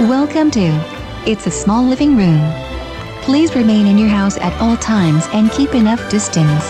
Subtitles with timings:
[0.00, 0.60] Welcome to
[1.26, 2.38] It's a Small Living Room.
[3.22, 6.62] Please remain in your house at all times and keep enough distance.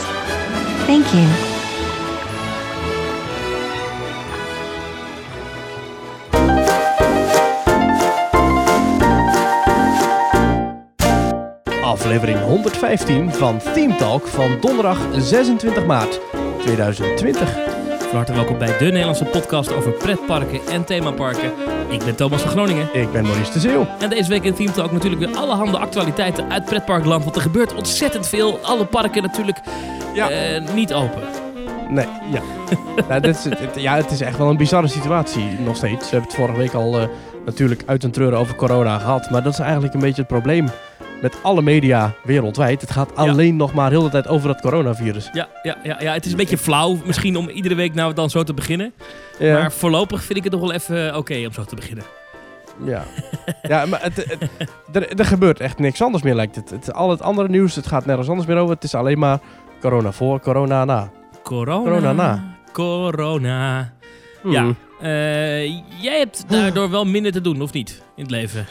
[0.87, 1.29] Thank you.
[11.83, 16.21] Aflevering 115 van Team Talk van donderdag 26 maart
[16.59, 17.78] 2020.
[18.09, 21.53] Van harte welkom bij de Nederlandse podcast over pretparken en themaparken.
[21.89, 22.89] Ik ben Thomas van Groningen.
[22.95, 23.87] Ik ben Maurice de Zeeuw.
[23.99, 27.25] En deze week in Team Talk natuurlijk weer allerhande actualiteiten uit pretparkland.
[27.25, 28.59] Want er gebeurt ontzettend veel.
[28.63, 29.59] Alle parken natuurlijk
[30.15, 30.31] Ja.
[30.31, 31.23] eh, niet open.
[31.89, 32.41] Nee, ja.
[33.09, 36.05] nou, dit is, het, ja, het is echt wel een bizarre situatie nog steeds.
[36.05, 37.07] We hebben het vorige week al eh,
[37.45, 39.31] natuurlijk uit een treuren over corona gehad.
[39.31, 40.69] Maar dat is eigenlijk een beetje het probleem
[41.23, 42.81] met alle media wereldwijd.
[42.81, 45.29] Het gaat alleen nog maar heel de tijd over dat coronavirus.
[45.33, 48.31] Ja, ja, ja, ja, het is een beetje flauw misschien om iedere week nou dan
[48.31, 48.93] zo te beginnen.
[49.39, 49.59] Ja.
[49.59, 52.05] Maar voorlopig vind ik het nog wel even oké om zo te beginnen.
[52.85, 53.05] Ja,
[53.63, 54.49] ja maar het, het-
[54.93, 56.71] er, er gebeurt echt niks anders meer lijkt het.
[56.71, 56.93] het.
[56.95, 58.75] Al het andere nieuws, het gaat nergens anders meer over.
[58.75, 59.39] Het is alleen maar
[59.81, 61.11] corona voor, corona na.
[61.43, 61.83] Corona.
[61.91, 62.57] Corona na.
[62.73, 63.93] Corona.
[64.43, 64.53] Hmm.
[64.53, 64.75] Ja.
[65.01, 65.67] Eh,
[66.03, 68.03] jij hebt daardoor wel minder te doen, of niet?
[68.17, 68.67] In het leven.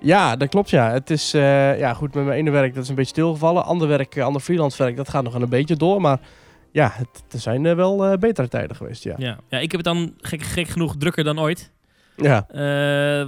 [0.00, 0.92] Ja, dat klopt ja.
[0.92, 3.64] Het is eh, ja, goed met mijn ene werk, dat is een beetje stilgevallen.
[3.64, 6.00] Ander werk, eh, ander freelance werk, dat gaat nog een beetje door.
[6.00, 6.20] Maar
[6.72, 9.14] ja, het, er zijn eh, wel betere tijden geweest, ja.
[9.18, 9.38] Ja.
[9.48, 11.70] ja, ik heb het dan gek, gek genoeg drukker dan ooit.
[12.16, 12.46] Ja,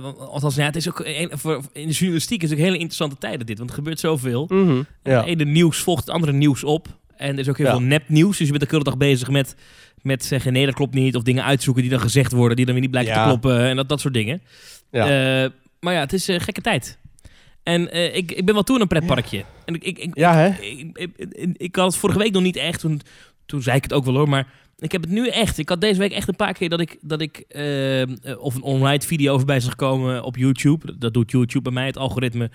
[0.03, 2.77] want- althans, ja, het is ook een, voor, in de journalistiek is het ook hele
[2.77, 4.47] interessante tijden dit, want er gebeurt zoveel.
[4.49, 4.83] Mhm.
[5.03, 5.17] ja.
[5.17, 6.87] Het ene nieuws volgt het andere nieuws op.
[7.17, 7.73] En er is ook heel Ja.
[7.73, 8.37] veel nepnieuws.
[8.39, 9.55] Dus je bent de hele dag bezig met,
[10.03, 11.17] met zeggen nee, dat klopt niet.
[11.17, 13.23] Of dingen uitzoeken die dan gezegd worden, die dan weer niet blijken Ja.
[13.23, 13.61] te kloppen.
[13.61, 14.43] En dat, dat soort dingen.
[14.91, 15.51] ja.
[15.81, 16.99] Eh, maar ja, het is een gekke tijd.
[17.63, 19.45] En eh, ik, ik ben wel toe aan een pretparkje.
[19.65, 20.49] En ik, ik, ik, ja, hè?
[20.49, 22.81] ik, ik, ik, ik had het vorige week nog niet echt.
[22.81, 23.01] Toen,
[23.47, 24.29] toen zei ik het ook wel hoor.
[24.29, 24.47] Maar
[24.81, 25.59] ik heb het nu echt.
[25.59, 28.55] Ik had deze week echt een paar keer dat ik, dat ik eh, eh, of
[28.55, 30.99] een online video voorbij zag komen op YouTube.
[30.99, 31.87] Dat doet YouTube bij mij.
[31.87, 32.51] Het algoritme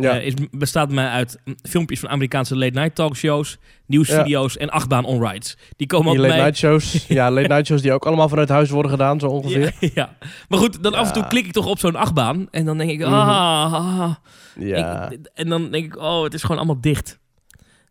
[0.00, 0.18] Ja.
[0.18, 5.56] eh, is, bestaat mij uit filmpjes van Amerikaanse late night talkshows, nieuwsvideo's en achtbaan onrides.
[5.76, 6.44] Die komen Die ook late bij.
[6.44, 7.04] night shows.
[7.08, 9.74] ja, late night shows die ook allemaal vanuit huis worden gedaan, zo ongeveer.
[9.80, 10.16] Ja, ja.
[10.48, 11.28] Maar goed, dan af en toe Ja.
[11.28, 12.48] klik ik toch op zo'n achtbaan.
[12.50, 13.12] En dan denk ik, Mhm.
[13.12, 14.14] ah, ah,
[14.58, 15.10] Ja.
[15.10, 17.18] Ik- en dan denk ik, oh, het is gewoon allemaal dicht.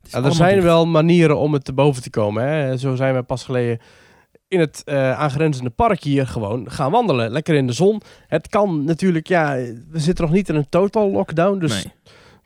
[0.09, 0.63] Ja, er zijn dicht.
[0.63, 2.47] wel manieren om het te boven te komen.
[2.47, 2.77] Hè.
[2.77, 3.79] Zo zijn we pas geleden
[4.55, 7.31] in het eh, aangrenzende park hier gewoon gaan wandelen.
[7.31, 8.01] Lekker in de zon.
[8.27, 9.55] Het kan natuurlijk, ja,
[9.89, 11.59] we zitten nog niet in een total lockdown.
[11.59, 11.93] Dus Nee.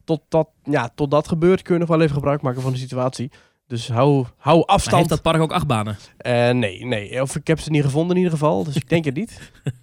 [0.04, 2.78] tot, dat, ja, tot dat gebeurt kun je nog wel even gebruik maken van de
[2.78, 3.32] situatie.
[3.68, 4.96] Dus hou, hou Maar afstand.
[4.98, 5.98] heeft dat park ook achtbanen?
[6.18, 7.22] Eh, nee, nee.
[7.22, 8.64] Of ik heb ze niet gevonden in ieder geval.
[8.64, 9.40] Dus ik denk het niet.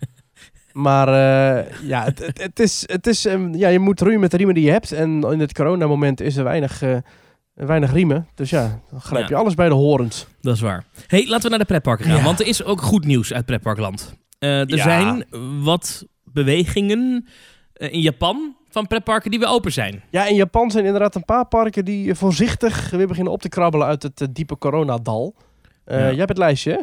[0.72, 4.30] Maar eh, ja, het, het, het is, het is, ehm, ja, je moet roeien met
[4.30, 4.92] de riemen die je hebt.
[4.92, 6.82] En in het coronamoment is er weinig,
[7.64, 8.26] weinig riemen.
[8.34, 9.40] Dus ja, dan grijp je Ja.
[9.40, 10.26] alles bij de horens.
[10.40, 10.84] Dat is waar.
[11.06, 12.16] hey, laten we naar de pretparken gaan.
[12.16, 12.22] Ja.
[12.22, 14.14] Want er is ook goed nieuws uit pretparkland.
[14.38, 14.82] Eh, er Ja.
[14.82, 15.24] zijn
[15.62, 17.26] wat bewegingen
[17.72, 20.02] eh, in Japan van pretparken die weer open zijn.
[20.10, 23.48] Ja, in Japan zijn inderdaad een paar parken die eh, voorzichtig weer beginnen op te
[23.48, 25.34] krabbelen uit het diepe coronadal.
[25.84, 26.04] Eh Ja.
[26.06, 26.78] Jij hebt het lijstje, hè?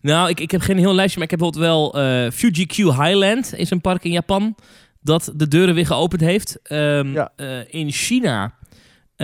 [0.00, 3.54] Nou, ik, ik heb geen heel lijstje, maar ik heb bijvoorbeeld wel eh Fuji-Q Highland
[3.54, 4.54] is een park in Japan
[5.00, 6.58] dat de deuren weer geopend heeft.
[6.62, 7.32] Ehm, Ja.
[7.36, 8.54] eh, in China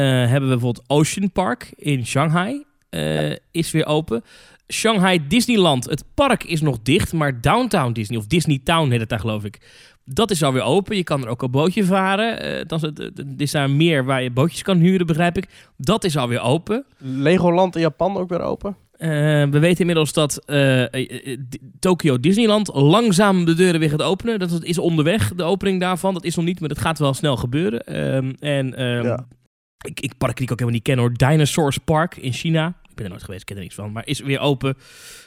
[0.02, 4.22] hebben we bijvoorbeeld Ocean Park in Shanghai eh, is weer open.
[4.72, 9.08] Shanghai Disneyland, het park is nog dicht, maar Downtown Disney, of Disney Town heet het
[9.08, 9.60] daar geloof ik,
[10.04, 10.96] dat is alweer open.
[10.96, 12.40] Je kan er ook een bootje varen.
[12.40, 15.48] Eh, dan is is daar meer waar je bootjes kan huren, begrijp ik.
[15.76, 16.84] Dat is alweer open.
[16.98, 18.76] Legoland in Japan ook weer open.
[18.96, 19.08] Eh,
[19.50, 24.02] we weten inmiddels dat eh, eh, eh, D- Tokyo Disneyland langzaam de deuren weer gaat
[24.02, 24.38] openen.
[24.38, 26.14] Dat is onderweg, de opening daarvan.
[26.14, 27.80] Dat is nog niet, maar dat gaat wel snel gebeuren.
[27.86, 29.26] Ehm, en ehm, Ja.
[29.86, 31.12] Ik, ik park die ik ook helemaal niet ken hoor.
[31.12, 32.74] Dinosaurs Park in China.
[32.88, 33.92] Ik ben er nooit geweest, ik ken er niks van.
[33.92, 34.76] Maar is weer open.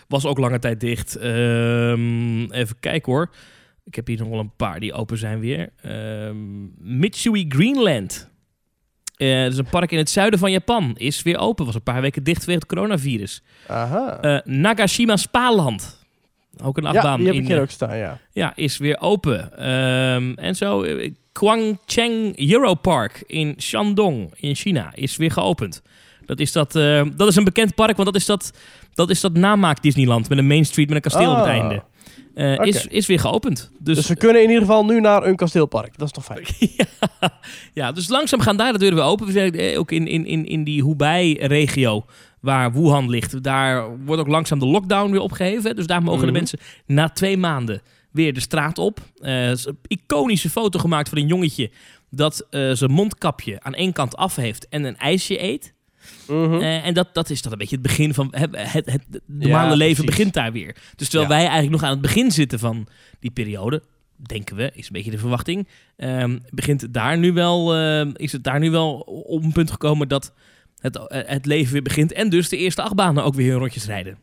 [0.08, 1.16] Was ook lange tijd dicht.
[1.16, 3.30] Ehm, even kijken hoor.
[3.84, 5.70] Ik heb hier nog wel een paar die open zijn weer.
[5.82, 6.66] Ehm
[7.00, 8.30] Mitsui Greenland.
[9.16, 10.94] Eh, dat is een park in het zuiden van Japan.
[10.98, 11.66] Is weer open.
[11.66, 13.44] Was een paar weken dicht vanwege het coronavirus.
[13.68, 14.20] Aha.
[14.22, 16.06] Eh, Nagashima Spaland.
[16.64, 17.18] Ook een ja, achtbaan.
[17.18, 18.20] die heb ik hier eh, ook staan, ja.
[18.32, 19.58] ja, is weer open.
[19.58, 25.82] Ehm, en zo, eh, Kwangcheng Euro Park in Shandong in China is weer geopend.
[26.26, 28.52] Dat is, dat, eh, dat is een bekend park, want dat is dat,
[28.94, 31.52] dat, is dat namaak Disneyland met een Main Street met een kasteel op het Ah.
[31.52, 31.84] einde.
[32.36, 33.72] Eh, is, is weer geopend.
[33.80, 35.98] Dus, Dus we kunnen in ieder geval nu naar een kasteelpark.
[35.98, 36.46] Dat is toch fijn?
[36.78, 37.30] ja,
[37.74, 39.26] ja, dus langzaam gaan daar de deuren weer open.
[39.26, 42.06] We zijn eh, ook in, in, in, in die Hubei-regio,
[42.40, 45.76] waar Wuhan ligt, daar wordt ook langzaam de lockdown weer opgeheven.
[45.76, 46.28] Dus daar mogen Mhm.
[46.28, 47.82] de mensen na twee maanden
[48.18, 49.00] weer de straat op.
[49.20, 51.72] Eh, er is een iconische foto gemaakt van een jongetje
[52.10, 55.74] dat eh, zijn mondkapje aan één kant af heeft en een ijsje eet.
[56.28, 56.54] Mhm.
[56.54, 59.70] Eh, en dat, dat is dan een beetje het begin van het, het, het normale
[59.70, 60.16] Ja, leven precies.
[60.16, 60.76] begint daar weer.
[60.96, 61.38] Dus terwijl Ja.
[61.38, 62.88] wij eigenlijk nog aan het begin zitten van
[63.20, 63.84] die periode,
[64.28, 65.68] denken we, is een beetje de verwachting.
[65.98, 68.94] Ehm, begint daar nu wel, eh, is het daar nu wel
[69.28, 70.34] op een punt gekomen dat
[70.80, 72.12] het, eh, het leven weer begint.
[72.14, 74.18] En dus de eerste achtbanen ook weer hun rondjes rijden.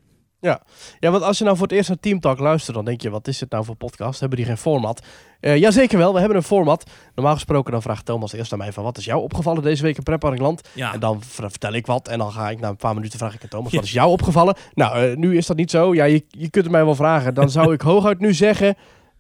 [1.01, 3.11] Ja, want als je nou voor het eerst naar Team Talk luistert, dan denk je,
[3.11, 4.21] wat is dit nou voor podcast?
[4.21, 5.03] Hebben die geen format?
[5.41, 6.91] Uh, jazeker wel, we hebben een format.
[7.15, 9.97] Normaal gesproken dan vraagt Thomas eerst aan mij van, wat is jou opgevallen deze week
[9.97, 10.69] in Prepparingland?
[10.73, 10.93] Ja.
[10.93, 13.43] En dan vertel ik wat en dan ga ik na een paar minuten vraag ik
[13.43, 14.57] aan Thomas, wat is jou opgevallen?
[14.75, 15.95] Nou, nu is dat niet zo.
[15.95, 17.35] Ja, je, je kunt het mij wel vragen.
[17.35, 18.77] Dan zou ik hooguit nu zeggen,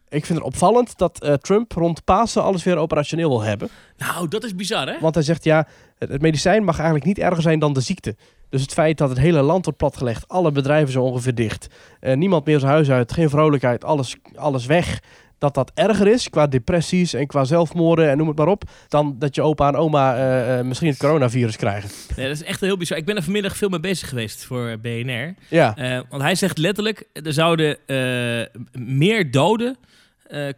[0.08, 3.68] ik vind het opvallend dat uh, Trump rond Pasen alles weer operationeel wil hebben.
[3.96, 5.00] Nou, dat is bizar, hè?
[5.00, 5.66] Want hij zegt ja,
[5.98, 8.16] het, medicijn mag eigenlijk niet erger zijn dan de ziekte.
[8.50, 11.66] Dus het feit dat het hele land wordt platgelegd, alle bedrijven zo ongeveer dicht,
[12.00, 15.00] uh, niemand meer zijn huis uit, geen vrolijkheid, alles, alles weg.
[15.38, 19.16] Dat dat erger is qua depressies en qua zelfmoorden en noem het maar op, dan
[19.18, 20.16] dat je opa en oma
[20.58, 21.90] uh, misschien het coronavirus krijgen.
[22.16, 22.98] Nee, dat is echt heel bizar.
[22.98, 25.34] Ik ben er vanmiddag veel mee bezig geweest voor BNR.
[25.48, 25.74] Ja.
[26.08, 27.78] want hij zegt letterlijk, er zouden
[28.72, 29.76] meer doden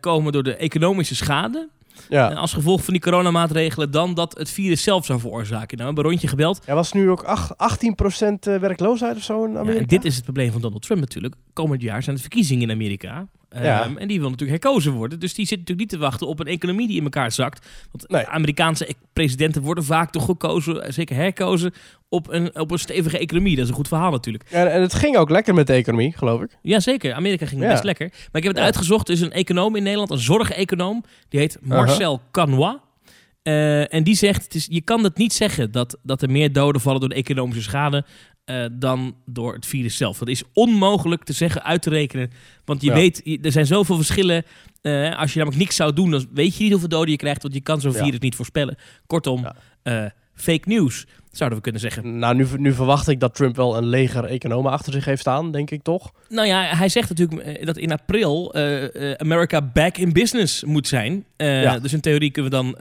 [0.01, 1.69] komen door de economische schade.
[2.09, 2.33] Ja.
[2.33, 5.79] als gevolg van die coronamaatregelen dan dat het virus zelf zou veroorzaken.
[5.79, 6.61] Nou, we hebben een rondje gebeld.
[6.65, 9.81] Er was nu ook 8, 18% werkloosheid of zo in Amerika.
[9.81, 11.35] Ja, dit is het probleem van Donald Trump natuurlijk.
[11.53, 13.27] Komend jaar zijn het verkiezingen in Amerika.
[13.63, 13.87] Ja.
[13.87, 15.21] Um, en die wil natuurlijk herkozen worden.
[15.21, 17.67] Dus die zit natuurlijk niet te wachten op een economie die in elkaar zakt.
[17.91, 18.27] Want nee.
[18.27, 21.73] Amerikaanse presidenten worden vaak toch gekozen, zeker herkozen,
[22.09, 23.55] op een, op een stevige economie.
[23.55, 24.45] Dat is een goed verhaal natuurlijk.
[24.51, 26.59] Ja, en het ging ook lekker met de economie, geloof ik.
[26.63, 27.69] Jazeker, Amerika ging Ja.
[27.69, 28.09] best lekker.
[28.09, 29.09] Maar ik heb het uitgezocht.
[29.09, 31.05] Er is een econoom in Nederland, een zorgeconoom.
[31.29, 32.77] Die heet Marcel Canois.
[33.43, 36.53] Eh, en die zegt, het is, je kan het niet zeggen dat, dat er meer
[36.53, 38.05] doden vallen door de economische schade
[38.47, 40.19] eh, dan door het virus zelf.
[40.19, 42.31] Dat is onmogelijk te zeggen, uit te rekenen.
[42.65, 42.95] Want je Ja.
[42.95, 44.45] weet, er zijn zoveel verschillen.
[44.83, 47.43] Eh, als je namelijk niks zou doen, dan weet je niet hoeveel doden je krijgt.
[47.43, 48.05] Want je kan zo'n Ja.
[48.05, 48.77] virus niet voorspellen.
[49.07, 49.47] Kortom,
[49.83, 50.15] Ja.
[50.37, 52.19] Fake news, zouden we kunnen zeggen.
[52.19, 55.53] Nou, nu, nu verwacht ik dat Trump wel een leger economen achter zich heeft staan,
[55.53, 56.13] denk ik toch?
[56.29, 60.89] Nou ja, hij zegt natuurlijk eh, dat in april eh, America back in business moet
[60.89, 61.25] zijn.
[61.37, 61.79] Ja.
[61.79, 62.77] Dus in theorie kunnen we dan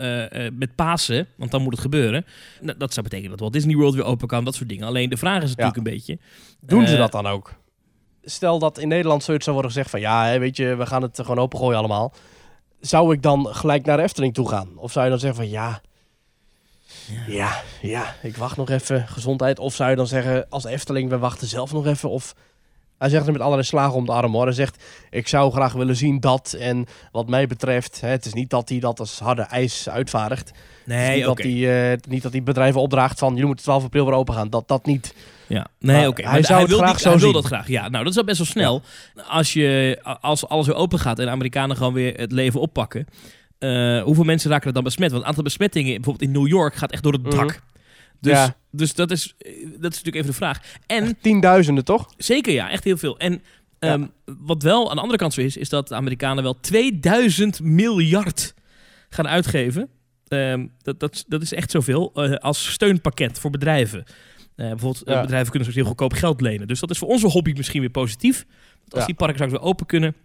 [0.58, 2.26] met Pasen, want dan moet het gebeuren.
[2.62, 4.88] Nou, dat zou betekenen dat Walt Disney World weer open kan, dat soort dingen.
[4.88, 6.18] Alleen de vraag is natuurlijk een beetje...
[6.60, 7.54] Doen ze dat dan ook?
[8.24, 10.00] Stel dat in Nederland zoiets zou worden gezegd van...
[10.00, 12.14] ja, weet je, we gaan het gewoon opengooien allemaal.
[12.80, 14.70] Zou ik dan gelijk naar de Efteling toe gaan?
[14.76, 15.82] Of zou je dan zeggen van ja...
[17.28, 19.60] Ja, ja, ik wacht nog even, gezondheid.
[19.60, 22.10] Of zou je dan zeggen, als Efteling, we wachten zelf nog even.
[22.10, 22.36] Of
[22.98, 24.44] hij zegt het met allerlei slagen om de arm hoor.
[24.46, 26.56] Hij zegt, ik zou graag willen zien dat.
[26.60, 30.52] En wat mij betreft, hè, het is niet dat hij dat als harde ijs uitvaardigt.
[30.86, 31.44] Nee, niet, oké.
[31.44, 34.34] dat hij, eh, niet dat hij bedrijven opdraagt van, jullie moeten 12 april weer open
[34.34, 34.50] gaan.
[34.50, 35.14] Dat, dat niet.
[35.48, 36.28] Ja, nee, oké.
[36.30, 37.68] hij zou wil graag die- hij wil dat graag.
[37.68, 38.82] Ja, nou, dat is al best wel snel.
[39.28, 43.08] Als, je, als alles weer open gaat en de Amerikanen gewoon weer het leven oppakken.
[43.66, 45.08] Eh, hoeveel mensen raken er dan besmet?
[45.10, 47.36] Want het aantal besmettingen bijvoorbeeld in New York gaat echt door het Mhm.
[47.36, 47.62] dak.
[48.22, 48.56] Dus, Ja.
[48.72, 50.60] dus dat, is, eh, dat is natuurlijk even de vraag.
[50.86, 52.10] En Tienduizenden toch?
[52.18, 53.18] Zeker ja, echt heel veel.
[53.20, 53.42] En
[53.80, 57.60] ehm, wat wel aan de andere kant zo is, is dat de Amerikanen wel 2000
[57.62, 58.54] miljard
[59.10, 59.90] gaan uitgeven.
[60.28, 64.04] Ehm, dat, dat, dat is echt zoveel eh, als steunpakket voor bedrijven.
[64.56, 65.22] Bijvoorbeeld, Ja.
[65.22, 66.68] bedrijven kunnen soms heel goedkoop geld lenen.
[66.68, 68.46] Dus dat is voor onze hobby misschien weer positief.
[68.80, 70.16] Want als die parken straks weer open kunnen,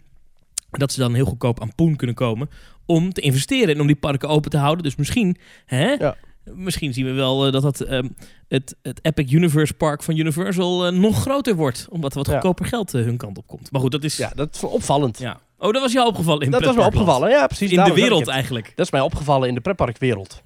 [0.71, 2.49] dat ze dan heel goedkoop aan poen kunnen komen
[2.85, 4.83] om te investeren en om die parken open te houden.
[4.83, 5.91] Dus misschien, hè?
[5.91, 6.15] Ja.
[6.43, 8.07] Misschien zien we wel eh, dat het, ehm,
[8.47, 11.87] het, het Epic Universe Park van Universal eh, nog groter wordt.
[11.89, 12.33] Omdat er wat Ja.
[12.33, 13.71] goedkoper geld eh, hun kant op komt.
[13.71, 14.17] Maar goed, dat is...
[14.17, 14.27] Ja.
[14.27, 15.21] Ja, dat is opvallend.
[15.57, 17.29] Oh, dat was jou opgevallen in dat was me opgevallen.
[17.29, 17.71] Ja, precies.
[17.71, 18.73] In de wereld eigenlijk.
[18.75, 20.41] Dat is mij opgevallen in de pretparkwereld.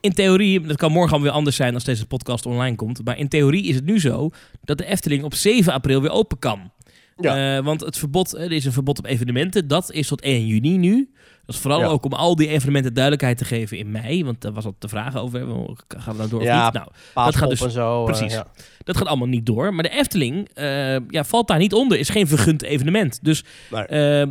[0.00, 3.04] In theorie, dat kan morgen weer anders zijn als deze podcast online komt.
[3.04, 4.30] Maar in theorie is het nu zo
[4.62, 6.72] dat de Efteling op 7 april weer open kan.
[7.16, 7.56] Ja.
[7.56, 9.68] Eh, want het verbod, er is een verbod op evenementen.
[9.68, 11.10] Dat is tot 1 juni nu.
[11.46, 11.86] Dat is vooral Ja.
[11.86, 14.24] ook om al die evenementen duidelijkheid te geven in mei.
[14.24, 15.40] Want daar was al de vraag over.
[15.88, 16.72] Gaan we nou door of Ja, niet?
[16.72, 17.98] Nou, Paaspop gaat dus- zo.
[18.00, 18.32] eh, precies.
[18.32, 18.46] ja.
[18.84, 19.74] dat gaat allemaal niet door.
[19.74, 21.98] Maar de Efteling eh, ja, valt daar niet onder.
[21.98, 23.18] Is geen vergund evenement.
[23.22, 23.84] Dus Nee.
[23.84, 24.28] eh,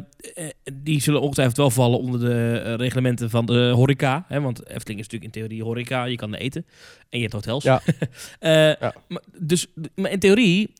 [0.73, 4.25] die zullen ongetwijfeld wel vallen onder de reglementen van de horeca.
[4.27, 4.41] Hè?
[4.41, 6.03] Want Efteling is natuurlijk in theorie horeca.
[6.05, 6.65] Je kan er eten.
[7.09, 7.63] En je hebt hotels.
[7.63, 7.81] Ja.
[9.07, 10.73] Maar, dus, maar in theorie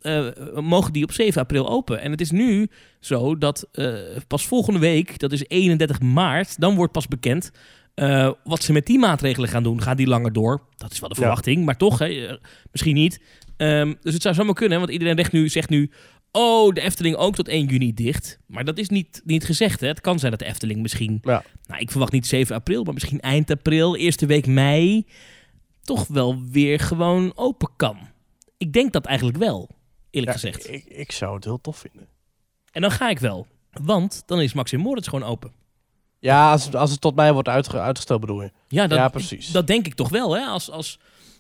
[0.62, 2.00] mogen die op 7 april open.
[2.02, 2.68] En het is nu
[3.06, 3.94] zo dat eh,
[4.28, 7.52] pas volgende week, dat is 31 maart, dan wordt pas bekend
[7.94, 9.82] eh, wat ze met die maatregelen gaan doen.
[9.82, 10.62] Gaan die langer door?
[10.78, 11.22] Dat is wel de Ja.
[11.22, 11.66] verwachting.
[11.66, 12.36] Maar toch, hè, eh,
[12.72, 13.22] misschien niet.
[13.58, 15.92] Ehm, dus het zou zomaar kunnen, want iedereen zegt nu, zegt nu...
[16.32, 18.40] Oh, de Efteling ook tot 1 juni dicht.
[18.48, 19.80] Maar dat is niet, niet gezegd.
[19.80, 19.88] Hè?
[19.88, 21.20] Het kan zijn dat de Efteling misschien...
[21.22, 21.44] Ja.
[21.68, 25.06] Nou, ik verwacht niet 7 april, maar misschien eind april, eerste week mei...
[25.82, 27.98] toch wel weer gewoon open kan.
[28.58, 29.70] Ik denk dat eigenlijk wel,
[30.10, 30.70] eerlijk Ja, gezegd.
[30.70, 32.08] Ik, ik zou het heel tof vinden.
[32.74, 33.48] En dan ga ik wel.
[33.82, 35.52] Want dan is Maxim Moritz gewoon open.
[36.20, 38.52] Ja, als, het- als het tot mij wordt uitge, uitgesteld bedoel je.
[38.68, 39.52] Ja, dat, Ja, precies.
[39.52, 40.46] Dat denk ik toch wel, hè?
[40.46, 41.00] Als, als,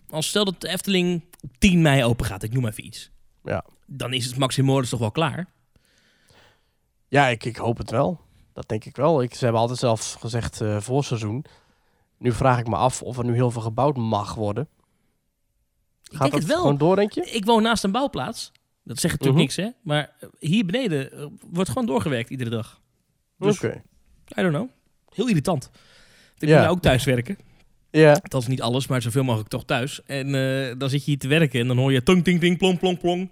[0.09, 3.11] als stel dat de Efteling op 10 mei open gaat, ik noem even iets.
[3.43, 3.65] Ja.
[3.85, 5.47] Dan is het Maxim Moritz toch wel klaar?
[7.07, 8.19] Ja, ik, ik hoop het wel.
[8.53, 9.21] dat denk ik wel.
[9.21, 11.45] Ik, ze hebben altijd zelf gezegd eh voor seizoen.
[12.17, 14.67] Nu vraag ik me af of er nu heel veel gebouwd mag worden.
[16.03, 16.61] Ik Gaat denk dat het wel.
[16.61, 17.21] gewoon door, denk je?
[17.31, 18.51] Ik woon naast een bouwplaats.
[18.83, 19.37] Dat zegt natuurlijk Mhm.
[19.37, 19.69] niks, hè?
[19.83, 22.81] Maar eh, hier beneden eh, wordt gewoon doorgewerkt iedere dag.
[23.37, 23.81] Dus- Oké.
[24.37, 24.69] I don't know.
[25.13, 25.69] Heel irritant.
[26.37, 26.53] Ik Ja.
[26.55, 27.37] moet nou ook thuis werken.
[27.91, 28.11] Ja.
[28.11, 30.03] Althans niet alles, maar zoveel mogelijk toch thuis.
[30.05, 32.57] En eh, dan zit je hier te werken en dan hoor je tong, ting, ting,
[32.57, 33.31] plong, plong, plong.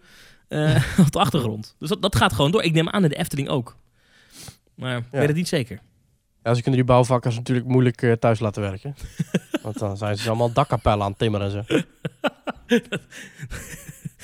[1.06, 1.76] op de achtergrond.
[1.80, 2.64] Dus dat, dat gaat gewoon door.
[2.64, 3.76] Ik neem aan in de Efteling ook.
[4.76, 5.18] Maar ik Ja.
[5.18, 5.80] weet het niet zeker.
[6.44, 8.96] Ja, ze kunnen die bouwvakkers natuurlijk moeilijk thuis laten werken.
[9.64, 11.46] Want dan zijn ze allemaal dakkapellen aan het timmeren.
[11.46, 11.80] en Zo.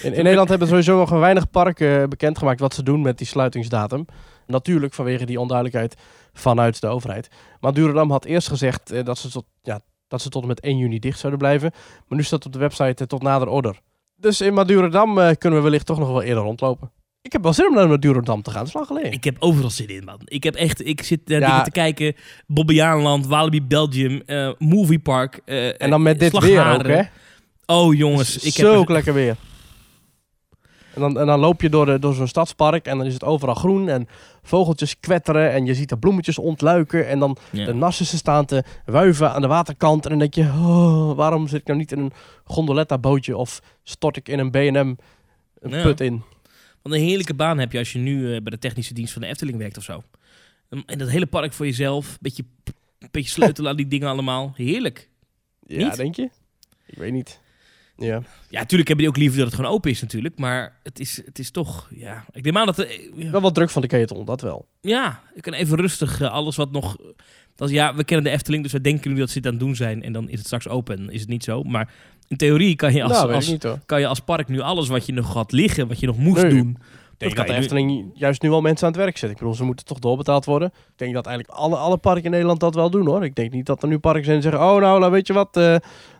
[0.01, 3.27] In, in Nederland hebben sowieso nog weinig parken eh, bekendgemaakt wat ze doen met die
[3.27, 4.05] sluitingsdatum.
[4.47, 5.95] Natuurlijk vanwege die onduidelijkheid
[6.33, 7.27] vanuit de overheid.
[7.59, 10.59] Maar Durodam had eerst gezegd eh, dat, ze tot, ja, dat ze tot en met
[10.59, 11.71] 1 juni dicht zouden blijven.
[12.07, 13.79] Maar nu staat op de website eh, tot nader order.
[14.15, 16.91] Dus in Madurodam kunnen we wellicht toch nog wel eerder rondlopen.
[17.21, 18.59] Ik heb wel zin om naar Madurodam te gaan.
[18.59, 19.11] Dat is lang geleden.
[19.11, 20.19] Ik heb overal zin in, man.
[20.25, 21.47] Ik heb echt, ik zit naar Ja.
[21.47, 22.15] dingen te kijken.
[22.47, 25.35] Bobbejaanland, Walibi Belgium, eh Movie Park.
[25.77, 27.01] en dan met dit weer ook, hè?
[27.65, 29.35] Oh jongens, ik zo heb er- lekker weer.
[30.97, 33.23] En dan, en dan loop je door, de, door zo'n stadspark en dan is het
[33.23, 34.07] overal groen en
[34.41, 37.65] vogeltjes kwetteren en je ziet de bloemetjes ontluiken en dan Ja.
[37.65, 41.59] de narcissen staan te wuiven aan de waterkant en dan denk je, oh, waarom zit
[41.61, 42.11] ik nou niet in een
[42.43, 44.75] gondoletta bootje of stort ik in een B&M
[45.59, 45.81] een Ja.
[45.81, 46.21] put in?
[46.81, 49.21] Wat een heerlijke baan heb je als je nu eh, bij de technische dienst van
[49.21, 50.03] de Efteling werkt of zo.
[50.85, 52.17] En dat hele park voor jezelf.
[52.21, 52.43] Beetje,
[53.11, 54.53] beetje sleutelen aan die dingen allemaal.
[54.55, 55.09] Heerlijk.
[55.67, 55.95] Ja, Niet?
[55.95, 56.29] denk je?
[56.85, 57.39] Ik weet niet.
[57.97, 58.21] Ja.
[58.49, 60.37] Ja, natuurlijk hebben die ook liever dat het gewoon open is natuurlijk.
[60.39, 62.25] Maar het is, het is toch, ja...
[62.31, 62.77] Ik neem aan dat...
[62.77, 64.65] er- ja, Wel wat druk van de ketel, dat wel.
[64.81, 66.97] Ja, ik kan even rustig eh, alles wat nog...
[67.55, 69.61] Dat, ja, we kennen de Efteling, dus we denken nu dat ze het aan het
[69.61, 70.03] doen zijn.
[70.03, 71.09] En dan is het straks open.
[71.09, 71.63] Is het niet zo.
[71.63, 71.93] Maar
[72.27, 75.05] in theorie kan je als, nou, als, niet kan je als park nu alles wat
[75.05, 76.51] je nog had liggen, wat je nog moest Nee.
[76.51, 76.77] doen...
[77.19, 79.17] Ik denk kan dat de je nu- Efteling juist nu wel mensen aan het werk
[79.17, 79.29] zet.
[79.29, 80.67] Ik bedoel, ze moeten toch doorbetaald worden.
[80.67, 83.23] Ik denk dat eigenlijk alle, alle parken in Nederland dat wel doen hoor.
[83.23, 84.69] Ik denk niet dat er nu parken zijn die zeggen...
[84.69, 85.75] Oh nou, nou weet je wat, eh,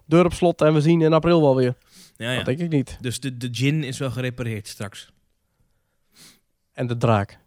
[0.08, 1.76] deur op slot en we zien in april wel weer.
[2.18, 2.36] Ja, ja.
[2.36, 2.98] Dat denk ik niet.
[3.02, 5.10] Dus de, de gin is wel gerepareerd straks.
[6.74, 7.40] En de draak.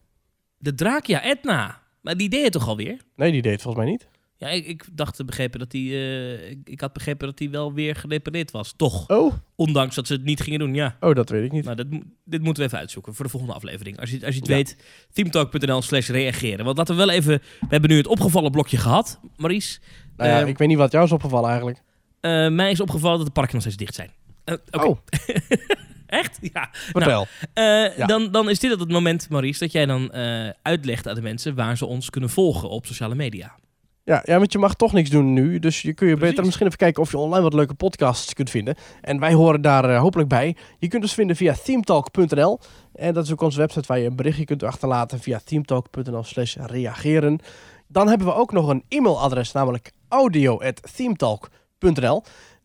[0.58, 1.80] De draak, ja, Etna.
[2.00, 2.96] Maar die deed het toch alweer?
[3.16, 4.08] Nee, die deed het volgens mij niet.
[4.36, 5.92] Ja, ik, ik dacht te begrepen dat die...
[5.92, 8.72] eh, ik, ik had begrepen dat die wel weer gerepareerd was.
[8.76, 9.08] Toch.
[9.08, 10.96] Oh, Ondanks dat ze het niet gingen doen, ja.
[11.00, 11.64] oh dat weet ik niet.
[11.64, 11.86] Nou, dat,
[12.24, 14.00] dit moeten we even uitzoeken voor de volgende aflevering.
[14.00, 14.54] Als je, als je het Ja.
[14.54, 14.76] weet,
[15.12, 16.64] themetalk.nl slash reageren.
[16.64, 17.38] Want laten we wel even...
[17.60, 19.78] We hebben nu het opgevallen blokje gehad, Maurice.
[20.16, 21.82] Nou ja, ehm, ik weet niet wat jou is opgevallen eigenlijk.
[22.20, 24.10] Eh, mij is opgevallen dat de parken nog steeds dicht zijn.
[24.44, 24.54] Eh.
[24.84, 24.98] Oh,
[26.06, 26.38] Echt?
[26.52, 26.68] Ja.
[26.72, 27.26] vertel.
[27.54, 28.06] Eh, Ja.
[28.06, 30.12] dan, dan is dit het moment, Maurice, dat jij dan
[30.62, 33.54] uitlegt aan de mensen waar ze ons kunnen volgen op sociale media.
[34.04, 35.58] Ja, ja, want je mag toch niks doen nu.
[35.58, 36.28] Dus je kun je Precies.
[36.30, 38.74] beter misschien even kijken of je online wat leuke podcasts kunt vinden.
[39.00, 40.56] En wij horen daar hopelijk bij.
[40.78, 42.60] Je kunt ons vinden via themetalk.nl.
[42.94, 46.56] En dat is ook onze website waar je een berichtje kunt achterlaten via themetalk.nl slash
[46.56, 47.38] reageren.
[47.88, 51.58] Dan hebben we ook nog een e-mailadres, namelijk audio.themetalk.nl.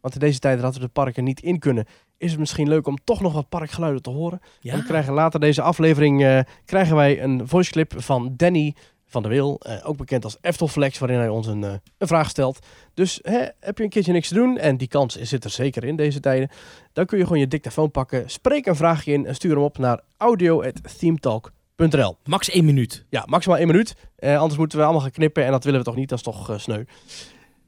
[0.02, 1.86] Want in deze tijd dat we de parken niet in kunnen,
[2.18, 4.42] is het misschien leuk om toch nog wat parkgeluiden te horen.
[4.60, 4.74] Ja.
[4.74, 9.32] En we krijgen later deze aflevering eh, krijgen wij een voiceclip van Danny van der
[9.32, 9.60] Wil.
[9.60, 12.60] eh, ook bekend als Eftelflex, waarin hij ons een, eh, een vraag stelt.
[12.94, 15.84] Dus hè, heb je een keertje niks te doen, en die kans zit er zeker
[15.84, 16.50] in deze tijden,
[16.94, 19.78] dan kun je gewoon je dictafoon pakken, spreek een vraagje in en stuur hem op
[19.78, 22.18] naar audio.themetalk.nl.
[22.24, 23.06] Max één minuut.
[23.10, 23.96] Ja, maximaal één minuut.
[24.20, 26.62] Anders moeten we allemaal gaan knippen en dat willen we toch niet, dat is toch
[26.62, 26.84] sneu.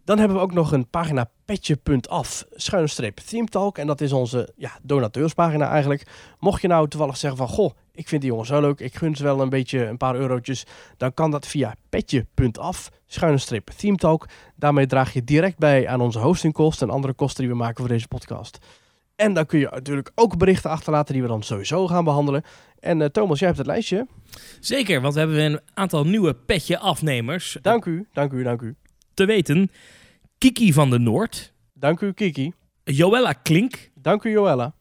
[0.07, 3.77] Dan hebben we ook nog een pagina petje.af, schuine streep themetalk.
[3.77, 6.07] En dat is onze ja, donateurspagina eigenlijk.
[6.39, 9.15] Mocht je nou toevallig zeggen van, goh, ik vind die jongens zo leuk, ik gun
[9.15, 10.65] ze wel een beetje een paar eurotjes.
[10.97, 14.27] Dan kan dat via petje.af, schuine streep themetalk.
[14.55, 17.87] Daarmee draag je direct bij aan onze hostingkosten en andere kosten die we maken voor
[17.87, 18.57] deze podcast.
[19.15, 22.43] En dan kun je natuurlijk ook berichten achterlaten die we dan sowieso gaan behandelen.
[22.79, 24.07] En eh, Thomas, jij hebt het lijstje.
[24.59, 27.57] Zeker, want we hebben een aantal nieuwe petje afnemers.
[27.61, 28.75] Dank u, dank u, dank u.
[29.13, 29.71] Te weten,
[30.37, 32.53] Kiki van de Noord, Dank u, Kiki.
[32.83, 34.73] Joella Klink, Dank u, Joella.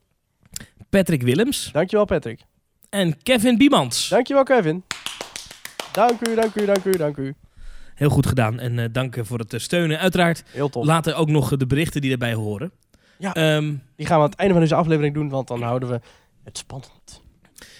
[0.89, 2.39] Patrick Willems Dankjewel, Patrick.
[2.89, 4.09] en Kevin Biemans.
[4.09, 4.83] Dankjewel, Kevin.
[5.91, 7.35] Dank u, dank u, dank u, dank u.
[7.95, 9.99] Heel goed gedaan en eh, dank voor het eh, steunen.
[9.99, 10.85] Uiteraard Heel tof.
[10.85, 12.71] later ook nog de berichten die erbij horen.
[13.17, 13.33] Ja.
[13.33, 16.01] Ehm, Die gaan we aan het einde van deze aflevering doen, want dan houden we
[16.43, 17.21] het spannend.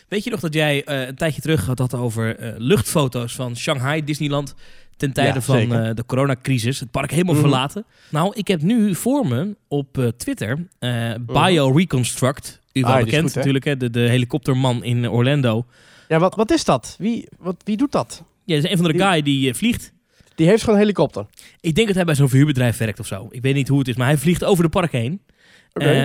[0.07, 4.55] Weet je nog dat jij eh, een tijdje terug had over luchtfoto's van Shanghai Disneyland
[4.98, 6.80] ten tijde Ja, van eh, de coronacrisis?
[6.80, 7.44] Het park helemaal Mhm.
[7.44, 7.86] verlaten.
[8.10, 11.25] Nou, ik heb nu voor me op eh, Twitter eh Mhm.
[11.25, 12.62] BioReconstruct.
[12.74, 13.38] U wel Ah, bekend goed, hè?
[13.38, 13.77] natuurlijk, hè?
[13.77, 15.66] De, de helikopterman in Orlando.
[16.08, 16.96] Ja, wat, wat is dat?
[17.00, 18.24] Wie, wat, wie doet dat?
[18.44, 19.94] Ja, dat is een van de Die- guy die vliegt.
[20.36, 21.25] Die heeft gewoon een helikopter.
[21.62, 23.27] Ik denk dat hij bij zo'n verhuurbedrijf werkt of zo.
[23.30, 25.22] Ik weet niet hoe het is, maar hij vliegt over de park heen.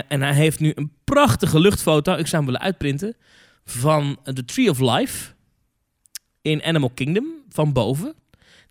[0.08, 2.12] En hij heeft nu een prachtige luchtfoto.
[2.12, 3.16] Ik zou hem willen uitprinten.
[3.64, 5.32] Van The Tree of Life
[6.42, 7.26] in Animal Kingdom.
[7.49, 8.14] Van boven.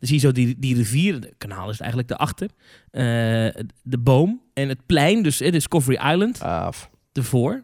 [0.01, 2.49] Dan zie je zo die, die rivier, het kanaal is het eigenlijk daarachter.
[2.91, 6.89] eh de boom en het plein, dus eh, Discovery Island, Af.
[7.13, 7.61] ervoor.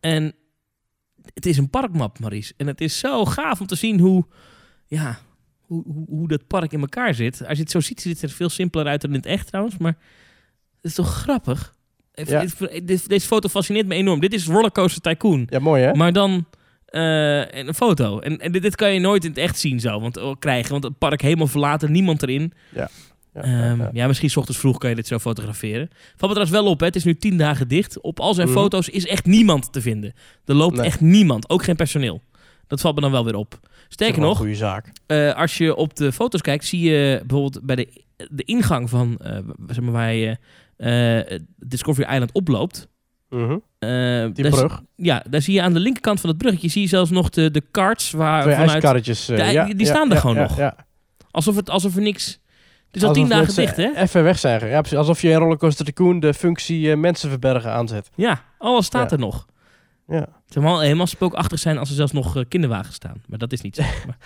[0.00, 0.34] En
[1.34, 2.52] het is een parkmap, Maries.
[2.56, 4.26] En het is zo gaaf om te zien hoe,
[4.86, 5.18] ja,
[5.60, 7.46] hoe, hoe, hoe dat park in elkaar zit.
[7.46, 9.46] Als je het zo ziet, ziet het er veel simpeler uit dan in het echt
[9.46, 9.76] trouwens.
[9.78, 9.96] Maar
[10.76, 11.74] het is toch grappig?
[12.12, 12.44] Ja.
[12.82, 14.20] Deze foto fascineert me enorm.
[14.20, 15.46] Dit is Rollercoaster Tycoon.
[15.50, 15.94] Ja, mooi hè?
[15.94, 16.46] Maar dan
[16.96, 18.18] eh, een foto.
[18.18, 20.00] En, en dit, dit kan je nooit in het echt zien zo.
[20.00, 22.52] Want, oh, krijgen, want het park helemaal verlaten, niemand erin.
[22.74, 22.88] Ja,
[23.42, 25.88] ja, ja, misschien 's ochtends vroeg kan je dit zo fotograferen.
[25.90, 26.86] Valt me trouwens wel op, hè.
[26.86, 28.00] het is nu tien dagen dicht.
[28.00, 28.56] Op al zijn Mhm.
[28.56, 30.12] foto's is echt niemand te vinden.
[30.44, 30.86] Er loopt Nee.
[30.86, 32.22] echt niemand, ook geen personeel.
[32.66, 33.60] Dat valt me dan wel weer op.
[33.88, 34.92] Sterker nog, Goede zaak.
[35.06, 37.88] eh, als je op de foto's kijkt, zie je bijvoorbeeld bij de,
[38.30, 40.36] de ingang van eh, zeg maar waar je
[40.76, 42.88] eh, Discovery Island oploopt.
[43.36, 43.56] Mhm.
[43.78, 43.88] eh,
[44.32, 44.82] Die daar, brug.
[44.96, 47.50] Ja, daar zie je aan de linkerkant van het bruggetje zie je zelfs nog de,
[47.50, 49.28] de karts waar Twee vanuit, ijskarretjes.
[49.28, 50.56] eh, Ja, ja, die ja, staan er gewoon nog.
[50.56, 50.76] Ja.
[51.30, 52.40] alsof, het, alsof er niks...
[52.86, 53.90] Het is al tien dagen dicht, hè?
[53.96, 54.66] Even weg zijn.
[54.68, 54.98] Ja, precies.
[54.98, 58.08] Alsof je in Rollercoaster Tycoon de functie eh, mensen verbergen aanzet.
[58.14, 59.16] Ja, alles staat Ja.
[59.16, 59.46] er nog.
[60.08, 60.16] Ja.
[60.20, 63.22] Het zou wel helemaal spookachtig zijn als er zelfs nog kinderwagens staan.
[63.26, 63.82] Maar dat is niet zo.
[64.06, 64.16] Maar-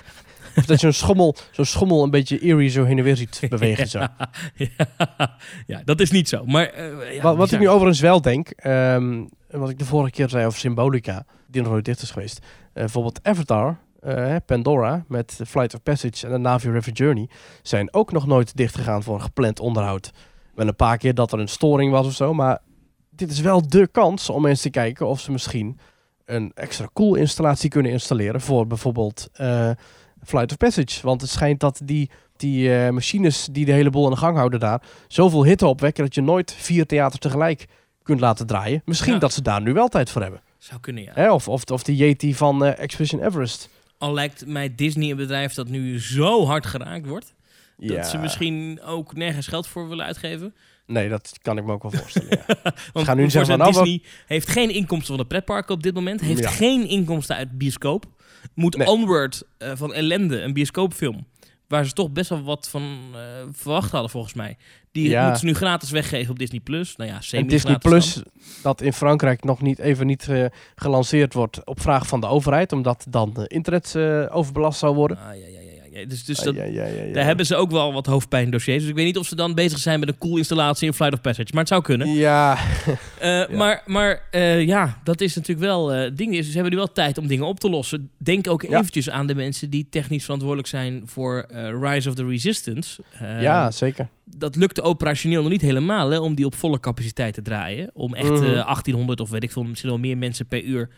[0.57, 3.47] Of dat je zo'n schommel, zo'n schommel een beetje eerie zo heen en weer ziet
[3.49, 3.88] bewegen.
[3.99, 3.99] Zo.
[4.54, 6.45] ja, ja, dat is niet zo.
[6.45, 10.11] Maar eh, ja, wat, wat ik nu overigens wel denk, ehm, wat ik de vorige
[10.11, 12.38] keer zei over Symbolica, die nog nooit dicht is geweest.
[12.38, 17.28] Eh, bijvoorbeeld Avatar, eh, Pandora met Flight of Passage en de Navi River Journey
[17.62, 20.12] zijn ook nog nooit dicht gegaan voor een gepland onderhoud.
[20.54, 22.59] Wel een paar keer dat er een storing was of zo, maar
[23.11, 25.78] dit is wel de kans om eens te kijken of ze misschien
[26.25, 29.28] een extra koelinstallatie kunnen installeren voor bijvoorbeeld
[30.25, 31.00] Flight of Passage.
[31.03, 34.37] Want het schijnt dat die, die eh, machines die de hele boel aan de gang
[34.37, 37.67] houden daar zoveel hitte opwekken dat je nooit vier theaters tegelijk
[38.03, 38.83] kunt laten draaien.
[38.85, 39.19] Misschien Ja.
[39.19, 40.41] dat ze daar nu wel tijd voor hebben.
[40.59, 41.11] Zou kunnen, ja.
[41.15, 41.33] Hè?
[41.33, 43.69] Of, of, of die Yeti van eh, Expedition Everest.
[43.99, 47.35] Al lijkt mij Disney een bedrijf dat nu zo hard geraakt wordt...
[47.76, 50.54] dat ze misschien ook nergens geld voor willen uitgeven.
[50.91, 52.29] Nee, dat kan ik me ook wel voorstellen.
[52.47, 52.73] ja.
[52.93, 55.95] Want gaan nu zeggen van, nou, Disney heeft geen inkomsten van de pretparken op dit
[55.95, 56.21] moment.
[56.21, 56.50] Heeft Ja.
[56.50, 58.05] geen inkomsten uit bioscoop.
[58.55, 58.87] Moet Nee.
[58.87, 61.26] Onward eh, van Ellende, een bioscoopfilm...
[61.69, 63.21] waar ze toch best wel wat van eh,
[63.53, 64.57] verwacht hadden volgens mij.
[64.93, 65.23] Die Ja.
[65.23, 66.61] moeten ze nu gratis weggeven op Disney+.
[66.61, 66.97] Plus.
[66.97, 68.23] Nou ja, En Disney Plus,
[68.63, 72.73] dat in Frankrijk nog niet even niet eh, gelanceerd wordt op vraag van de overheid,
[72.73, 73.97] omdat dan de internet
[74.31, 75.17] overbelast zou worden.
[75.19, 75.59] Ah, ja, ja.
[76.08, 76.54] Dus, dus dat,
[77.13, 78.80] daar hebben ze ook wel wat hoofdpijndossiers.
[78.80, 81.15] Dus ik weet niet of ze dan bezig zijn met een cool installatie in Flight
[81.15, 81.49] of Passage.
[81.50, 82.08] Maar het zou kunnen.
[82.13, 82.58] Ja,
[83.19, 86.34] Eh, Maar, maar eh, ja, dat is natuurlijk wel eh ding.
[86.34, 88.10] Is, ze hebben nu wel tijd om dingen op te lossen.
[88.19, 88.78] Denk ook Ja.
[88.78, 93.02] eventjes aan de mensen die technisch verantwoordelijk zijn voor eh, Rise of the Resistance.
[93.19, 94.08] Eh, ja, zeker.
[94.25, 97.91] Dat lukte operationeel nog niet helemaal, hè, om die op volle capaciteit te draaien.
[97.95, 100.89] Om echt eh, 1800 of weet ik veel, misschien wel meer mensen per uur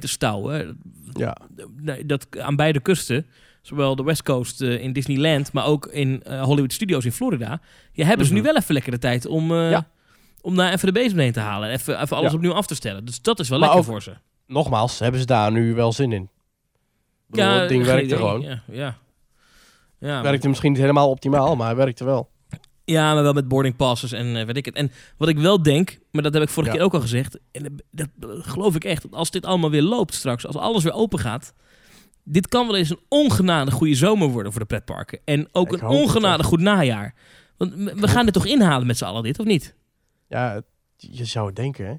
[0.00, 0.78] te stouwen.
[1.12, 1.36] Ja.
[1.80, 3.26] Nee, Dat aan beide kusten,
[3.62, 7.60] zowel de West Coast eh, in Disneyland, maar ook in eh, Hollywood Studios in Florida.
[7.92, 8.40] Ja, hebben ze Mhm.
[8.42, 9.86] nu wel even lekker de tijd om, eh, Ja.
[10.40, 11.70] om daar even de bezem heen te halen.
[11.70, 12.36] Even, even alles Ja.
[12.36, 13.04] opnieuw af te stellen.
[13.04, 14.12] Dus dat is wel Maar lekker voor ze.
[14.46, 16.28] Nogmaals, hebben ze daar nu wel zin in?
[17.26, 18.28] Bedoel, het ding geen werkt er idee.
[18.28, 18.40] gewoon.
[18.42, 18.96] Ja, ja.
[19.98, 22.30] Ja, Werkte misschien niet helemaal optimaal, maar hij werkte wel.
[22.84, 24.74] Ja, maar wel met boarding passes en weet ik het.
[24.74, 26.76] En wat ik wel denk, maar dat heb ik vorige Ja.
[26.78, 29.82] keer ook al gezegd, en dat, dat geloof ik echt, dat als dit allemaal weer
[29.82, 31.54] loopt straks, als alles weer open gaat,
[32.24, 35.18] dit kan wel eens een ongenadig goede zomer worden voor de pretparken.
[35.24, 36.44] En ook een echt.
[36.44, 37.14] goed najaar.
[37.56, 39.74] Want we- gaan dit toch inhalen met z'n allen dit, of niet?
[40.28, 40.62] Ja,
[40.96, 41.94] je zou het denken, hè?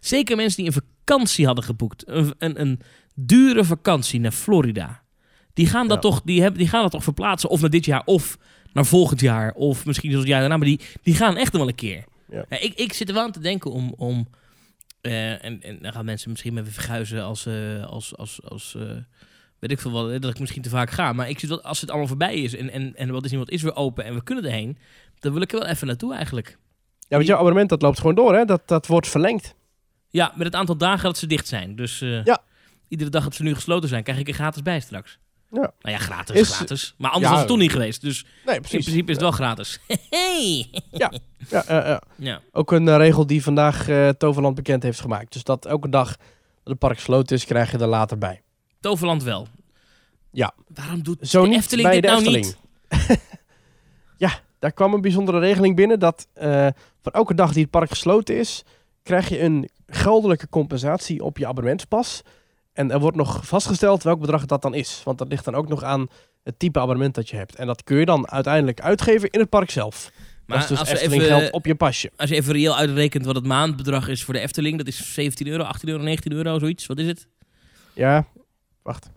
[0.00, 2.80] Zeker mensen die een vakantie hadden geboekt, een, een, een
[3.14, 5.02] dure vakantie naar Florida,
[5.54, 6.10] die gaan dat Ja.
[6.10, 8.38] toch, die hebben, die gaan dat toch verplaatsen, of naar dit jaar, of
[8.72, 11.70] naar volgend jaar, of misschien het jaar daarna, maar die, die gaan echt nog wel
[11.70, 12.04] een keer.
[12.30, 12.44] Ja.
[12.48, 14.28] Ja, ik, ik zit er wel aan te denken om, om
[15.00, 18.74] eh, en, en dan gaan mensen misschien me weer verguizen als, eh, als, als, als
[18.74, 18.90] eh,
[19.62, 21.80] weet ik veel wat, dat ik misschien te vaak ga, maar ik zit wel, als
[21.80, 24.22] het allemaal voorbij is en, en, en wat is wat is weer open en we
[24.22, 24.78] kunnen erheen,
[25.18, 26.58] dan wil ik er wel even naartoe eigenlijk.
[26.98, 28.44] Ja, want jouw abonnement dat loopt gewoon door, hè?
[28.44, 29.54] Dat, dat wordt verlengd.
[30.10, 31.76] Ja, met het aantal dagen dat ze dicht zijn.
[31.76, 32.38] Dus eh, Ja.
[32.88, 35.18] iedere dag dat ze nu gesloten zijn, krijg ik er gratis bij straks.
[35.50, 35.60] Ja.
[35.60, 36.94] Nou ja, gratis, Is- gratis.
[36.98, 38.00] Maar anders Ja, was het toen niet geweest.
[38.00, 39.78] Dus Nee, in principe is het wel gratis.
[40.10, 40.68] Hey.
[40.90, 41.12] Ja,
[41.48, 42.02] ja, ja.
[42.18, 42.40] Ja.
[42.52, 45.32] Ook een eh, regel die vandaag eh, Toverland bekend heeft gemaakt.
[45.32, 46.18] Dus dat elke dag dat
[46.64, 48.42] het park gesloten is, krijg je er later bij.
[48.82, 49.46] Toverland wel.
[50.30, 50.54] Ja.
[50.74, 52.44] Waarom doet Zo de Efteling dit de nou Efteling.
[52.44, 53.20] niet?
[54.16, 56.66] Ja, daar kwam een bijzondere regeling binnen dat eh,
[57.00, 58.64] voor elke dag die het park gesloten is,
[59.02, 62.22] krijg je een geldelijke compensatie op je abonnementspas.
[62.72, 65.00] En er wordt nog vastgesteld welk bedrag dat dan is.
[65.04, 66.06] Want dat ligt dan ook nog aan
[66.42, 67.54] het type abonnement dat je hebt.
[67.54, 70.10] En dat kun je dan uiteindelijk uitgeven in het park zelf.
[70.46, 72.10] Maar dat is dus als, Efteling even, geld op je pasje.
[72.16, 75.46] als je even reëel uitrekent wat het maandbedrag is voor de Efteling, dat is 17
[75.46, 76.86] euro, 18 euro, 19 euro, zoiets.
[76.86, 77.26] Wat is het?
[77.94, 78.26] Ja,
[78.82, 79.10] wacht.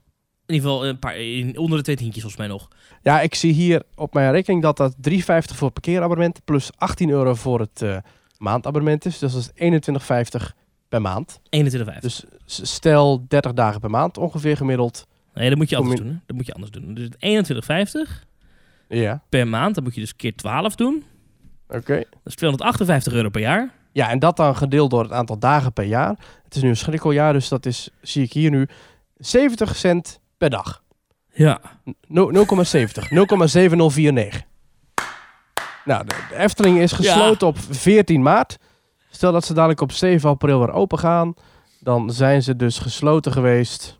[0.45, 1.15] In ieder geval een paar,
[1.61, 2.67] onder de twee tientjes volgens mij nog.
[3.01, 7.09] Ja, ik zie hier op mijn rekening dat dat 3,50 voor het parkeerabonnement plus 18
[7.09, 7.97] euro voor het eh,
[8.37, 9.17] maandabonnement is.
[9.19, 10.53] Dus dat is 21,50
[10.89, 11.39] per maand.
[11.57, 11.99] 21,50.
[11.99, 15.07] Dus stel 30 dagen per maand ongeveer gemiddeld.
[15.33, 16.07] nee, dat moet je anders doen.
[16.07, 16.15] Hè?
[16.25, 16.93] Dat moet je anders doen.
[16.93, 17.09] Dus
[18.17, 18.23] 21,50
[18.87, 19.75] Ja, per maand.
[19.75, 21.03] Dan moet je dus keer 12 doen.
[21.67, 21.95] oké.
[21.95, 23.71] Dat is 258 euro per jaar.
[23.91, 26.15] Ja, en dat dan gedeeld door het aantal dagen per jaar.
[26.43, 28.67] Het is nu een schrikkeljaar, dus dat is, zie ik hier nu,
[29.17, 30.83] 70 cent per dag.
[31.33, 31.61] Ja.
[32.07, 32.37] No- 0,70.
[33.09, 34.43] 0,7049.
[35.85, 38.57] Nou, de, de Efteling is gesloten op 14 maart.
[39.09, 41.33] Stel dat ze dadelijk op 7 april weer open gaan.
[41.79, 43.97] Dan zijn ze dus gesloten geweest.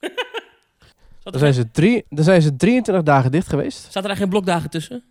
[1.22, 3.82] Dan er, zijn ze, drie, dan zijn ze 23 dagen dicht geweest.
[3.82, 5.04] Zaten daar geen blokdagen tussen?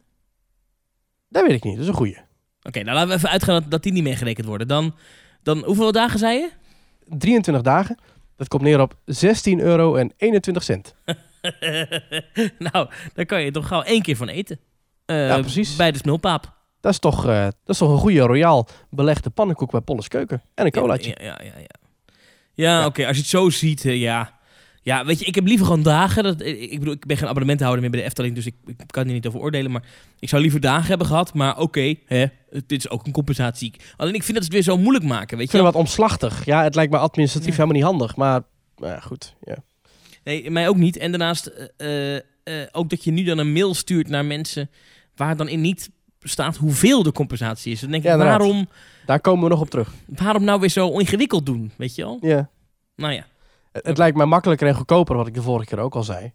[1.29, 2.17] Dat weet ik niet, dat is een goeie.
[2.63, 4.67] Oké, nou laten we even uitgaan dat, dat die niet meegerekend worden.
[4.67, 4.95] Dan,
[5.43, 6.49] dan hoeveel dagen zei je?
[7.17, 7.97] 23 dagen.
[8.41, 10.95] Dat komt neer op 16 euro en 21 cent.
[12.71, 14.59] nou, daar kan je toch gauw één keer van eten.
[15.05, 15.75] Eh, Ja, precies.
[15.75, 16.53] Bij de smulpaap.
[16.79, 20.41] Dat is toch, eh, dat is toch een goede royaal belegde pannenkoek bij Polles Keuken.
[20.53, 21.15] En een colaatje.
[21.21, 21.51] Ja, ja, ja.
[21.57, 21.61] Ja,
[22.53, 22.85] ja, Ja.
[22.85, 23.07] oké.
[23.07, 24.39] Als je het zo ziet, eh, ja.
[24.83, 26.23] Ja, weet je, ik heb liever gewoon dagen.
[26.23, 29.03] Dat, ik bedoel, ik ben geen abonnementhouder meer bij de Efteling, dus ik, ik kan
[29.05, 29.71] hier niet over oordelen.
[29.71, 29.83] Maar
[30.19, 31.33] ik zou liever dagen hebben gehad.
[31.33, 33.73] Maar oké, hè, dit is ook een compensatie.
[33.97, 35.65] Alleen ik vind dat het weer zo moeilijk maken, weet Ik je vind wel.
[35.65, 36.45] het wat omslachtig.
[36.45, 37.53] Ja, het lijkt me administratief Ja.
[37.55, 38.15] helemaal niet handig.
[38.15, 38.41] Maar
[38.77, 39.35] nou ja, goed.
[39.43, 39.55] Ja.
[40.23, 40.97] Nee, mij ook niet.
[40.97, 44.69] En daarnaast eh, eh, eh, ook dat je nu dan een mail stuurt naar mensen
[45.15, 45.89] waar dan in niet
[46.19, 47.79] staat hoeveel de compensatie is.
[47.79, 48.67] Dan denk ik, Ja, waarom,
[49.05, 49.91] Daar komen we nog op terug.
[50.05, 52.17] waarom nou weer zo ingewikkeld doen, weet je wel?
[52.21, 52.49] Ja.
[52.95, 53.25] Nou ja.
[53.71, 56.33] Het, het lijkt mij makkelijker en goedkoper, wat ik de vorige keer ook al zei.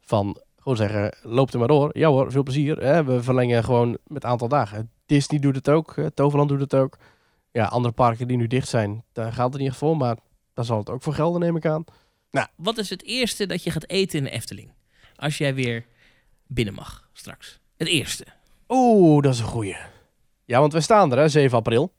[0.00, 1.98] Van gewoon zeggen, loop er maar door.
[1.98, 2.76] Ja hoor, veel plezier.
[2.76, 3.04] Hè?
[3.04, 4.90] We verlengen gewoon met aantal dagen.
[5.06, 5.96] Disney doet het ook.
[5.96, 6.96] eh, Toverland doet het ook.
[7.50, 9.96] Ja, andere parken die nu dicht zijn, daar gaat het niet echt voor.
[9.96, 10.16] Maar
[10.54, 11.84] daar zal het ook voor gelden, neem ik aan.
[12.56, 14.72] Wat is het eerste dat je gaat eten in de Efteling?
[15.16, 15.86] Als jij weer
[16.46, 17.58] binnen mag straks.
[17.76, 18.24] Het eerste.
[18.68, 19.76] Oeh, dat is een goeie.
[20.44, 21.92] Ja, want we staan er, hè, 7 april.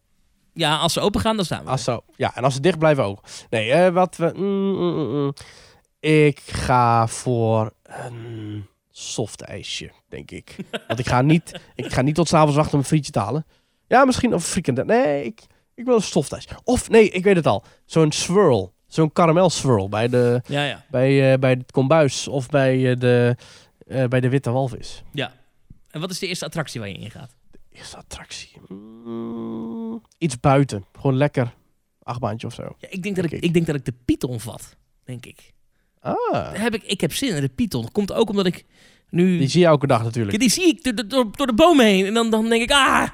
[0.56, 1.70] Ja, als ze open gaan, dan staan we.
[1.70, 2.02] Als zo.
[2.16, 3.20] Ja, en als ze dicht blijven ook.
[3.50, 4.32] Nee, eh, wat we...
[4.36, 5.34] mm, mm, mm.
[6.00, 10.56] Ik ga voor een soft ijsje, denk ik.
[10.88, 13.46] Want ik ga niet, ik ga niet tot s'avonds wachten om een frietje te halen.
[13.88, 14.86] Ja, misschien of frikandel.
[14.86, 15.42] Nee, ik,
[15.76, 16.48] ik wil een soft ijs.
[16.64, 17.64] Of, nee, ik weet het al.
[17.86, 18.74] Zo'n swirl.
[18.88, 20.86] Zo'n karamel swirl bij, de, Ja, ja.
[20.90, 23.36] bij, eh, bij het kombuis of bij, eh, de,
[23.88, 25.04] eh, bij de witte walvis.
[25.14, 25.32] ja.
[25.90, 27.35] En wat is de eerste attractie waar je in gaat?
[27.76, 28.52] Eerste attractie.
[28.68, 30.86] Mm, iets buiten.
[30.96, 31.54] Gewoon lekker.
[32.04, 32.76] Achtbaantje of zo.
[32.78, 33.54] Ja, ik, denk dat ik, ik ik.
[33.54, 35.54] denk dat ik de Python vat, denk ik.
[36.00, 37.82] Ah, Heb ik, ik heb zin in de Python.
[37.82, 38.66] Dat komt ook omdat ik
[39.10, 39.38] nu...
[39.38, 40.40] die zie je elke dag natuurlijk.
[40.40, 42.06] Die zie ik door, door, de bomen heen.
[42.06, 43.08] En dan, dan denk ik, ah,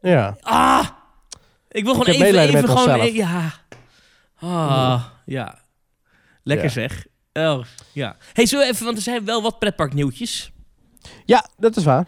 [0.00, 0.36] Ja.
[0.40, 0.88] ah.
[1.68, 3.12] Ik wil gewoon even, even gewoon...
[3.12, 3.52] Ja.
[4.34, 5.58] Ah, ja.
[6.42, 6.72] Lekker Ja.
[6.72, 7.06] zeg.
[7.32, 8.16] Oh, ja.
[8.32, 10.52] hey, zo even, want er zijn wel wat pretparknieuwtjes.
[11.24, 12.06] ja, dat is waar.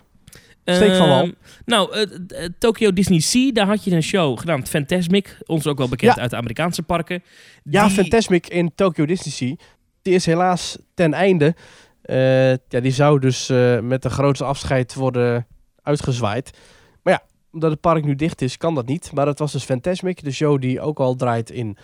[0.65, 1.23] Steek van wal.
[1.23, 1.31] Ehm,
[1.65, 2.03] nou, eh,
[2.45, 5.39] eh, Tokyo Disney Sea, daar had je een show genaamd Fantasmic.
[5.47, 6.21] Ons ook wel bekend Ja.
[6.21, 7.23] uit de Amerikaanse parken.
[7.65, 9.55] Ja, Die- Fantasmic in Tokyo Disney Sea.
[10.03, 11.55] Die is helaas ten einde.
[12.03, 13.49] Eh, ja, die zou dus
[13.83, 15.47] met de grootste afscheid worden
[15.83, 16.51] uitgezwaaid.
[17.03, 17.23] Maar ja,
[17.53, 19.13] omdat het park nu dicht is, kan dat niet.
[19.13, 21.77] Maar het was dus Fantasmic, de show die ook al draait in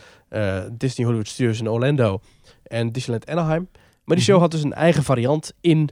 [0.72, 2.20] Disney Hollywood Studios in Orlando
[2.62, 3.68] en Disneyland Anaheim.
[4.04, 4.42] Maar die show Mhm.
[4.44, 5.88] had dus een eigen variant in,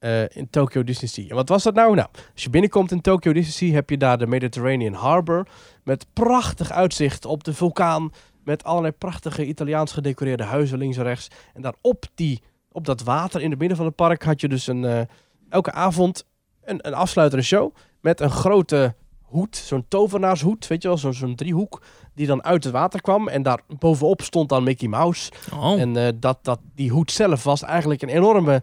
[0.00, 1.28] eh, in Tokyo Disney Sea.
[1.28, 1.94] En wat was dat nou?
[1.94, 5.46] Nou, als je binnenkomt in Tokyo Disney Sea, heb je daar de Mediterranean Harbor.
[5.84, 8.12] Met prachtig uitzicht op de vulkaan.
[8.44, 11.28] Met allerlei prachtige Italiaans gedecoreerde huizen links en rechts.
[11.54, 14.48] En daar op, die, op dat water in het midden van het park had je
[14.48, 15.00] dus een, eh,
[15.48, 16.24] elke avond
[16.64, 17.74] een, een afsluitende show.
[18.00, 21.82] Met een grote hoed, zo'n tovenaarshoed, weet je wel, zo'n zo'n driehoek.
[22.14, 23.28] Die dan uit het water kwam.
[23.28, 25.30] En daar bovenop stond dan Mickey Mouse.
[25.54, 28.62] Oh, En eh, dat, dat, die hoed zelf was eigenlijk een enorme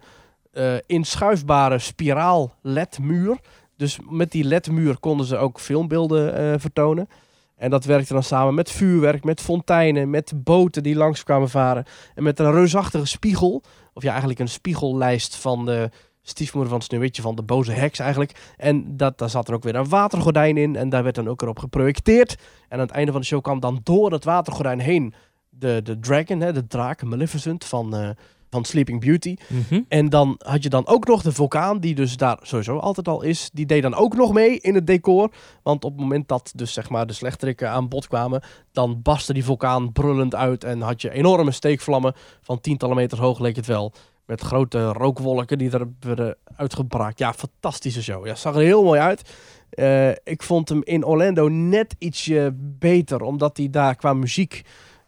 [0.57, 3.37] eh, inschuifbare spiraal LED-muur.
[3.75, 7.09] Dus met die LED-muur konden ze ook filmbeelden eh, vertonen.
[7.55, 11.85] En dat werkte dan samen met vuurwerk, met fonteinen, met boten die langs kwamen varen.
[12.15, 13.63] En met een reusachtige spiegel.
[13.93, 15.89] Of ja, eigenlijk een spiegellijst van de
[16.21, 18.53] stiefmoeder van Sneeuwwitje, van de boze heks eigenlijk.
[18.57, 20.75] En dat, daar zat er ook weer een watergordijn in.
[20.75, 22.35] En daar werd dan ook erop geprojecteerd.
[22.69, 25.13] En aan het einde van de show kwam dan door het watergordijn heen
[25.49, 28.09] de, de dragon, hè, de draak, Maleficent van, eh,
[28.49, 29.35] van Sleeping Beauty.
[29.47, 29.81] mhm.
[29.87, 33.21] En dan had je dan ook nog de vulkaan, die dus daar sowieso altijd al
[33.21, 33.49] is.
[33.53, 35.31] Die deed dan ook nog mee in het decor.
[35.63, 39.33] Want op het moment dat dus zeg maar de slechterikken aan bod kwamen, dan barstte
[39.33, 40.63] die vulkaan brullend uit.
[40.63, 43.93] En had je enorme steekvlammen van tientallen meters hoog, leek het wel.
[44.25, 47.19] Met grote rookwolken die er werden uitgebraakt.
[47.19, 48.25] Ja, fantastische show.
[48.25, 49.21] Ja, zag er heel mooi uit.
[49.69, 54.61] Eh, ik vond hem in Orlando net ietsje beter, omdat hij daar qua muziek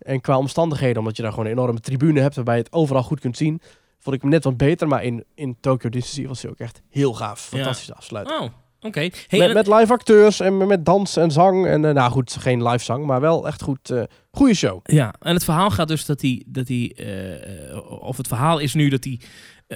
[0.09, 3.03] en qua omstandigheden, omdat je daar gewoon een enorme tribune hebt waarbij je het overal
[3.03, 3.61] goed kunt zien,
[3.99, 4.87] vond ik hem net wat beter.
[4.87, 7.47] Maar in, in Tokyo Disney was hij ook echt heel gaaf.
[7.51, 7.57] Ja.
[7.57, 8.39] Fantastisch afsluiten.
[8.41, 8.47] Oh,
[8.81, 9.09] oké.
[9.27, 11.65] Hey, met, met live acteurs en met dans en zang.
[11.65, 13.89] En eh, nou goed, geen live zang, maar wel echt goed.
[13.89, 14.79] eh goede show.
[14.83, 18.73] Ja, en het verhaal gaat dus dat hij, dat hij eh, of het verhaal is
[18.73, 19.19] nu dat hij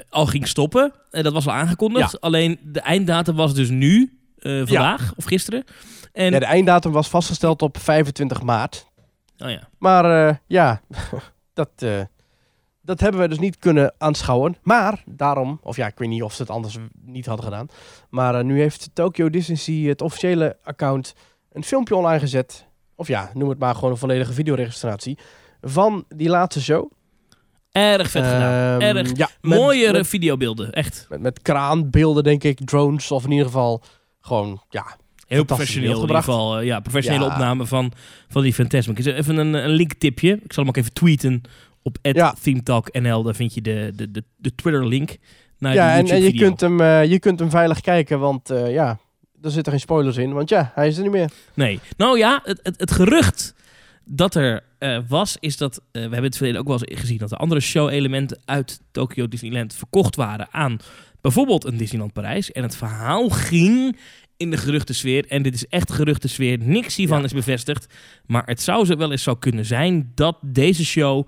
[0.10, 0.94] al ging stoppen.
[1.12, 2.22] En dat was al aangekondigd.
[2.22, 5.64] Alleen de einddatum was dus nu, vandaag of gisteren.
[6.14, 8.92] En, Ja, de einddatum was vastgesteld op 25 maart.
[9.38, 9.70] Oh ja.
[9.78, 10.82] Maar eh, ja,
[11.54, 12.02] dat, eh,
[12.82, 14.58] dat hebben we dus niet kunnen aanschouwen.
[14.62, 17.68] Maar daarom, of ja, ik weet niet of ze het anders niet hadden gedaan.
[18.10, 21.14] Maar eh, nu heeft Tokyo Disney het officiële account
[21.52, 22.68] een filmpje online gezet.
[22.96, 25.18] Of ja, noem het maar gewoon een volledige videoregistratie.
[25.62, 26.92] Van die laatste show.
[27.72, 28.82] Erg vet gedaan.
[28.82, 31.06] Ehm, Erg ja, met- Mooiere Met, videobeelden, echt.
[31.10, 32.60] met, met kraanbeelden, denk ik.
[32.66, 33.84] Drones, of in ieder geval
[34.22, 34.86] gewoon, ja.
[35.34, 36.60] Heel professioneel in ieder geval.
[36.60, 37.32] eh, ja, professionele Ja.
[37.32, 37.92] opname van,
[38.30, 39.06] van die Fantasmic.
[39.06, 40.32] Even een, een linktipje.
[40.44, 41.42] Ik zal hem ook even tweeten
[41.82, 42.36] op Ja.
[42.42, 43.24] @themetalknl.
[43.24, 45.18] Daar vind je de, de, de, de Twitter-link
[45.60, 48.72] naar ja, en, en je, kunt hem, eh, je kunt hem veilig kijken, want eh,
[48.74, 49.00] ja,
[49.42, 50.34] er zitten geen spoilers in.
[50.34, 51.30] Want ja, hij is er niet meer.
[51.54, 51.80] Nee.
[51.98, 53.56] Nou ja, het, het, het gerucht
[54.06, 55.78] dat er eh, was, is dat...
[55.78, 57.18] eh, we hebben het verleden ook wel eens gezien...
[57.18, 60.78] dat er andere show-elementen uit Tokyo Disneyland verkocht waren aan
[61.22, 62.52] bijvoorbeeld een Disneyland Parijs.
[62.52, 63.98] En het verhaal ging
[64.44, 65.26] in de geruchtensfeer.
[65.28, 66.58] En dit is echt geruchtensfeer.
[66.60, 67.24] Niks hiervan Ja.
[67.24, 67.94] is bevestigd.
[68.26, 71.28] Maar het zou zo wel eens zo kunnen zijn dat deze show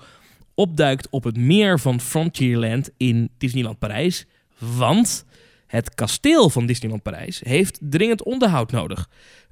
[0.55, 4.25] opduikt op het meer van Frontierland in Disneyland Parijs.
[4.57, 5.25] Want
[5.67, 9.09] het kasteel van Disneyland Parijs heeft dringend onderhoud nodig.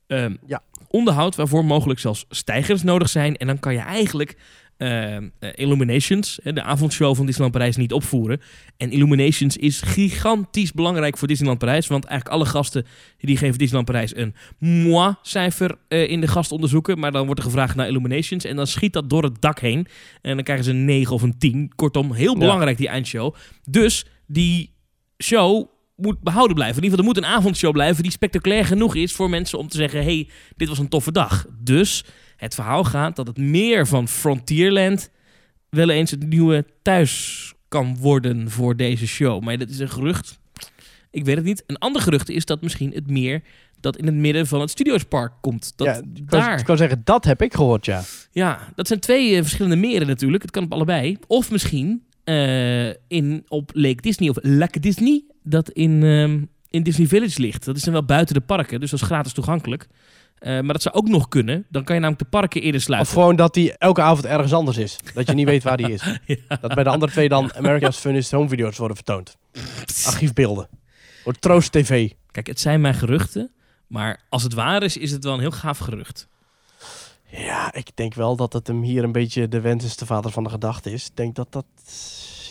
[0.07, 0.61] Ehm, Ja.
[0.87, 3.35] Onderhoud waarvoor mogelijk zelfs stijgers nodig zijn.
[3.37, 4.37] En dan kan je eigenlijk
[4.77, 8.41] ehm, eh, Illuminations, de avondshow van Disneyland Parijs, niet opvoeren.
[8.77, 11.87] En Illuminations is gigantisch belangrijk voor Disneyland Parijs.
[11.87, 12.85] Want eigenlijk alle gasten
[13.17, 16.99] die geven Disneyland Parijs een moi-cijfer eh, in de gastonderzoeken.
[16.99, 18.43] Maar dan wordt er gevraagd naar Illuminations.
[18.45, 19.87] En dan schiet dat door het dak heen.
[20.21, 21.71] En dan krijgen ze een 9 of een 10.
[21.75, 22.39] Kortom, heel Ja.
[22.39, 23.35] belangrijk die eindshow.
[23.69, 24.73] Dus die
[25.23, 26.77] show moet behouden blijven.
[26.77, 29.67] In ieder geval, er moet een avondshow blijven die spectaculair genoeg is voor mensen om
[29.67, 31.45] te zeggen: hey, dit was een toffe dag.
[31.59, 32.05] Dus
[32.37, 35.09] het verhaal gaat dat het meer van Frontierland
[35.69, 39.43] wel eens het nieuwe thuis kan worden voor deze show.
[39.43, 40.39] Maar dat is een gerucht.
[41.11, 41.63] Ik weet het niet.
[41.67, 43.41] Een ander gerucht is dat misschien het meer
[43.79, 45.73] dat in het midden van het Studiospark komt.
[45.75, 46.59] Dat ja, daar.
[46.59, 48.03] Ik kan zeggen, dat heb ik gehoord, ja.
[48.31, 50.41] Ja, dat zijn twee eh, verschillende meren natuurlijk.
[50.41, 51.17] Het kan op allebei.
[51.27, 57.07] Of misschien eh, in, op Lake Disney of Lake Disney, dat in, ehm, in Disney
[57.07, 57.65] Village ligt.
[57.65, 59.87] Dat is dan wel buiten de parken, dus dat is gratis toegankelijk.
[60.43, 61.65] Eh, maar dat zou ook nog kunnen.
[61.69, 63.13] Dan kan je namelijk de parken eerder Of sluiten.
[63.13, 64.97] gewoon dat hij elke avond ergens anders is.
[65.13, 66.03] Dat je niet weet waar die is.
[66.25, 66.57] Ja.
[66.61, 69.37] Dat bij de andere twee dan America's Funniest Home Video's worden vertoond.
[70.05, 70.67] Archiefbeelden.
[71.23, 72.11] Door Troost TV.
[72.31, 73.51] Kijk, het zijn mijn geruchten.
[73.87, 76.27] Maar als het waar is, is het wel een heel gaaf gerucht.
[77.29, 80.31] Ja, ik denk wel dat het hem hier een beetje de wens is de vader
[80.31, 81.05] van de gedachte is.
[81.05, 81.65] Ik denk dat dat...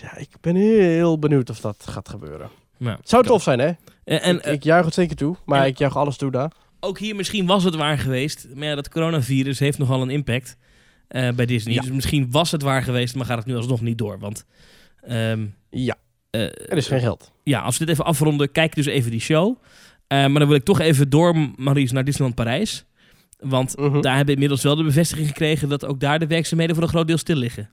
[0.03, 2.49] Ja, ik ben heel benieuwd of dat gaat gebeuren.
[2.77, 3.67] Nou, Zou tof zijn, hè?
[4.05, 5.37] En, en ik, ik juich het zeker toe.
[5.45, 6.51] Maar en- ik juich alles toe daar.
[6.85, 8.47] Ook hier misschien was het waar geweest.
[8.55, 10.57] Maar ja, dat coronavirus heeft nogal een impact
[11.09, 11.75] eh, bij Disney.
[11.75, 11.81] Ja.
[11.81, 14.19] Dus misschien was het waar geweest, maar gaat het nu alsnog niet door.
[14.19, 14.45] Want
[15.01, 15.97] ehm, Ja,
[16.31, 17.33] eh, er is geen geld.
[17.45, 19.57] ja, als we dit even afronden, kijk dus even die show.
[20.07, 22.85] Eh, maar dan wil ik toch even door, Maurice, naar Disneyland Parijs.
[23.39, 24.01] Want Mhm.
[24.01, 26.91] daar hebben we inmiddels wel de bevestiging gekregen dat ook daar de werkzaamheden voor een
[26.91, 27.71] groot deel stil liggen.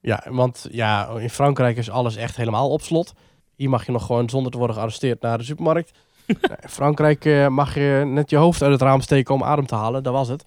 [0.00, 3.12] Ja, want ja, in Frankrijk is alles echt helemaal op slot.
[3.56, 5.98] Hier mag je nog gewoon zonder te worden gearresteerd naar de supermarkt.
[6.28, 9.74] In Frankrijk eh, mag je net je hoofd uit het raam steken om adem te
[9.74, 10.02] halen.
[10.02, 10.44] Dat was het.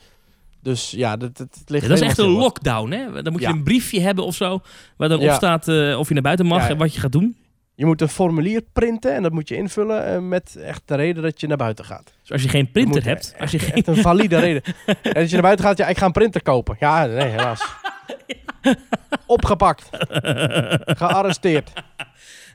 [0.64, 3.22] Dus ja, dat, dat, het ligt Ja, dat is echt een lockdown, hè?
[3.22, 3.54] Dan moet je Ja.
[3.54, 4.62] een briefje hebben of zo,
[4.98, 7.36] waar dan op staat eh, of je naar buiten mag en wat je gaat doen.
[7.76, 11.24] Je moet een formulier printen en dat moet je invullen eh, met echt de reden
[11.24, 12.14] dat je naar buiten gaat.
[12.22, 14.62] Dus als je geen printer moet hebt, als je echt, geen echt een valide reden.
[15.02, 16.76] En als je naar buiten gaat, ja, ik ga een printer kopen.
[16.80, 17.62] Ja, nee, helaas.
[19.26, 19.90] Opgepakt.
[21.02, 21.72] Gearresteerd.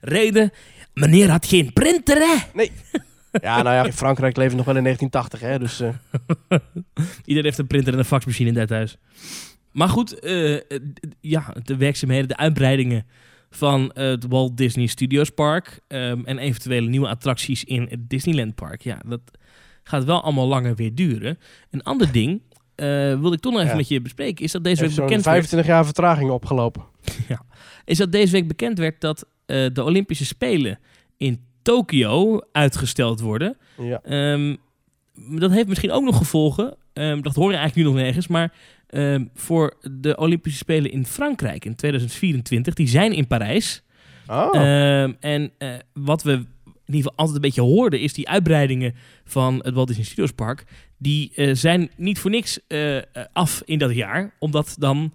[0.00, 0.52] reden,
[0.94, 2.62] meneer had geen printer, hè?
[3.40, 5.58] Ja, nou ja, in Frankrijk leven we nog wel in 1980, hè.
[5.58, 6.58] Dus eh,
[7.24, 8.96] Iedereen heeft een printer en een faxmachine in dat huis.
[9.72, 10.60] Maar goed, eh, eh,
[11.20, 13.06] ja, de werkzaamheden, de uitbreidingen
[13.50, 18.82] van het Walt Disney Studios Park ehm, en eventuele nieuwe attracties in het Disneyland Park.
[18.82, 19.20] Ja, dat
[19.82, 21.38] gaat wel allemaal langer weer duren.
[21.70, 22.42] Een ander ding
[23.20, 23.76] wilde ik toch nog even Ja.
[23.76, 26.84] met je bespreken, is dat deze heeft week bekend werd, 25 jaar vertraging opgelopen.
[27.84, 30.78] is dat deze week bekend werd dat de Olympische Spelen
[31.16, 33.56] in Tokio uitgesteld worden.
[33.78, 34.00] Ja.
[34.02, 34.56] Ehm,
[35.38, 36.76] dat heeft misschien ook nog gevolgen.
[36.92, 38.26] Ehm, dat hoor je eigenlijk nu nog nergens.
[38.26, 38.52] Maar
[38.86, 43.82] ehm, voor de Olympische Spelen in Frankrijk in 2024, die zijn in Parijs.
[44.26, 44.54] Oh.
[45.20, 49.60] En eh, wat we in ieder geval altijd een beetje hoorde, is die uitbreidingen van
[49.62, 50.64] het Walt Disney Studios Park.
[50.98, 52.96] Die eh, zijn niet voor niks eh,
[53.32, 54.34] af in dat jaar.
[54.38, 55.14] Omdat dan,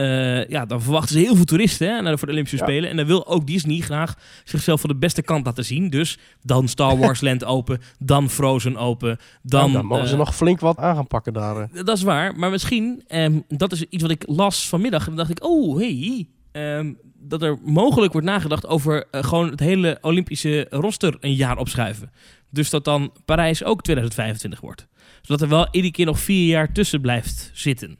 [0.00, 2.64] eh, ja, dan verwachten ze heel veel toeristen hè, naar de, voor de Olympische Ja.
[2.64, 2.90] Spelen.
[2.90, 5.90] En dan wil ook Disney graag zichzelf van de beste kant laten zien.
[5.90, 9.18] Dus dan Star Wars Land open, dan Frozen open.
[9.42, 11.68] Dan, Dan, dan mogen ze eh, nog flink wat aan gaan pakken daar.
[11.84, 15.00] dat is waar, maar misschien, ehm, dat is iets wat ik las vanmiddag.
[15.00, 19.50] En dan dacht ik, oh, hey, ehm, dat er mogelijk wordt nagedacht over eh, gewoon
[19.50, 22.12] het hele Olympische roster een jaar opschuiven.
[22.50, 24.86] Dus dat dan Parijs ook 2025 wordt.
[25.22, 27.98] Zodat er wel iedere keer nog vier jaar tussen blijft zitten.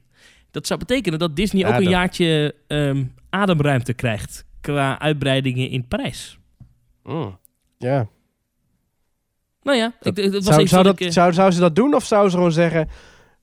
[0.50, 5.68] Dat zou betekenen dat Disney Ja, ook een dat- jaartje ehm, ademruimte krijgt qua uitbreidingen
[5.70, 6.38] in Parijs.
[7.02, 7.38] Mm.
[7.78, 8.08] Ja.
[9.62, 12.04] Nou ja, ik, het was Zou, dat, ik, eh, zou, zou ze dat doen of
[12.04, 12.88] zou ze gewoon zeggen...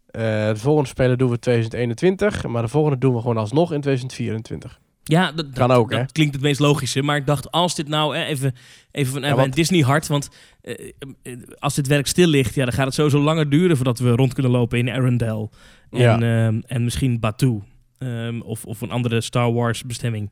[0.07, 3.81] eh, de volgende spelen doen we 2021, maar de volgende doen we gewoon alsnog in
[3.81, 4.79] 2024.
[5.07, 7.01] Ja, dat, Kan dat- ook, dat klinkt het meest logische.
[7.03, 8.55] Maar ik dacht, als dit nou even,
[8.91, 10.29] even van ja, want- Disney hard, want
[10.61, 10.91] eh,
[11.23, 14.09] eh, als dit werk stil ligt, ja, dan gaat het sowieso langer duren voordat we
[14.09, 15.49] rond kunnen lopen in Arendelle
[15.91, 16.19] en, Ja.
[16.47, 17.61] ehm, en misschien Batuu
[17.97, 20.31] ehm, of, of een andere Star Wars bestemming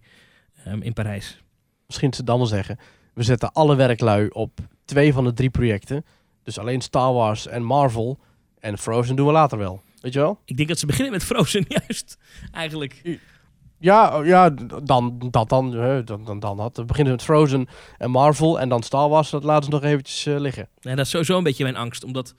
[0.63, 1.41] ehm, in Parijs.
[1.87, 2.77] Misschien ze dan wel zeggen...
[3.13, 6.05] We zetten alle werklui op twee van de drie projecten.
[6.43, 8.19] Dus alleen Star Wars en Marvel.
[8.59, 9.81] En Frozen doen we later wel.
[10.01, 10.39] Weet je wel?
[10.45, 12.17] Ik denk dat ze beginnen met Frozen juist,
[12.51, 13.19] eigenlijk.
[13.79, 14.67] Ja, oh, ja dan,
[15.31, 15.69] dat dan,
[16.05, 16.77] dan, dan, dan dat.
[16.77, 19.29] We beginnen met Frozen en Marvel en dan Star Wars.
[19.29, 20.69] Dat laten ze nog eventjes eh, liggen.
[20.79, 22.33] Ja, dat is sowieso een beetje mijn angst, omdat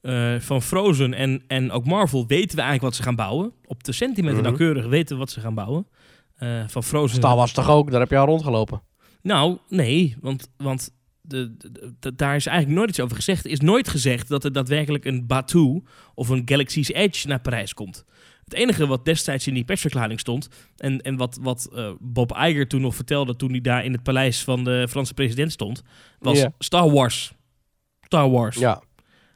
[0.00, 3.52] eh, van Frozen en, en ook Marvel weten we eigenlijk wat ze gaan bouwen.
[3.66, 4.44] Op de centimeter Mhm.
[4.46, 5.86] nauwkeurig weten we wat ze gaan bouwen.
[6.36, 7.90] Eh, van Frozen Star Wars toch ook?
[7.90, 8.82] Daar heb je al rondgelopen.
[9.22, 13.44] Nou, nee, want, want de, de- de- daar is eigenlijk nooit iets over gezegd.
[13.44, 15.82] Er is nooit gezegd dat er daadwerkelijk een Batuu
[16.14, 18.04] of een Galaxy's Edge naar Parijs komt.
[18.48, 20.48] Het enige wat destijds in die persverklaring stond...
[20.76, 23.36] en, en wat, wat eh, Bob Iger toen nog vertelde...
[23.36, 25.82] toen hij daar in het paleis van de Franse president stond...
[26.18, 26.44] was.
[26.58, 27.32] Star Wars.
[28.00, 28.56] Star Wars.
[28.56, 28.82] Ja.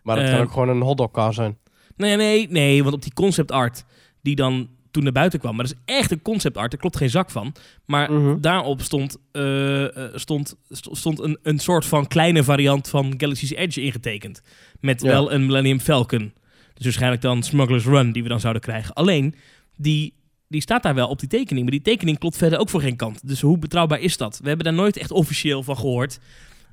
[0.03, 1.59] Maar dat Eh, kan ook gewoon een hotdogcar zijn.
[1.97, 3.85] Nee, nee, nee, want op die concept art
[4.23, 6.97] die dan toen naar buiten kwam, maar dat is echt een concept art, daar klopt
[6.97, 7.55] geen zak van.
[7.87, 8.41] Maar Mhm.
[8.41, 13.51] daarop stond, eh, eh, stond, st- stond een, een soort van kleine variant van Galaxy's
[13.51, 14.43] Edge ingetekend.
[14.81, 15.09] Met Ja.
[15.09, 16.33] wel een Millennium Falcon.
[16.75, 18.95] Dus waarschijnlijk dan Smuggler's Run die we dan zouden krijgen.
[18.95, 19.35] Alleen,
[19.77, 20.15] die,
[20.49, 22.97] die staat daar wel op die tekening, maar die tekening klopt verder ook voor geen
[22.97, 23.29] kant.
[23.29, 24.39] Dus hoe betrouwbaar is dat?
[24.43, 26.19] We hebben daar nooit echt officieel van gehoord.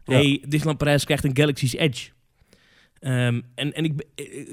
[0.05, 0.13] Ja.
[0.13, 2.09] hey, Disneyland Parijs krijgt een Galaxy's Edge.
[2.99, 4.05] Ehm, en en ik,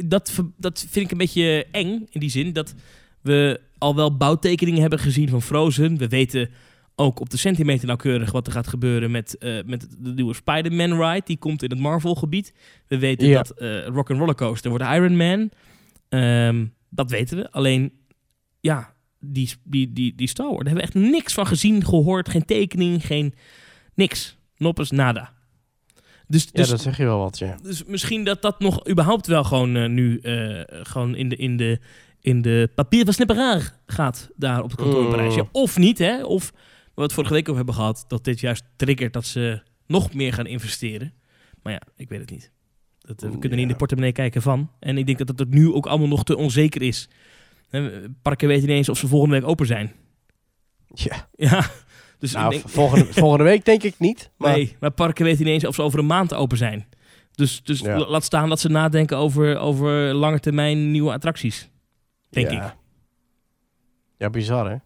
[0.05, 2.75] dat, dat vind ik een beetje eng in die zin dat
[3.21, 5.99] we al wel bouwtekeningen hebben gezien van Frozen.
[5.99, 6.51] We weten
[6.99, 11.03] ook op de centimeter nauwkeurig wat er gaat gebeuren met, eh, met de nieuwe Spider-Man
[11.03, 11.23] ride.
[11.25, 12.53] Die komt in het Marvel-gebied.
[12.87, 13.37] We weten Ja.
[13.43, 15.51] dat eh Rock and Roller Coaster wordt Iron Man.
[16.09, 17.51] Ehm, dat weten we.
[17.51, 17.93] Alleen,
[18.61, 22.29] ja, die, die, die, die Star Wars, daar hebben we echt niks van gezien, gehoord.
[22.29, 23.35] Geen tekening, geen
[23.95, 24.37] niks.
[24.57, 25.33] Noppes, nada.
[26.29, 27.57] Dus, Ja, dus dat zeg je wel wat, ja.
[27.63, 30.21] dus misschien dat dat nog überhaupt wel gewoon eh, nu
[30.83, 31.79] gewoon in de, in de,
[32.21, 35.11] in de papier van Snipperaar gaat daar op het kantoor in Mm.
[35.13, 35.35] Parijs.
[35.35, 36.25] Ja, of niet, hè?
[36.25, 36.53] Of
[36.97, 40.33] we het vorige week over hebben gehad, dat dit juist triggert dat ze nog meer
[40.33, 41.13] gaan investeren.
[41.63, 42.53] Maar ja, ik weet het niet.
[42.99, 44.71] Dat, eh, we kunnen niet in de portemonnee kijken van.
[44.81, 47.09] En ik denk dat het nu ook allemaal nog te onzeker is.
[48.23, 49.93] Parken weten niet eens of ze volgende week open zijn.
[50.95, 51.29] ja.
[51.37, 51.71] Ja,
[52.19, 54.31] dus Nou, denk, volgende, volgende week denk ik niet.
[54.37, 56.87] Maar Nee, maar parken weten niet eens of ze over een maand open zijn.
[57.35, 57.99] Dus, dus Ja.
[57.99, 61.69] laat staan dat ze nadenken over, over lange termijn nieuwe attracties.
[62.31, 62.67] Denk ja.
[62.67, 62.77] ik.
[64.19, 64.77] Ja, bizar hè.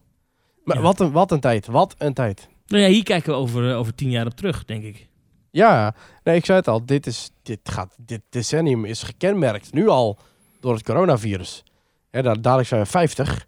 [0.64, 0.83] Maar Ja.
[0.83, 2.49] Wat, een, wat een tijd, wat een tijd.
[2.66, 5.09] Nou ja, hier kijken we over, eh, over tien jaar op terug, denk ik.
[5.51, 5.94] Ja,
[6.25, 6.87] nee, ik zei het al.
[6.87, 10.18] Dit, is, dit, gaat, dit decennium is gekenmerkt nu al
[10.61, 11.62] door het coronavirus.
[12.11, 13.46] Hè, da- dadelijk zijn we 50.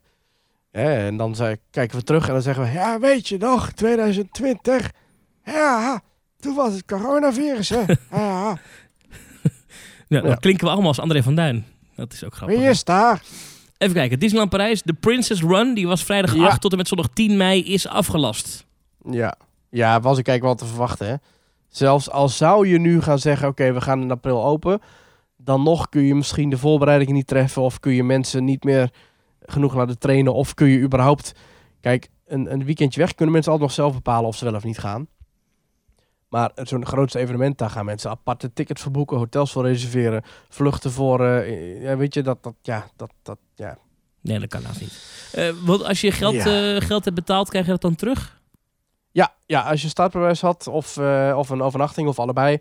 [0.71, 2.71] Hè, en dan zei, kijken we terug en dan zeggen we...
[2.71, 4.91] Ja, weet je nog, 2020.
[5.45, 6.01] Ja,
[6.41, 7.81] toen was het coronavirus, hè.
[8.11, 8.59] Ja,
[10.09, 10.35] Ja, dan Ja.
[10.35, 11.67] klinken we allemaal als André van Duin.
[11.97, 12.59] Dat is ook grappig.
[12.59, 13.23] wie is daar?
[13.83, 16.47] Even kijken, Disneyland Parijs, de Princess Run, die was vrijdag Ja.
[16.47, 18.67] 8 tot en met zondag 10 mei, is afgelast.
[19.11, 19.35] Ja,
[19.71, 21.15] ja was ik eigenlijk wel te verwachten, hè.
[21.69, 24.81] Zelfs al zou je nu gaan zeggen, oké, we gaan in april open...
[25.37, 27.63] dan nog kun je misschien de voorbereidingen niet treffen...
[27.63, 28.91] of kun je mensen niet meer
[29.41, 30.35] genoeg laten trainen...
[30.35, 31.33] of kun je überhaupt...
[31.81, 34.29] Kijk, een, een weekendje weg kunnen mensen altijd nog zelf bepalen...
[34.29, 35.07] of ze wel of niet gaan.
[36.33, 39.17] Maar zo'n grootste evenement, daar gaan mensen aparte tickets voor boeken...
[39.17, 41.27] hotels voor reserveren, vluchten voor...
[41.27, 43.79] eh, ja, weet je, dat, dat, ja, dat, dat, ja.
[44.21, 45.03] Nee, dat kan haast niet.
[45.33, 46.75] Eh, want als je geld, Ja.
[46.75, 48.41] eh, geld hebt betaald, krijg je dat dan terug?
[49.11, 52.59] Ja, ja, als je startbewijs had of, eh, of een overnachting of allebei...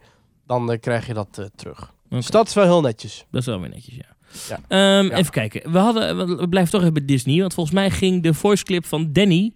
[0.48, 1.94] dan krijg je dat eh, terug.
[2.10, 3.26] Dus dat is wel heel netjes.
[3.32, 4.16] Dat is wel weer netjes, ja.
[4.50, 4.60] Ja.
[4.68, 5.16] Ehm, Ja.
[5.18, 5.72] Even kijken.
[5.72, 7.40] We, hadden, we- we blijven toch even bij Disney.
[7.40, 9.54] Want volgens mij ging de voice clip van Danny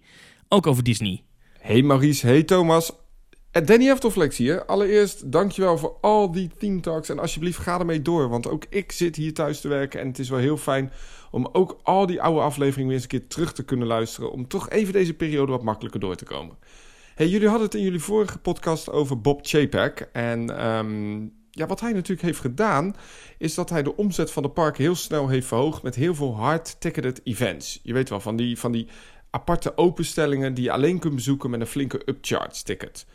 [0.48, 1.22] ook over Disney.
[1.58, 2.92] Hey Maurice, hey Thomas.
[3.56, 4.64] En Danny Eftoflex hier.
[4.64, 7.08] Allereerst, dankjewel voor al die Team Talks.
[7.08, 8.28] En alsjeblieft, ga ermee door.
[8.28, 10.00] Want ook ik zit hier thuis te werken.
[10.00, 10.92] En het is wel heel fijn
[11.30, 14.32] om ook al die oude afleveringen weer eens een keer terug te kunnen luisteren.
[14.32, 16.56] Om toch even deze periode wat makkelijker door te komen.
[17.14, 20.08] Hey, jullie hadden het in jullie vorige podcast over Bob Chapek.
[20.12, 22.96] En ehm, ja, wat hij natuurlijk heeft gedaan,
[23.38, 26.36] is dat hij de omzet van de park heel snel heeft verhoogd met heel veel
[26.36, 27.80] hard-ticketed events.
[27.82, 28.88] Je weet wel, van die, van die
[29.30, 33.06] aparte openstellingen die je alleen kunt bezoeken met een flinke upcharge ticket.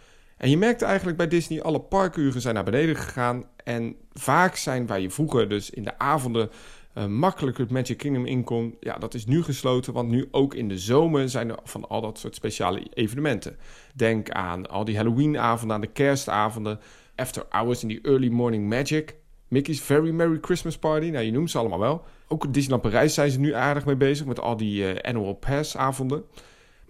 [0.42, 3.44] En je merkte eigenlijk bij Disney, alle parkuren zijn naar beneden gegaan.
[3.64, 6.50] En vaak zijn waar je vroeger dus in de avonden
[6.98, 8.76] uh, makkelijk het Magic Kingdom in kon.
[8.80, 12.02] Ja, dat is nu gesloten, want nu ook in de zomer zijn er van al
[12.02, 13.58] dat soort speciale evenementen.
[13.96, 16.80] Denk aan al die Halloweenavonden, aan de kerstavonden,
[17.16, 19.16] after hours in die early morning magic.
[19.48, 22.04] Mickey's Very Merry Christmas Party, nou je noemt ze allemaal wel.
[22.28, 25.78] Ook Disneyland Parijs zijn ze nu aardig mee bezig met al die uh, annual pass
[25.78, 26.24] avonden.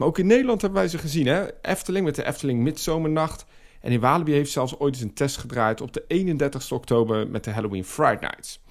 [0.01, 1.27] Maar ook in Nederland hebben wij ze gezien.
[1.27, 1.45] Hè?
[1.61, 3.45] Efteling met de Efteling Midzomernacht.
[3.81, 7.43] En in Walibi heeft zelfs ooit eens een test gedraaid op de 31 oktober met
[7.43, 8.61] de Halloween Friday Nights.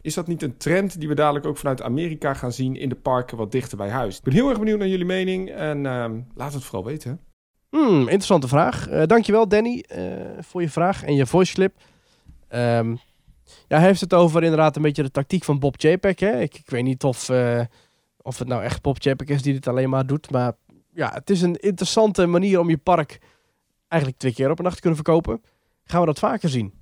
[0.00, 2.94] Is dat niet een trend die we dadelijk ook vanuit Amerika gaan zien in de
[2.94, 4.16] parken wat dichter bij huis?
[4.16, 7.20] Ik ben heel erg benieuwd naar jullie mening en uh, laat het vooral weten.
[7.68, 8.90] Hmm, interessante vraag.
[8.90, 10.04] Uh, dankjewel Danny uh,
[10.40, 11.74] voor je vraag en je voice clip.
[12.48, 12.98] Um,
[13.68, 16.18] ja, hij heeft het over inderdaad een beetje de tactiek van Bob Chapek.
[16.18, 16.40] Hè?
[16.40, 17.60] Ik, ik weet niet of, uh,
[18.22, 20.30] of het nou echt Bob Chapek is die dit alleen maar doet.
[20.30, 20.52] Maar
[20.94, 23.20] ja, het is een interessante manier om je park
[23.88, 25.42] eigenlijk twee keer op een nacht te kunnen verkopen.
[25.84, 26.72] Gaan we dat vaker zien?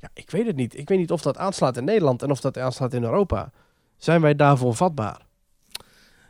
[0.00, 0.78] Ja, ik weet het niet.
[0.78, 3.52] Ik weet niet of dat aanslaat in Nederland en of dat aanslaat in Europa.
[3.96, 5.20] Zijn wij daarvoor vatbaar?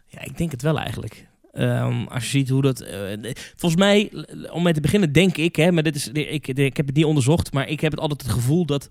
[0.06, 1.28] Ja, ik denk het wel eigenlijk.
[1.52, 2.82] Um, als je ziet hoe dat.
[2.82, 4.12] Uh, volgens mij,
[4.50, 7.04] om mee te beginnen, denk ik, hè, maar dit is, ik, ik heb het niet
[7.04, 8.90] onderzocht, maar ik heb het altijd het gevoel dat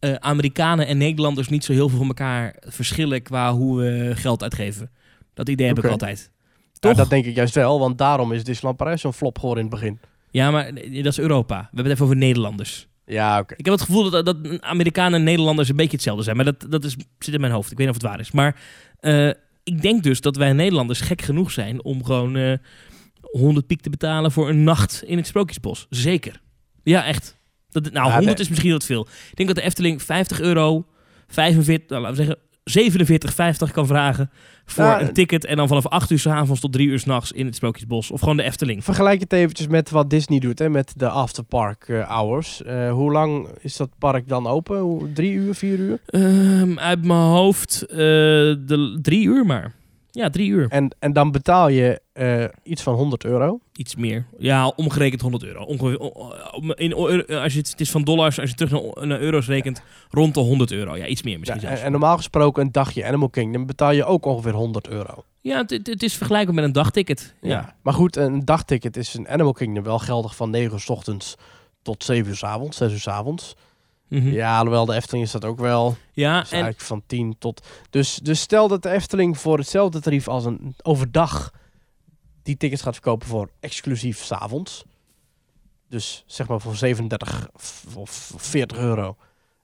[0.00, 4.42] uh, Amerikanen en Nederlanders niet zo heel veel van elkaar verschillen qua hoe we geld
[4.42, 4.90] uitgeven.
[5.34, 5.90] Dat idee heb okay.
[5.90, 6.32] ik altijd.
[6.88, 6.96] Toch?
[6.96, 9.70] Ja, dat denk ik juist wel, want daarom is Disneyland Parijs zo'n flop geworden in
[9.70, 9.98] het begin.
[10.30, 11.58] Ja, maar dat is Europa.
[11.58, 12.88] We hebben het even over Nederlanders.
[13.06, 13.40] Ja, oké.
[13.40, 13.56] Okay.
[13.56, 16.36] Ik heb het gevoel dat, dat Amerikanen en Nederlanders een beetje hetzelfde zijn.
[16.36, 17.70] Maar dat, dat is, zit in mijn hoofd.
[17.70, 18.30] Ik weet niet of het waar is.
[18.30, 18.60] Maar
[19.00, 19.28] uh,
[19.62, 22.56] ik denk dus dat wij Nederlanders gek genoeg zijn om gewoon uh,
[23.20, 25.86] 100 piek te betalen voor een nacht in het Sprookjesbos.
[25.90, 26.40] Zeker.
[26.82, 27.36] Ja, echt.
[27.70, 29.06] Dat, nou, ja, 100 is misschien wat veel.
[29.30, 30.86] Ik denk dat de Efteling 50 euro,
[31.26, 34.30] 45, nou, laten we zeggen 47,50 kan vragen
[34.64, 35.44] voor ja, een ticket.
[35.44, 38.10] En dan vanaf 8 uur s avonds tot 3 uur s'nachts in het Sprookjesbos.
[38.10, 38.84] Of gewoon de Efteling.
[38.84, 42.62] Vergelijk het eventjes met wat Disney doet, hè, met de afterpark uh, hours.
[42.66, 44.78] Uh, hoe lang is dat park dan open?
[44.78, 46.00] Hoe, drie uur, vier uur?
[46.06, 49.72] Um, uit mijn hoofd uh, de drie uur maar.
[50.10, 50.66] Ja, drie uur.
[50.68, 53.60] En, en dan betaal je uh, iets van 100 euro.
[53.72, 54.26] Iets meer.
[54.38, 55.64] Ja, omgerekend 100 euro.
[55.64, 56.00] Ongeveer,
[56.76, 59.82] in, als je het, het is van dollars, als je terug naar, naar euro's rekent,
[60.10, 60.96] rond de 100 euro.
[60.96, 61.80] Ja, iets meer misschien ja, zelfs.
[61.80, 65.24] En, en, normaal gesproken een dagje Animal Kingdom betaal je ook ongeveer 100 euro.
[65.40, 67.34] Ja, het, het is vergelijkbaar met een dagticket.
[67.40, 67.48] Ja.
[67.48, 67.74] ja.
[67.82, 71.36] Maar goed, een dagticket is een Animal Kingdom wel geldig van 9 uur s ochtends
[71.82, 73.56] tot 7 uur s avonds, 6 uur s avonds.
[74.08, 74.32] Mm -hmm.
[74.32, 75.96] Ja, alhoewel de Efteling is dat ook wel.
[76.12, 76.54] Ja, dus en...
[76.54, 77.66] eigenlijk van 10 tot.
[77.90, 81.52] Dus, dus stel dat de Efteling voor hetzelfde tarief als een overdag
[82.44, 84.84] die tickets gaat verkopen voor exclusief s'avonds.
[85.88, 87.48] Dus zeg maar voor 37
[87.94, 89.16] of 40 euro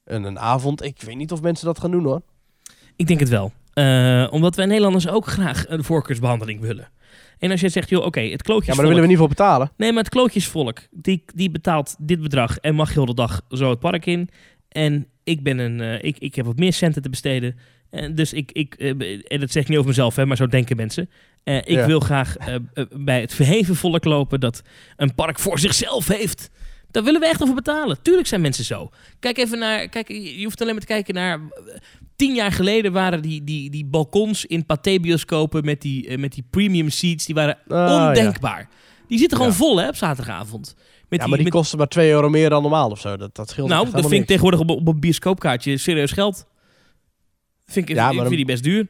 [0.05, 0.83] een, een avond.
[0.83, 2.23] Ik weet niet of mensen dat gaan doen hoor.
[2.97, 3.53] Ik denk het wel.
[3.75, 6.91] Uh, omdat wij Nederlanders ook graag een voorkeursbehandeling willen.
[7.39, 8.67] En als je zegt, joh, oké, okay, het klootjesvolk...
[8.67, 9.73] Ja, maar daar willen we niet voor betalen.
[9.77, 13.71] Nee, maar het klootjesvolk, die, die betaalt dit bedrag en mag heel de dag zo
[13.71, 14.29] het park in.
[14.69, 17.59] En ik, ben een, uh, ik, ik heb wat meer centen te besteden.
[17.91, 20.47] En dus ik, ik uh, en dat zeg ik niet over mezelf, hè, maar zo
[20.47, 21.11] denken mensen.
[21.45, 21.87] Uh, ik ja.
[21.87, 22.37] wil graag
[22.91, 24.63] bij het verheven volk lopen dat
[24.97, 26.51] een park voor zichzelf heeft.
[26.91, 28.03] Daar willen we echt over betalen.
[28.03, 28.91] Tuurlijk zijn mensen zo.
[29.19, 29.89] Kijk even naar.
[29.89, 31.41] Kijk, je hoeft alleen maar te kijken naar.
[32.17, 36.91] Tien jaar geleden waren die, die, die balkons in Pathé-bioscopen met die, met die premium
[36.91, 37.27] seats.
[37.27, 38.61] Die waren ah, ondenkbaar.
[38.61, 38.77] Ja.
[39.09, 39.59] Die zitten gewoon ja.
[39.59, 40.75] vol hè, op zaterdagavond.
[40.77, 41.53] Met ja, die, maar die met...
[41.53, 43.17] kosten maar 2 euro meer dan normaal of zo.
[43.17, 44.21] Dat, dat scheelt Nou, dat vind niks.
[44.21, 46.47] ik tegenwoordig op, op een bioscoopkaartje serieus geld.
[47.71, 48.87] Vind ik, ja, ik vind die best duur.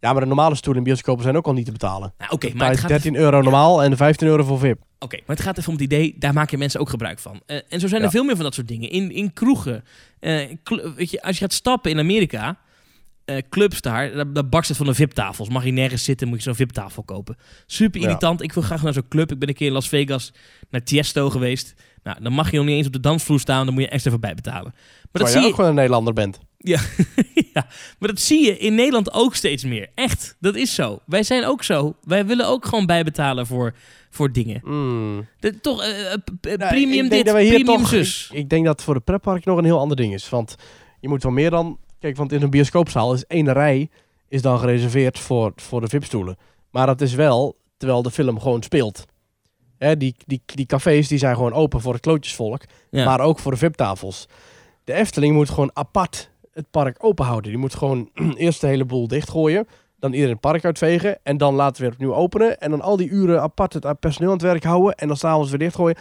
[0.00, 2.12] Ja, maar de normale stoelen in bioscopen zijn ook al niet te betalen.
[2.18, 4.78] Nou, Oké, okay, maar het gaat 13 euro normaal en 15 euro voor VIP.
[4.80, 7.40] Oké, okay, maar het gaat even om het idee, daar maken mensen ook gebruik van.
[7.46, 8.12] Uh, en zo zijn er ja.
[8.12, 8.90] veel meer van dat soort dingen.
[8.90, 9.84] In, in kroegen.
[10.20, 10.42] Uh,
[10.96, 12.58] weet je, als je gaat stappen in Amerika,
[13.26, 15.48] uh, clubs daar, daar, daar barst het van de VIP-tafels.
[15.48, 17.36] Mag je nergens zitten, moet je zo'n VIP-tafel kopen.
[17.66, 18.38] Super irritant.
[18.38, 18.44] Ja.
[18.44, 19.32] Ik wil graag naar zo'n club.
[19.32, 20.32] Ik ben een keer in Las Vegas
[20.70, 21.74] naar Tiesto geweest.
[22.02, 24.10] Nou, dan mag je nog niet eens op de dansvloer staan, dan moet je extra
[24.10, 24.72] voorbij betalen.
[25.12, 26.40] Maar dat zie je ook gewoon een Nederlander bent.
[26.62, 26.80] Ja.
[27.54, 27.66] ja,
[27.98, 29.90] maar dat zie je in Nederland ook steeds meer.
[29.94, 30.98] Echt, dat is zo.
[31.06, 31.94] Wij zijn ook zo.
[32.04, 33.74] Wij willen ook gewoon bijbetalen voor,
[34.10, 34.60] voor dingen.
[34.64, 35.28] Mm.
[35.38, 35.88] De, toch, uh,
[36.42, 38.28] nou, premium dit, premium toch, zus.
[38.32, 40.28] Ik, ik, denk dat voor de pretpark nog een heel ander ding is.
[40.28, 40.54] Want
[41.00, 41.78] je moet wel meer dan...
[41.98, 43.88] Kijk, want in een bioscoopzaal is één rij
[44.28, 46.36] is dan gereserveerd voor, voor de VIP-stoelen.
[46.70, 49.06] Maar dat is wel terwijl de film gewoon speelt.
[49.78, 52.62] Hè, die, die, die cafés die zijn gewoon open voor het klootjesvolk.
[52.90, 53.04] Ja.
[53.04, 54.28] Maar ook voor de VIP-tafels.
[54.84, 57.50] De Efteling moet gewoon apart het park open houden.
[57.50, 59.66] Die moet gewoon eerst de hele boel dichtgooien.
[59.98, 61.18] Dan iedereen het park uitvegen.
[61.22, 62.60] En dan later weer opnieuw openen.
[62.60, 64.94] En dan al die uren apart het personeel aan het werk houden.
[64.94, 65.96] En dan s'avonds weer dichtgooien.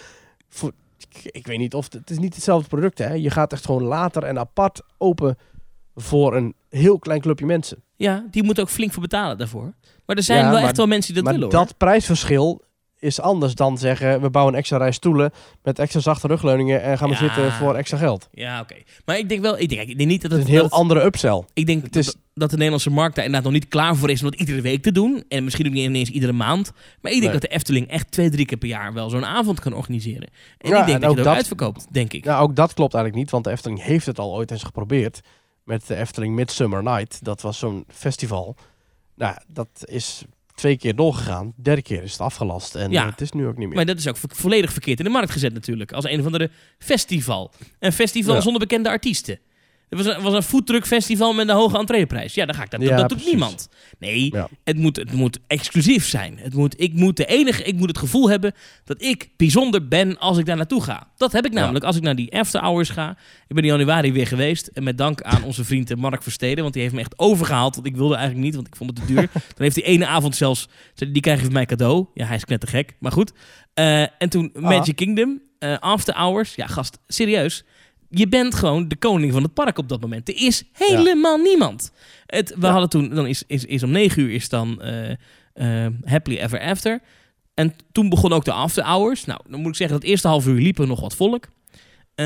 [0.50, 1.84] Voor, ik, ik weet niet of...
[1.86, 3.14] Het, het is niet hetzelfde product, hè.
[3.14, 5.38] Je gaat echt gewoon later en apart open
[5.96, 7.84] voor een heel klein clubje mensen.
[7.96, 9.74] ja, die moeten ook flink voor betalen daarvoor.
[10.06, 11.66] Maar er zijn Ja, wel maar- echt wel mensen die dat maar willen hoor.
[11.68, 12.62] dat prijsverschil
[13.00, 14.22] is anders dan zeggen...
[14.22, 15.32] we bouwen een extra rij stoelen
[15.64, 16.82] met extra zachte rugleuningen...
[16.82, 17.20] en gaan we Ja.
[17.20, 18.28] zitten voor extra geld.
[18.32, 18.76] Ja, oké.
[19.06, 20.50] Maar ik denk wel, ik denk, ik denk niet dat Het het...
[20.50, 21.44] is een heel dat- andere upsell.
[21.54, 24.10] Ik denk Het is- dat, dat de Nederlandse markt daar inderdaad nog niet klaar voor
[24.10, 25.24] is om dat iedere week te doen.
[25.28, 26.72] En misschien ook niet ineens iedere maand.
[27.02, 27.32] Maar ik denk Nee.
[27.32, 30.30] dat de Efteling echt twee, drie keer per jaar wel zo'n avond kan organiseren.
[30.58, 32.26] En Ja, ik denk en dat je ook dat ook dat- uitverkoopt, denk ik.
[32.26, 35.20] Nou, ook dat klopt eigenlijk niet, want de Efteling heeft het al ooit eens geprobeerd.
[35.64, 37.24] Met de Efteling Midsummer Night.
[37.24, 38.56] Dat was zo'n festival.
[39.16, 40.24] Nou, dat is
[40.60, 41.54] twee keer doorgegaan.
[41.56, 42.76] Derde keer is het afgelast.
[42.76, 43.04] En Ja.
[43.06, 43.76] eh, het is nu ook niet meer.
[43.76, 45.92] Maar dat is ook vo- volledig verkeerd in de markt gezet natuurlijk.
[45.92, 46.50] Als een of andere
[46.80, 47.52] festival.
[47.80, 48.42] Een festival Ja.
[48.42, 49.40] zonder bekende artiesten.
[49.90, 52.34] Het was een, was een foodtruckfestival met een hoge entreeprijs.
[52.34, 53.70] Ja, dan ga ik dat, Ja, dat, dat doet niemand.
[54.00, 54.48] Nee, Ja.
[54.64, 56.38] het, moet, het moet exclusief zijn.
[56.42, 60.18] Het moet, ik, moet de enige, ik moet het gevoel hebben dat ik bijzonder ben
[60.18, 61.08] als ik daar naartoe ga.
[61.18, 61.60] Dat heb ik Ja.
[61.60, 63.10] namelijk als ik naar die after hours ga.
[63.48, 64.68] Ik ben in januari weer geweest.
[64.68, 66.62] En met dank aan onze vriend eh, Mark Versteden.
[66.62, 67.76] Want die heeft me echt overgehaald.
[67.76, 69.30] Want ik wilde eigenlijk niet, want ik vond het te duur.
[69.32, 70.68] Dan heeft hij ene avond zelfs...
[70.96, 72.06] Die krijg je van mij cadeau.
[72.14, 72.96] Ja, hij is knettergek.
[73.00, 73.32] Maar goed.
[73.74, 75.42] Eh, en toen Magic Kingdom.
[75.60, 76.56] eh, after hours.
[76.56, 77.64] Ja, gast, serieus.
[78.10, 80.30] Je bent gewoon de koning van het park op dat moment.
[80.30, 81.92] Er is helemaal niemand.
[82.26, 82.72] Het, we Ja.
[82.72, 85.12] hadden toen, dan is, is, is om negen uur is dan eh,
[85.54, 87.00] eh, Happily Ever After.
[87.54, 89.26] En toen begon ook de after hours.
[89.26, 91.48] Nou, dan moet ik zeggen, dat eerste half uur liep er nog wat volk.
[92.16, 92.26] Eh,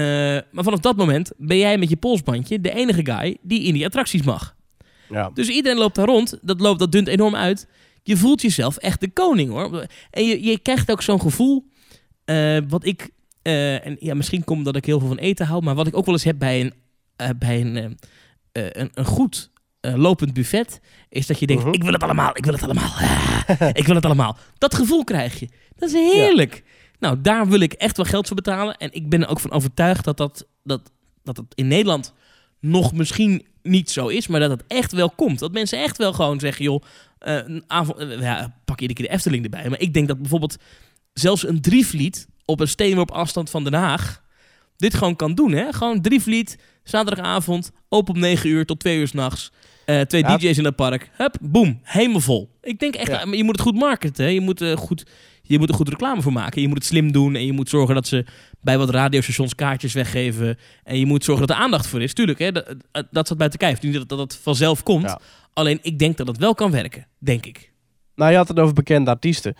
[0.51, 3.85] maar vanaf dat moment ben jij met je polsbandje de enige guy die in die
[3.85, 4.55] attracties mag.
[5.09, 5.29] Ja.
[5.33, 6.37] Dus iedereen loopt daar rond.
[6.41, 7.67] Dat, loopt, dat dunt enorm uit.
[8.03, 9.85] Je voelt jezelf echt de koning hoor.
[10.09, 11.65] En je, je krijgt ook zo'n gevoel.
[12.67, 13.09] wat ik.
[13.43, 15.63] Eh, en ja, misschien komt dat ik heel veel van eten hou.
[15.63, 16.73] Maar wat ik ook wel eens heb bij een,
[17.15, 17.97] eh, bij een,
[18.51, 20.81] eh, een, een goed lopend buffet.
[21.09, 21.73] Is dat je denkt: Mhm.
[21.73, 22.91] ik wil het allemaal, ik wil het allemaal.
[23.73, 24.37] ik wil het allemaal.
[24.57, 25.49] Dat gevoel krijg je.
[25.75, 26.63] Dat is heerlijk.
[26.99, 28.77] Nou, daar wil ik echt wel geld voor betalen.
[28.77, 30.91] En ik ben er ook van overtuigd dat dat, dat,
[31.23, 32.13] dat het in Nederland
[32.59, 35.39] nog misschien niet zo is, maar dat het echt wel komt.
[35.39, 36.83] Dat mensen echt wel gewoon zeggen, joh,
[37.19, 39.69] een avond, ja, pak iedere keer de Efteling erbij.
[39.69, 40.57] Maar ik denk dat bijvoorbeeld
[41.13, 44.21] zelfs een drievliet op een steenworp afstand van Den Haag
[44.77, 45.51] dit gewoon kan doen.
[45.51, 45.73] Hè?
[45.73, 49.51] Gewoon drievliet, zaterdagavond, open om 9 uur tot 2 uur s'nachts.
[49.85, 50.37] Eh twee Ja.
[50.37, 51.09] DJ's in het park.
[51.17, 52.49] Hup, boom, helemaal vol.
[52.61, 53.25] Ik denk echt, Ja.
[53.25, 54.25] maar je moet het goed marketen.
[54.25, 54.31] Hè?
[54.31, 55.05] Je, moet, eh, goed,
[55.41, 56.61] je moet er goed reclame voor maken.
[56.61, 58.25] Je moet het slim doen en je moet zorgen dat ze
[58.61, 60.57] bij wat radiostations kaartjes weggeven.
[60.83, 62.13] En je moet zorgen dat er aandacht voor is.
[62.13, 62.75] Tuurlijk, hè, dat,
[63.11, 63.81] dat staat buiten kijf.
[63.81, 65.03] Niet dat, dat vanzelf komt.
[65.03, 65.19] Ja.
[65.53, 67.71] Alleen ik denk dat het wel kan werken, denk ik.
[68.15, 69.55] Nou, je had het over bekende artiesten.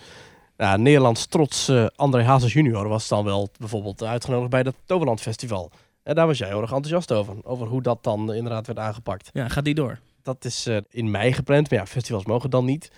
[0.64, 5.22] Nou, Nederlands trots eh, André Hazes junior was dan wel bijvoorbeeld uitgenodigd bij dat Toverland
[5.22, 5.72] Festival.
[6.04, 7.36] En daar was jij heel erg enthousiast over.
[7.44, 9.30] Over hoe dat dan inderdaad werd aangepakt.
[9.34, 10.00] Ja, gaat die door.
[10.22, 11.70] Dat is eh, in mei gepland.
[11.70, 12.92] Maar ja, festivals mogen dan niet.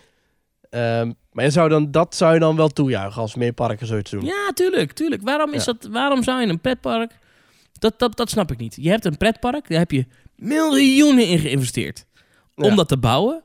[0.69, 4.11] Ehm, maar je zou dan, dat zou je dan wel toejuichen als meer parken zoiets
[4.11, 4.25] doen.
[4.25, 5.21] Ja, tuurlijk, tuurlijk.
[5.21, 5.73] Waarom, is Ja.
[5.73, 7.17] dat, waarom zou je een pretpark...
[7.73, 8.77] Dat, dat, dat snap ik niet.
[8.81, 10.05] Je hebt een pretpark, daar heb je
[10.35, 12.05] miljoenen in geïnvesteerd.
[12.55, 12.75] Om Ja.
[12.75, 13.43] dat te bouwen.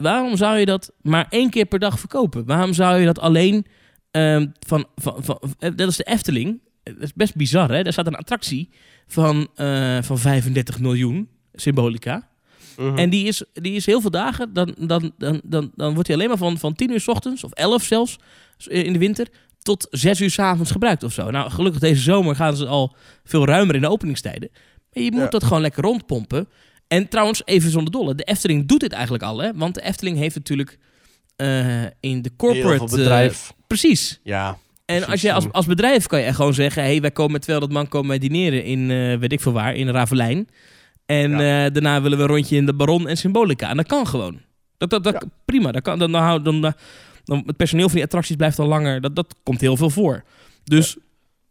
[0.00, 2.44] Waarom zou je dat maar één keer per dag verkopen?
[2.46, 3.66] Waarom zou je dat alleen
[4.10, 5.38] ehm, van, van, van...
[5.58, 6.60] eh, Dat is de Efteling.
[6.82, 7.82] Dat is best bizar, hè?
[7.82, 8.68] Daar staat een attractie
[9.06, 12.28] van, eh, van 35 miljoen, symbolica.
[12.76, 12.98] Mhm.
[12.98, 14.52] En die is, die is heel veel dagen.
[14.52, 17.44] Dan, dan, dan, dan, dan wordt hij alleen maar van, van 10 uur s ochtends,
[17.44, 18.16] of 11 zelfs,
[18.66, 19.28] eh, in de winter,
[19.62, 21.30] tot 6 uur s avonds gebruikt of zo.
[21.30, 24.48] Nou, gelukkig deze zomer gaan ze al veel ruimer in de openingstijden.
[24.92, 25.28] Maar je moet Ja.
[25.28, 26.48] dat gewoon lekker rondpompen.
[26.90, 28.14] En trouwens, even zonder dolle.
[28.14, 29.50] De Efteling doet dit eigenlijk al, hè?
[29.54, 30.78] Want de Efteling heeft natuurlijk
[31.36, 32.96] eh, in de corporate...
[32.96, 33.48] bedrijf.
[33.48, 34.20] eh, precies.
[34.22, 34.58] ja.
[34.84, 36.82] En als je als, als bedrijf kan je echt gewoon zeggen...
[36.82, 39.74] hey, wij komen met 200 man komen wij dineren in, eh, weet ik veel waar,
[39.74, 40.48] in Ravelijn.
[41.06, 41.70] En Ja.
[41.70, 43.68] daarna willen we een rondje in de Baron en Symbolica.
[43.68, 44.40] En dat kan gewoon.
[44.78, 45.22] Dat, dat, dat, Ja.
[45.44, 46.74] Prima, dat kan, dan, dan, dan, dan,
[47.24, 49.00] dan, het personeel van die attracties blijft dan langer.
[49.00, 50.24] Dat, dat komt heel veel voor.
[50.64, 50.96] Dus,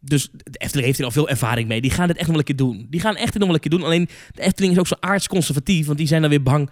[0.00, 1.80] dus de Efteling heeft hier al veel ervaring mee.
[1.80, 2.86] Die gaan dit echt nog wel een keer doen.
[2.90, 3.84] Die gaan echt nog wel een keer doen.
[3.84, 5.86] Alleen de Efteling is ook zo aardsconservatief.
[5.86, 6.70] Want die zijn dan weer bang.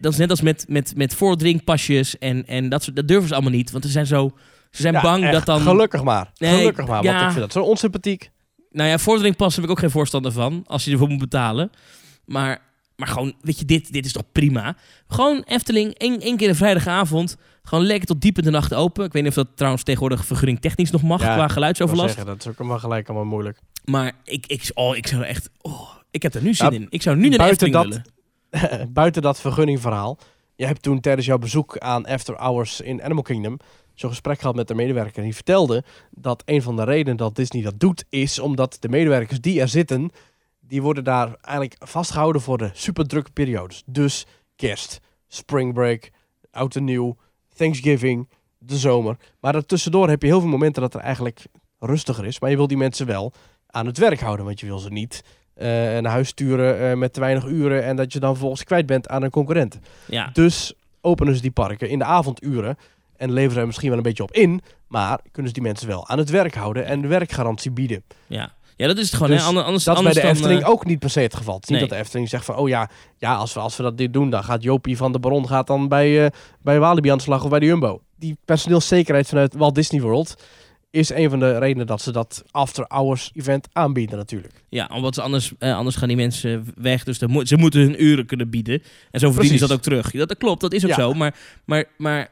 [0.00, 2.18] Dat is net als met, met, met voordrinkpasjes.
[2.18, 3.70] En, en dat, soort, dat durven ze allemaal niet.
[3.70, 4.30] Want ze zijn zo...
[4.70, 5.32] Ze zijn Ja, bang echt.
[5.32, 5.60] dat dan...
[5.60, 6.30] Gelukkig maar.
[6.36, 7.02] Nee, Gelukkig maar.
[7.02, 7.10] ja.
[7.12, 8.30] Want ik vind dat zo onsympathiek.
[8.70, 10.62] Nou ja, vorderingspas heb ik ook geen voorstander van.
[10.66, 11.70] Als je ervoor moet betalen.
[12.24, 12.60] Maar,
[13.00, 14.76] maar gewoon, weet je, dit, dit is toch prima.
[15.08, 17.36] Gewoon Efteling, één, één keer een vrijdagavond.
[17.62, 19.04] Gewoon lekker tot diep in de nacht open.
[19.04, 22.08] Ik weet niet of dat trouwens tegenwoordig vergunning technisch nog mag Ja, qua geluidsoverlast.
[22.14, 23.58] zeggen, dat is ook allemaal gelijk allemaal moeilijk.
[23.84, 25.50] Maar ik, ik, oh, ik zou echt...
[25.60, 26.86] Oh, ik heb er nu zin Ja, in.
[26.90, 28.02] Ik zou nu naar Efteling dat-
[28.50, 28.92] willen.
[28.92, 30.18] Buiten dat vergunningverhaal.
[30.56, 33.56] Je hebt toen tijdens jouw bezoek aan After Hours in Animal Kingdom...
[33.94, 35.16] zo'n gesprek gehad met de medewerker.
[35.16, 38.88] En die vertelde dat een van de redenen dat Disney dat doet, is omdat de
[38.88, 40.10] medewerkers die er zitten,
[40.70, 43.82] die worden daar eigenlijk vastgehouden voor de superdrukke periodes.
[43.86, 46.10] Dus kerst, spring break,
[46.50, 47.16] oud en nieuw,
[47.56, 49.16] Thanksgiving, de zomer.
[49.40, 51.44] Maar daartussendoor heb je heel veel momenten dat er eigenlijk
[51.78, 52.40] rustiger is.
[52.40, 53.32] Maar je wil die mensen wel
[53.66, 57.12] aan het werk houden, want je wil ze niet eh, naar huis sturen eh, met
[57.12, 59.78] te weinig uren en dat je dan vervolgens kwijt bent aan een concurrent.
[60.06, 62.76] Ja, Dus openen ze die parken in de avonduren
[63.16, 66.08] en leveren er misschien wel een beetje op in, maar kunnen ze die mensen wel
[66.08, 68.04] aan het werk houden en werkgarantie bieden.
[68.26, 68.58] ja.
[68.80, 69.30] Ja, dat is het gewoon.
[69.30, 69.46] Dus hè?
[69.46, 71.54] Ander- Anders, Dat is bij de dan, Efteling eh, ook niet per se het geval.
[71.54, 73.82] Het is niet dat de Efteling zegt van, oh ja, ja als, we, als we
[73.82, 76.30] dat dit doen, dan gaat Jopie van de Baron gaat dan bij, eh,
[76.62, 78.00] bij Walibi aan de slag of bij de Jumbo.
[78.18, 80.34] Die personeelszekerheid vanuit Walt Disney World
[80.90, 84.64] is een van de redenen dat ze dat after hours event aanbieden natuurlijk.
[84.68, 87.04] Ja, omdat ze anders, eh, anders gaan die mensen weg.
[87.04, 88.82] Dus moet- ze moeten hun uren kunnen bieden.
[89.10, 90.10] En zo verdienen ze dat ook terug.
[90.10, 90.96] Dat, dat klopt, dat is ook Ja.
[90.96, 91.12] zo.
[91.14, 92.30] Maar, maar, maar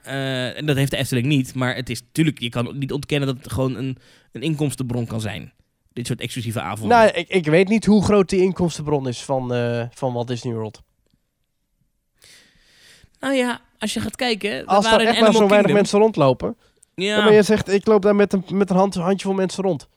[0.55, 1.55] en dat heeft de Efteling niet.
[1.55, 3.97] Maar het is natuurlijk, je kan niet ontkennen dat het gewoon een,
[4.33, 5.53] een inkomstenbron kan zijn.
[5.93, 6.99] Dit soort exclusieve avonden.
[6.99, 10.55] Nou, ik, ik weet niet hoe groot die inkomstenbron is van, eh, van Walt Disney
[10.55, 10.83] World.
[13.21, 14.51] Nou ja, als je gaat kijken.
[14.51, 16.57] er Als er echt maar zo weinig mensen rondlopen.
[16.95, 17.23] Ja.
[17.25, 19.89] Maar je zegt, ik loop daar met een, met een hand, handjevol mensen rond.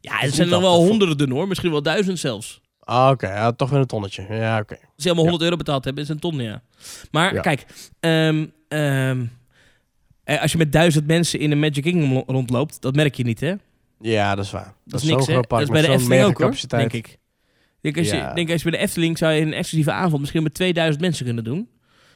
[0.00, 1.48] ja, er zijn er wel honderden hoor.
[1.48, 2.60] Misschien wel duizend zelfs.
[2.80, 3.26] Ah, oké.
[3.26, 4.26] ja, toch weer een tonnetje.
[4.30, 4.74] Ja, oké.
[4.74, 6.62] Als ze helemaal 100 euro betaald hebben, is een ton, ja.
[7.10, 7.40] Maar Ja.
[7.40, 7.66] kijk,
[8.00, 9.24] ehm, ehm,
[10.24, 13.24] eh, als je met duizend mensen in een Magic Kingdom lo- rondloopt, dat merk je
[13.24, 13.54] niet, hè?
[14.00, 14.74] Ja, dat is waar.
[14.84, 15.40] Dat, zo'n is niks, hè?
[15.48, 17.18] Dat is bij de Efteling ook, hoor, denk ik.
[17.80, 20.42] Denk als, je, denk als je bij de Efteling zou je een exclusieve avond misschien
[20.42, 21.68] met 2000 mensen kunnen doen.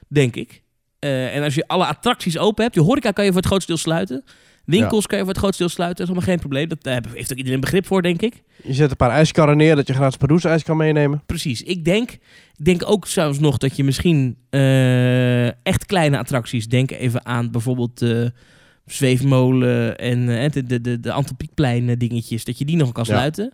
[0.08, 0.62] Denk ik.
[0.98, 3.72] Eh, en als je alle attracties open hebt, je horeca kan je voor het grootste
[3.72, 4.24] deel sluiten.
[4.64, 5.98] Winkels kan je voor het grootste deel sluiten.
[5.98, 6.68] Dat is allemaal geen probleem.
[6.68, 8.42] Dat daar heeft ook iedereen begrip voor, denk ik.
[8.62, 11.22] Je zet een paar ijskarren neer dat je gratis Pardoes ijs kan meenemen.
[11.26, 11.62] Precies.
[11.62, 12.10] Ik denk,
[12.56, 16.68] ik denk ook zelfs nog dat je misschien eh, echt kleine attracties...
[16.68, 18.32] Denk even aan bijvoorbeeld de
[18.90, 22.44] Zweefmolen en eh, de, de, de, de Antropiekplein eh, dingetjes.
[22.44, 23.52] Dat je die nog kan sluiten.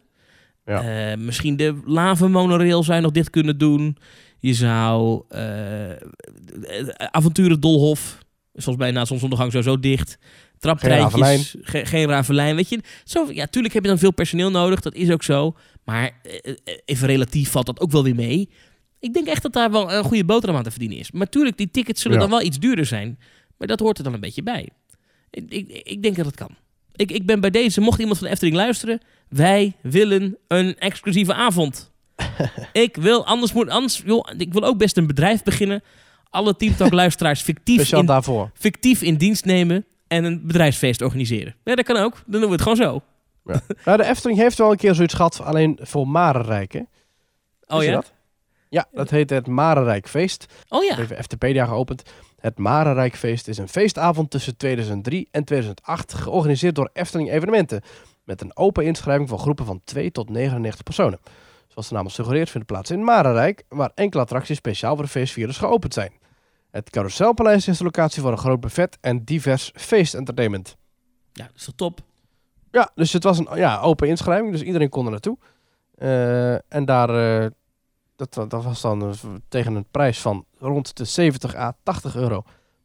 [0.65, 1.11] Ja.
[1.11, 3.97] Eh, misschien de lavamonorail zou je nog dicht kunnen doen.
[4.39, 5.23] Je zou...
[6.97, 8.25] avonturen Dolhof.
[8.53, 10.19] Zoals bijna zonsondergang sowieso dicht.
[10.59, 11.57] Traptreintjes.
[11.61, 12.57] Ge- geen ravelijn.
[12.57, 14.81] Weet je, zo, ja, tuurlijk heb je dan veel personeel nodig.
[14.81, 15.57] Dat is ook zo.
[15.85, 16.21] Maar
[16.85, 18.49] even relatief valt dat ook wel weer mee.
[19.01, 21.11] Ik denk echt dat daar wel een goede boterham aan te verdienen is.
[21.13, 22.23] Maar tuurlijk, die tickets zullen Ja.
[22.23, 23.19] dan wel iets duurder zijn.
[23.59, 24.69] Maar dat hoort er dan een beetje bij.
[25.31, 26.51] Ik, ik, ik denk dat het kan.
[26.93, 29.01] Ik, ik ben bij deze, mocht iemand van de Efteling luisteren...
[29.29, 31.93] Wij willen een exclusieve avond.
[32.73, 35.83] ik wil, anders moet, anders, joh, ik wil ook best een bedrijf beginnen.
[36.31, 38.51] Alle Teamtalk luisteraars fictief in, daarvoor.
[38.55, 41.55] fictief in dienst nemen en een bedrijfsfeest organiseren.
[41.65, 42.23] Ja, dat kan ook.
[42.27, 43.03] Dan doen we het gewoon zo.
[43.85, 46.81] Nou, de Efteling heeft wel een keer zoiets gehad, alleen voor Marenrijk, hè?
[47.67, 47.93] Oh ja?
[47.93, 48.13] dat?
[48.69, 50.47] Ja, dat heet het Marenrijkfeest.
[50.69, 50.99] Oh ja.
[50.99, 52.03] Even FTPedia geopend.
[52.37, 57.83] Het Marenrijkfeest is een feestavond tussen 2003 en 2008, georganiseerd door Efteling Evenementen.
[58.25, 61.19] Met een open inschrijving voor groepen van 2 tot 99 personen.
[61.69, 65.11] Zoals de naam al suggereert vindt plaats in Marenrijk, waar enkele attracties speciaal voor de
[65.11, 66.13] feestvierders geopend zijn.
[66.71, 70.77] Het Carouselpaleis is de locatie voor een groot buffet en divers feestentertainment.
[71.33, 72.01] Ja, dat is toch top?
[72.71, 75.39] Ja, dus het was een ja, open inschrijving, dus iedereen kon er naartoe.
[75.95, 77.51] Eh, en daar, eh,
[78.17, 79.11] dat, dat was dan eh,
[79.49, 82.43] tegen een prijs van rond de 70 à 80 euro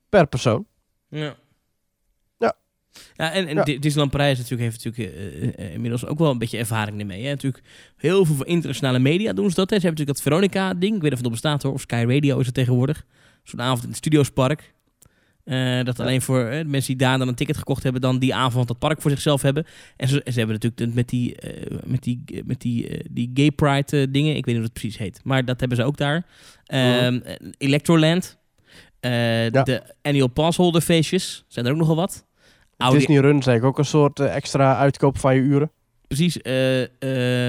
[0.09, 0.65] per persoon.
[1.07, 1.35] Ja.
[2.37, 2.53] Ja.
[3.13, 3.63] Ja, en, en Ja.
[3.63, 7.23] Di- Disneyland Parijs natuurlijk heeft natuurlijk eh, eh, inmiddels ook wel een beetje ervaring ermee.
[7.23, 7.29] Hè?
[7.29, 7.63] Natuurlijk
[7.97, 9.69] heel veel voor internationale media doen ze dat.
[9.69, 9.79] Hè.
[9.79, 10.95] Ze hebben natuurlijk dat Veronica-ding.
[10.95, 11.73] Ik weet niet of het nog bestaat hoor.
[11.73, 13.05] Of Sky Radio is het tegenwoordig.
[13.43, 14.73] Zo'n avond in het Studiospark.
[15.43, 18.35] Eh dat alleen voor eh, mensen die daar dan een ticket gekocht hebben, dan die
[18.35, 19.65] avond dat park voor zichzelf hebben.
[19.97, 23.51] En ze, ze hebben natuurlijk met die, eh, met die, met die, eh, die gay
[23.51, 25.97] pride eh, dingen, ik weet niet hoe het precies heet, maar dat hebben ze ook
[25.97, 26.25] daar.
[26.65, 28.37] Ehm, eh, Electroland,
[28.99, 29.63] eh, Ja.
[29.63, 32.25] de annual passholder feestjes, zijn er ook nogal wat.
[32.77, 35.71] Audi- Disney Run is eigenlijk ook een soort eh, extra uitkoop van je uren.
[36.07, 36.81] Precies, eh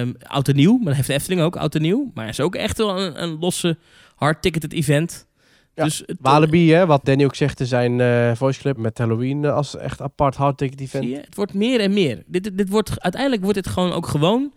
[0.00, 2.10] ehm, oud en nieuw, maar dat heeft de Efteling ook, oud en nieuw.
[2.14, 3.78] Maar het is ook echt wel een, een losse,
[4.14, 5.26] hard-ticketed event.
[5.74, 8.98] Ja, dus het, Walibi, hè, wat Danny ook zegt in zijn eh voice clip met
[8.98, 11.04] Halloween eh, als echt apart hard ticket event.
[11.04, 11.20] Zie je?
[11.20, 12.22] Het wordt meer en meer.
[12.26, 14.52] Dit, dit, dit wordt, uiteindelijk wordt het gewoon ook gewoon.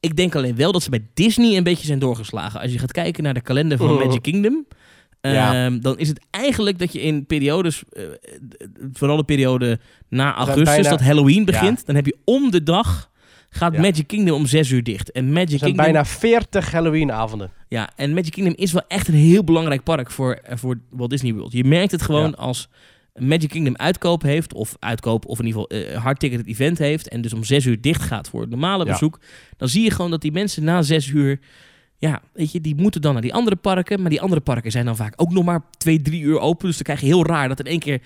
[0.00, 2.60] Ik denk alleen wel dat ze bij Disney een beetje zijn doorgeslagen.
[2.60, 4.06] Als je gaat kijken naar de kalender van Mhm.
[4.06, 4.66] Magic Kingdom.
[5.20, 5.64] Ja.
[5.66, 8.02] ehm, dan is het eigenlijk dat je in periodes, eh,
[8.92, 9.78] vooral de periode
[10.08, 13.10] na augustus, bijna- dat Halloween begint, dan heb je om de dag
[13.56, 13.80] gaat Ja.
[13.80, 15.10] Magic Kingdom om 6 uur dicht.
[15.12, 17.50] En Magic Er zijn Kingdom, bijna 40 Halloween avonden.
[17.68, 21.10] ja, en Magic Kingdom is wel echt een heel belangrijk park voor, eh, voor Walt
[21.10, 21.52] Disney World.
[21.52, 22.36] Je merkt het gewoon Ja.
[22.36, 22.68] als
[23.14, 27.08] Magic Kingdom uitkoop heeft, of uitkoop, of in ieder geval uh, hard ticket event heeft,
[27.08, 28.90] en dus om zes uur dicht gaat voor het normale Ja.
[28.90, 29.20] bezoek,
[29.56, 31.40] dan zie je gewoon dat die mensen na zes uur,
[31.98, 34.84] ja, weet je, die moeten dan naar die andere parken, maar die andere parken zijn
[34.84, 37.48] dan vaak ook nog maar twee, drie uur open, dus dan krijg je heel raar
[37.48, 38.00] dat in één keer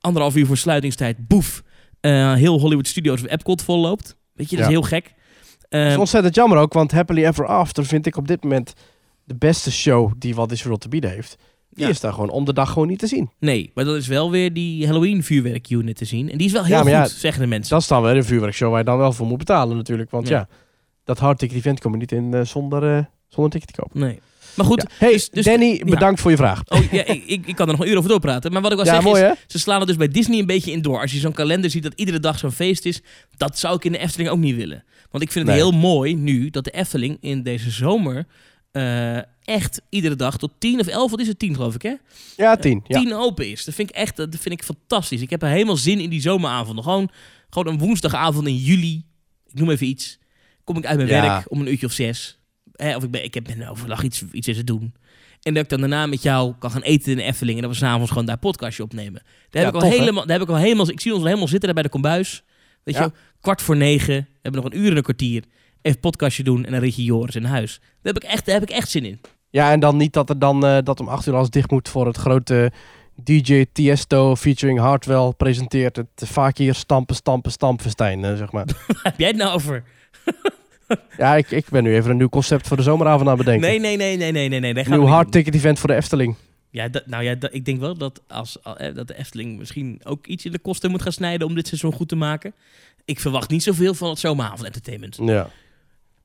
[0.00, 1.62] anderhalf uur voor sluitingstijd, boef,
[2.00, 4.16] eh, heel Hollywood Studios of Epcot volloopt.
[4.36, 5.04] Weet je, dat is heel gek.
[5.04, 8.72] Dat Eh, is ontzettend jammer ook, want Happily Ever After vind ik op dit moment
[9.24, 11.36] de beste show die Walt Disney World te bieden heeft.
[11.70, 11.90] Die Ja.
[11.90, 13.30] is daar gewoon om de dag gewoon niet te zien.
[13.38, 16.30] nee, maar dat is wel weer die Halloween vuurwerkunit te zien.
[16.30, 17.70] En die is wel heel Ja, goed, ja, zeggen de mensen.
[17.70, 20.10] Dat is dan weer een vuurwerkshow waar je dan wel voor moet betalen natuurlijk.
[20.10, 20.48] Want Ja.
[21.04, 24.00] dat hardticket event kom je niet in eh, zonder, eh, zonder ticket te kopen.
[24.00, 24.20] Nee.
[24.56, 24.96] Maar goed, Ja.
[24.98, 26.62] Hey, dus- dus- Danny, bedankt voor je vraag.
[26.68, 28.52] oh, ja, ik, ik, kan er nog een uur over doorpraten.
[28.52, 29.34] Maar wat ik Ja, zeggen mooi is, hè?
[29.46, 31.00] ze slaan er dus bij Disney een beetje in door.
[31.00, 33.00] Als je zo'n kalender ziet dat iedere dag zo'n feest is,
[33.36, 34.84] dat zou ik in de Efteling ook niet willen.
[35.10, 35.64] Want ik vind het Nee.
[35.64, 38.26] heel mooi nu dat de Efteling in deze zomer
[38.72, 41.94] eh, echt iedere dag tot 10 of 11, wat is het 10 geloof ik hè?
[42.36, 42.84] Ja, tien.
[42.86, 43.00] Ja.
[43.00, 43.64] 10 open is.
[43.64, 45.20] Dat vind ik echt dat vind ik fantastisch.
[45.20, 46.84] Ik heb er helemaal zin in die zomeravonden.
[46.84, 47.10] Gewoon,
[47.50, 49.04] gewoon een woensdagavond in juli,
[49.46, 50.18] ik noem even iets.
[50.64, 51.22] Kom ik uit mijn Ja.
[51.22, 52.35] werk om een uurtje of zes.
[52.76, 54.94] Of ik ben, ik heb ben overdag iets, iets in te doen.
[55.42, 57.56] En dat ik dan daarna met jou kan gaan eten in de Efteling.
[57.56, 59.22] En dat we s'avonds gewoon daar podcastje opnemen.
[59.50, 60.90] Daar, Ja, heb ik al tof, helemaal, daar heb ik al helemaal...
[60.90, 62.42] Ik zie ons al helemaal zitten daar bij de kombuis.
[62.82, 63.02] Weet Ja.
[63.02, 64.14] je, kwart voor negen.
[64.14, 65.44] We hebben nog een uur en een kwartier.
[65.82, 67.78] Even podcastje doen en dan rit je Joris in huis.
[68.02, 69.20] Daar heb ik echt, daar heb ik echt zin in.
[69.50, 71.88] ja, en dan niet dat er dan eh, dat om acht uur alles dicht moet
[71.88, 72.72] voor het grote
[73.24, 78.66] DJ Tiesto featuring Hardwell presenteert het vaak hier stampen, stampen, stampfestijn, eh, zeg maar.
[79.02, 79.84] Heb jij het nou over?
[81.18, 83.68] ja, ik, ik ben nu even een nieuw concept voor de zomeravond aan het bedenken.
[83.68, 84.72] Nee, nee, nee, nee, nee, nee.
[84.72, 84.84] nee.
[84.88, 86.34] Nieuw hard ticket event voor de Efteling.
[86.70, 90.00] Ja, dat, nou ja, dat- ik denk wel dat, als, eh, dat de Efteling misschien
[90.04, 92.52] ook iets in de kosten moet gaan snijden om dit seizoen goed te maken.
[93.04, 95.18] Ik verwacht niet zoveel van het zomeravond entertainment.
[95.22, 95.48] Ja.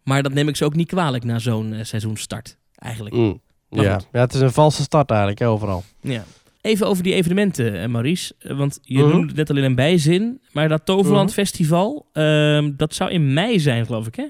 [0.04, 3.16] Maar dat neem ik ze ook niet kwalijk na zo'n eh, seizoenstart, eigenlijk.
[3.16, 3.42] Mm.
[3.70, 3.94] Ja.
[3.94, 4.08] goed.
[4.12, 5.84] ja, het is een valse start eigenlijk, hè, overal.
[6.02, 6.24] Ja.
[6.62, 8.34] Even over die evenementen, eh, Maurice.
[8.40, 9.10] Want je Mhm.
[9.10, 10.42] noemde het net al in een bijzin.
[10.52, 11.34] Maar dat Toverland Mhm.
[11.40, 14.26] Festival, ehm, dat zou in mei zijn, geloof ik, hè?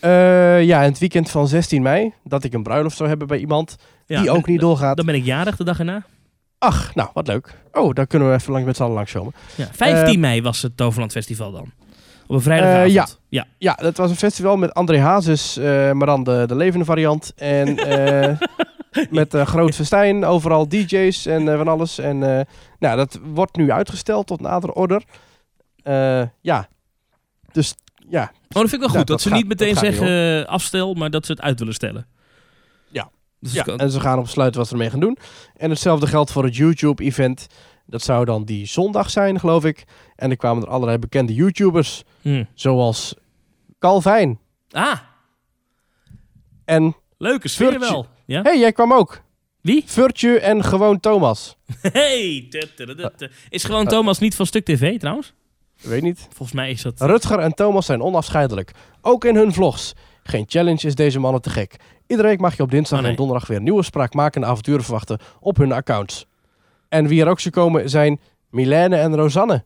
[0.00, 3.38] Eh, ja, in het weekend van 16 mei, dat ik een bruiloft zou hebben bij
[3.38, 3.76] iemand
[4.06, 4.96] Ja, die ook niet doorgaat.
[4.96, 6.02] Dan ben ik jarig de dag erna.
[6.58, 7.56] Ach, nou, wat leuk.
[7.72, 9.32] Oh, daar kunnen we even lang met z'n allen langs komen.
[9.56, 11.72] Ja, 15 Eh, mei was het Toverland Festival dan.
[12.26, 12.86] Op een vrijdagavond.
[12.86, 13.06] Eh, ja.
[13.28, 13.46] ja.
[13.58, 15.56] Ja, dat was een festival met André Hazes,
[15.92, 17.32] maar dan de, de levende variant.
[17.36, 17.74] En
[19.10, 21.98] met groot festijn, overal DJ's en van alles.
[21.98, 22.18] En
[22.78, 25.02] nou, dat wordt nu uitgesteld tot nader order.
[26.40, 26.68] Ja,
[27.52, 27.74] dus
[28.08, 28.32] ja.
[28.54, 28.98] Oh, dat vind ik wel goed.
[28.98, 31.58] Ja, dat, dat ze gaat- niet meteen zeggen eh, afstel, maar dat ze het uit
[31.58, 32.06] willen stellen.
[32.88, 33.10] Ja.
[33.40, 33.64] Dus ja.
[33.64, 35.16] En ze gaan op besluiten wat ze ermee gaan doen.
[35.56, 37.46] En hetzelfde geldt voor het YouTube-event.
[37.86, 39.84] Dat zou dan die zondag zijn, geloof ik.
[40.16, 42.44] En er kwamen er allerlei bekende YouTubers, Hm.
[42.54, 43.14] zoals
[43.78, 44.38] Calvijn.
[44.70, 44.98] Ah,
[46.64, 47.88] En, leuke sfeer Virtue.
[47.90, 48.06] wel.
[48.26, 48.42] Ja?
[48.42, 49.22] hey, jij kwam ook.
[49.60, 49.82] Wie?
[49.86, 51.56] Virtue en gewoon Thomas.
[51.92, 52.48] Hey.
[53.48, 55.32] Is gewoon Thomas niet van Stuk TV trouwens?
[55.82, 56.18] Weet niet.
[56.28, 57.00] Volgens mij is dat...
[57.00, 58.70] Rutger en Thomas zijn onafscheidelijk.
[59.00, 59.92] Ook in hun vlogs.
[60.22, 61.76] Geen challenge is deze mannen te gek.
[62.06, 63.10] Iedere week mag je op dinsdag Oh, nee.
[63.12, 66.26] en donderdag weer nieuwe spraakmakende avonturen verwachten op hun accounts.
[66.88, 68.20] En wie er ook zou komen zijn
[68.50, 69.64] Milène en Rosanne.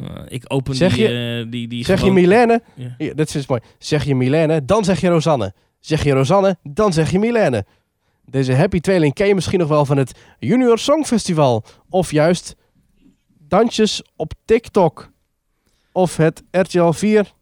[0.00, 2.62] Eh, ik open Zeg die, je- eh, die, die Zeg je Milène,
[2.98, 3.14] Ja.
[3.14, 3.60] Dit is mooi.
[3.78, 5.54] Zeg je Milène, dan zeg je Rosanne.
[5.80, 7.64] Zeg je Rosanne, dan zeg je Milène.
[8.26, 11.64] Deze happy tweeling ken je misschien nog wel van het Junior Songfestival.
[11.88, 12.54] Of juist
[13.38, 15.12] dansjes op TikTok.
[15.94, 17.32] Of het RTL 4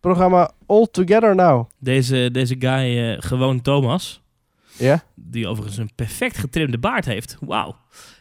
[0.00, 1.68] programma All Together Now.
[1.78, 4.22] Deze, deze guy, eh, gewoon Thomas,
[4.76, 7.36] Ja, die overigens een perfect getrimde baard heeft.
[7.40, 7.76] Wauw.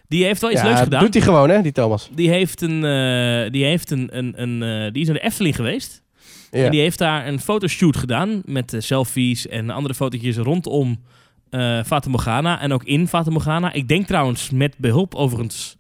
[0.08, 1.04] Die heeft wel iets ja leuks gedaan.
[1.04, 2.10] doet hij gewoon hè, die Thomas.
[2.14, 5.56] Die heeft een, eh, die heeft een, een, een eh, die is naar de Efteling
[5.56, 6.04] geweest.
[6.52, 6.64] Ja.
[6.64, 11.04] En die heeft daar een fotoshoot gedaan met selfies en andere fotootjes rondom
[11.50, 13.74] eh Fata Morgana en ook in Fata Morgana.
[13.74, 15.77] Ik denk trouwens met behulp overigens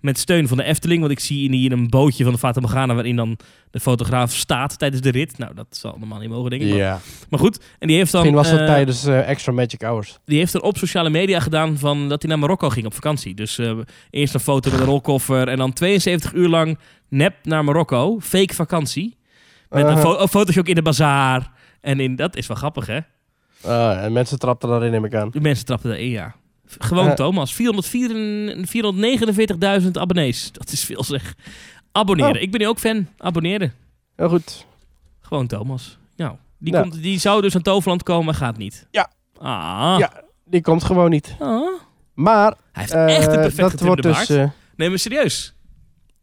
[0.00, 2.94] met steun van de Efteling, want ik zie hier een bootje van de Fata Morgana
[2.94, 3.38] waarin dan
[3.70, 5.38] de fotograaf staat tijdens de rit.
[5.38, 6.68] Nou, dat zal normaal niet mogen, denk ik.
[6.68, 7.00] Maar, ja.
[7.30, 10.18] maar goed, en die heeft dan Misschien was dat eh, tijdens eh, Extra Magic Hours.
[10.24, 13.34] die heeft er op sociale media gedaan van dat hij naar Marokko ging op vakantie.
[13.34, 13.78] Dus eh,
[14.10, 16.78] eerst een foto met een rolkoffer en dan 72 uur lang
[17.08, 18.20] nep naar Marokko.
[18.20, 19.16] Fake vakantie.
[19.68, 21.52] Met een, fo een fotootje ook in de bazaar.
[21.80, 22.98] En in, dat is wel grappig, hè?
[23.62, 25.30] Ah, en mensen trapten daarin, neem ik aan.
[25.30, 26.34] De mensen trapten erin, ja.
[26.66, 27.12] Gewoon Uh.
[27.12, 27.54] Thomas.
[27.54, 30.52] 404 449.000 abonnees.
[30.52, 31.34] Dat is veel zeg.
[31.92, 32.34] Abonneren.
[32.36, 32.40] Oh.
[32.40, 33.08] Ik ben nu ook fan.
[33.18, 33.72] Abonneren.
[34.16, 34.66] Heel goed.
[35.20, 35.98] Gewoon Thomas.
[36.16, 36.88] Nou, die, Nou.
[36.88, 38.86] Komt, die zou dus aan Toverland komen, maar gaat niet.
[38.90, 39.10] Ja.
[39.38, 39.96] Ah.
[39.98, 40.12] Ja.
[40.44, 41.36] Die komt gewoon niet.
[41.38, 41.68] Ah.
[42.14, 44.28] Maar Hij heeft eh, echt een perfect dat getrimde wordt dus...
[44.36, 44.50] baard.
[44.50, 45.54] eh, Nee, maar serieus.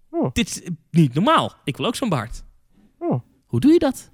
[0.09, 0.29] Oh.
[0.33, 1.53] Dit is niet normaal.
[1.63, 2.43] Ik wil ook zo'n baard.
[2.99, 3.21] Oh.
[3.45, 4.11] Hoe doe je dat?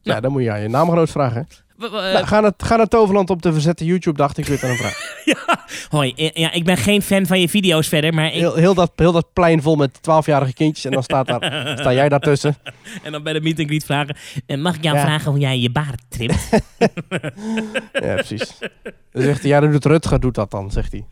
[0.00, 1.46] ja, dan moet je aan je naamgenoot vragen.
[1.78, 4.36] W- w- eh, Nou, ga, naar, ga naar Toverland op de verzette YouTube-dag.
[4.36, 4.98] Ik weet aan een vraag.
[5.88, 8.32] hoi, eh, ja, ik ben geen fan van je video's verder, maar ik...
[8.32, 10.84] Heel, heel, dat, heel dat plein vol met 12-jarige kindjes.
[10.84, 11.40] En dan staat daar,
[11.80, 12.56] sta jij daartussen.
[13.02, 14.16] En dan bij de meet and greet vragen...
[14.46, 15.02] eh, mag ik jou Ja.
[15.02, 16.48] vragen hoe jij je baard trimt?
[17.92, 18.58] Ja, precies.
[19.12, 21.06] Dan zegt hij, ja, dan doet Rutger doet dat dan, zegt hij.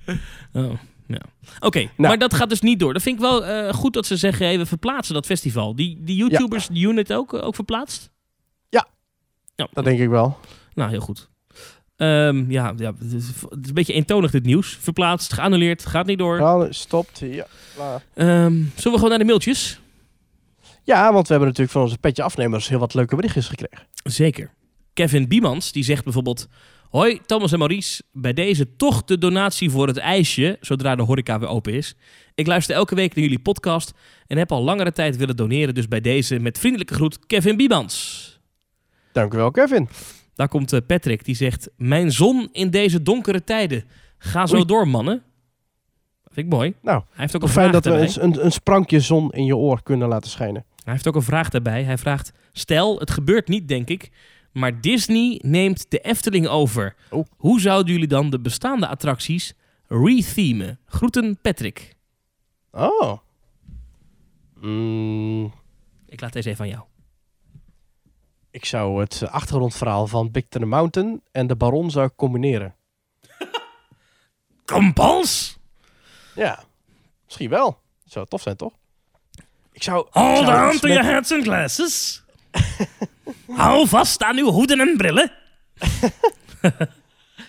[0.52, 0.70] oh.
[1.60, 1.90] Oké, Nou.
[1.96, 2.92] maar dat gaat dus niet door.
[2.92, 5.76] Dat vind ik wel goed dat ze zeggen, hey, we verplaatsen dat festival.
[5.76, 8.10] Die, die YouTubers, die unit ook, ook verplaatst?
[9.54, 9.68] Ja.
[9.72, 10.38] Dat denk ik wel.
[10.74, 11.28] Nou, heel goed.
[11.96, 14.78] Ehm, ja, ja het, is, het is een beetje eentonig dit nieuws.
[14.80, 16.38] Verplaatst, geannuleerd, gaat niet door.
[16.38, 17.18] Nou, stopt.
[17.18, 17.46] Ja.
[18.14, 19.80] Ehm, zullen we gewoon naar de mailtjes?
[20.84, 23.86] ja, want we hebben natuurlijk van onze petje afnemers heel wat leuke berichtjes gekregen.
[24.04, 24.50] Zeker.
[24.92, 26.48] Kevin Biemans, die zegt bijvoorbeeld...
[26.90, 28.02] Hoi, Thomas en Maurice.
[28.12, 31.94] Bij deze toch de donatie voor het ijsje, zodra de horeca weer open is.
[32.34, 33.92] Ik luister elke week naar jullie podcast
[34.26, 35.74] en heb al langere tijd willen doneren.
[35.74, 38.33] Dus bij deze met vriendelijke groet Kevin Biemans.
[39.14, 39.88] Dank u wel, Kevin.
[40.34, 41.70] Daar komt eh, Patrick, die zegt...
[41.76, 43.84] Mijn zon in deze donkere tijden.
[44.18, 44.64] Ga zo Oei.
[44.64, 45.22] door, mannen.
[46.24, 46.74] Dat vind ik mooi.
[46.82, 49.44] Nou, Hij heeft ook een fijn vraag dat we een, een, een sprankje zon in
[49.44, 50.64] je oor kunnen laten schijnen.
[50.84, 51.82] Hij heeft ook een vraag daarbij.
[51.84, 54.10] Hij vraagt: Stel, het gebeurt niet, denk ik.
[54.52, 56.94] Maar Disney neemt de Efteling over.
[57.10, 57.24] Oh.
[57.36, 59.54] Hoe zouden jullie dan de bestaande attracties
[59.88, 60.78] rethemen?
[60.86, 61.94] Groeten, Patrick.
[62.72, 63.18] Oh.
[64.60, 65.52] Mm,
[66.06, 66.82] Ik laat deze even aan jou.
[68.54, 72.74] Ik zou het achtergrondverhaal van Big Thunder Mountain en de Baron zou combineren.
[74.64, 75.58] Kompals!
[76.34, 76.64] Ja,
[77.24, 77.78] misschien wel.
[78.04, 78.72] Zou tof zijn, toch?
[79.72, 80.06] Ik zou...
[80.10, 82.22] Hold on to your hats and glasses.
[83.62, 85.32] Hou vast aan uw hoeden en brillen.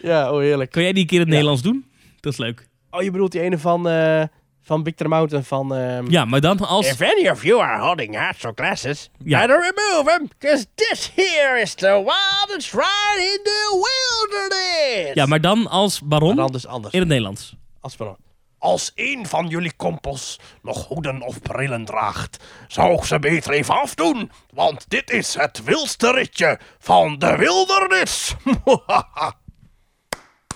[0.02, 0.72] Ja, oh heerlijk.
[0.72, 1.86] Kun jij die een keer in het Nederlands doen?
[2.20, 2.68] Dat is leuk.
[2.90, 4.24] Oh, je bedoelt die ene van, eh
[4.66, 5.76] van Thunder Mountain van...
[5.76, 6.88] ehm, Ja, maar dan als...
[6.88, 9.40] If any of you are holding hats or glasses, Ja.
[9.40, 15.14] better remove them, because this here is the wildest ride in the wilderness.
[15.14, 16.94] Ja, maar dan als baron Maar dan dus anders.
[16.94, 17.56] in het Nederlands.
[17.82, 18.18] Als, baron.
[18.58, 23.82] Als een van jullie kompels nog hoeden of brillen draagt, zou ik ze beter even
[23.82, 28.36] afdoen, want dit is het wildste ritje van de wildernis.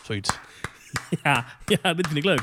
[0.06, 0.30] Zoiets.
[1.24, 2.42] Ja, ja, dit vind ik leuk.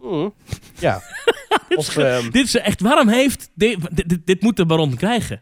[0.00, 0.34] Mm.
[0.78, 1.02] Ja.
[1.76, 3.78] of, ehm, Dit is echt, waarom heeft, dit,
[4.08, 5.40] dit, dit moet de baron krijgen.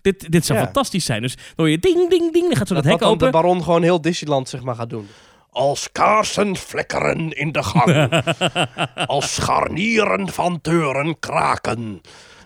[0.00, 0.64] Dit, dit zou Ja.
[0.64, 1.22] fantastisch zijn.
[1.22, 3.26] Dus dan hoor je ding, ding, ding, dan gaat zo dat, dat hek open.
[3.26, 5.08] de baron gewoon heel Disneyland zeg maar gaat doen.
[5.50, 8.22] Als kaarsen flikkeren in de gang.
[9.06, 12.00] als scharnieren van deuren kraken.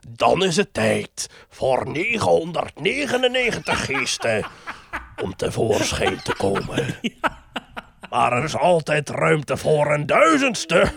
[0.09, 4.45] Dan is het tijd voor 999 geesten
[5.23, 6.87] om tevoorschijn te komen.
[8.13, 10.87] Maar er is altijd ruimte voor een duizendste.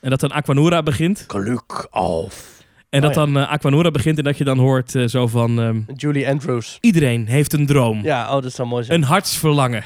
[0.00, 1.24] En dat dan Aquanura begint.
[1.28, 2.62] Geluk af.
[2.88, 3.24] En dat Oh, ja.
[3.32, 5.60] dan eh, Aquanura begint en dat je dan hoort eh, zo van...
[5.60, 6.78] ehm, Julie Andrews.
[6.80, 8.02] iedereen heeft een droom.
[8.02, 9.00] Ja, oh, dat zou mooi zijn.
[9.02, 9.84] Een hartsverlangen.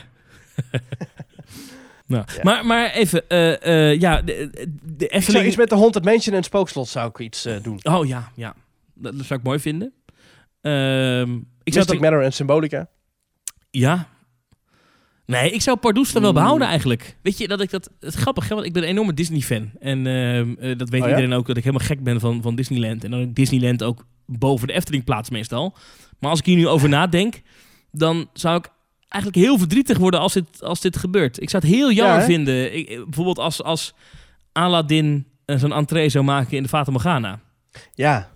[2.06, 5.46] nou, maar, maar even, eh, eh, ja, de, de Ik zou Efteling...
[5.46, 7.80] iets met de Haunted Mansion en Spookslot zou ik iets eh, doen.
[7.82, 8.54] Oh ja, ja.
[8.94, 9.92] Dat, dat zou ik mooi vinden.
[10.60, 12.88] Ehm ik zou Mystic dan, Manor en Symbolica.
[13.70, 14.08] Ja.
[15.30, 16.36] Nee, ik zou Pardoes dan wel Mm.
[16.36, 17.16] behouden eigenlijk.
[17.22, 17.90] Weet je, dat ik dat...
[18.00, 19.70] Het is grappig, hè, want ik ben een enorme Disney-fan.
[19.80, 21.14] En ehm, eh, dat weet Oh ja?
[21.16, 23.04] iedereen ook, dat ik helemaal gek ben van, van Disneyland.
[23.04, 25.74] En dan Disneyland ook boven de Efteling plaats meestal.
[26.18, 27.42] Maar als ik hier nu over nadenk,
[27.92, 28.68] dan zou ik
[29.08, 31.42] eigenlijk heel verdrietig worden als dit, als dit gebeurt.
[31.42, 32.76] Ik zou het heel jammer Ja, vinden.
[32.76, 33.94] Ik, eh, bijvoorbeeld als, als
[34.52, 37.40] Aladdin eh, zijn entree zou maken in de Fata Morgana.
[37.94, 38.28] Ja.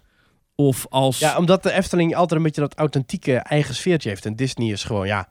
[0.55, 1.19] Of als...
[1.19, 4.27] ja, omdat de Efteling altijd een beetje dat authentieke eigen sfeertje heeft.
[4.27, 5.29] En Disney is gewoon, ja...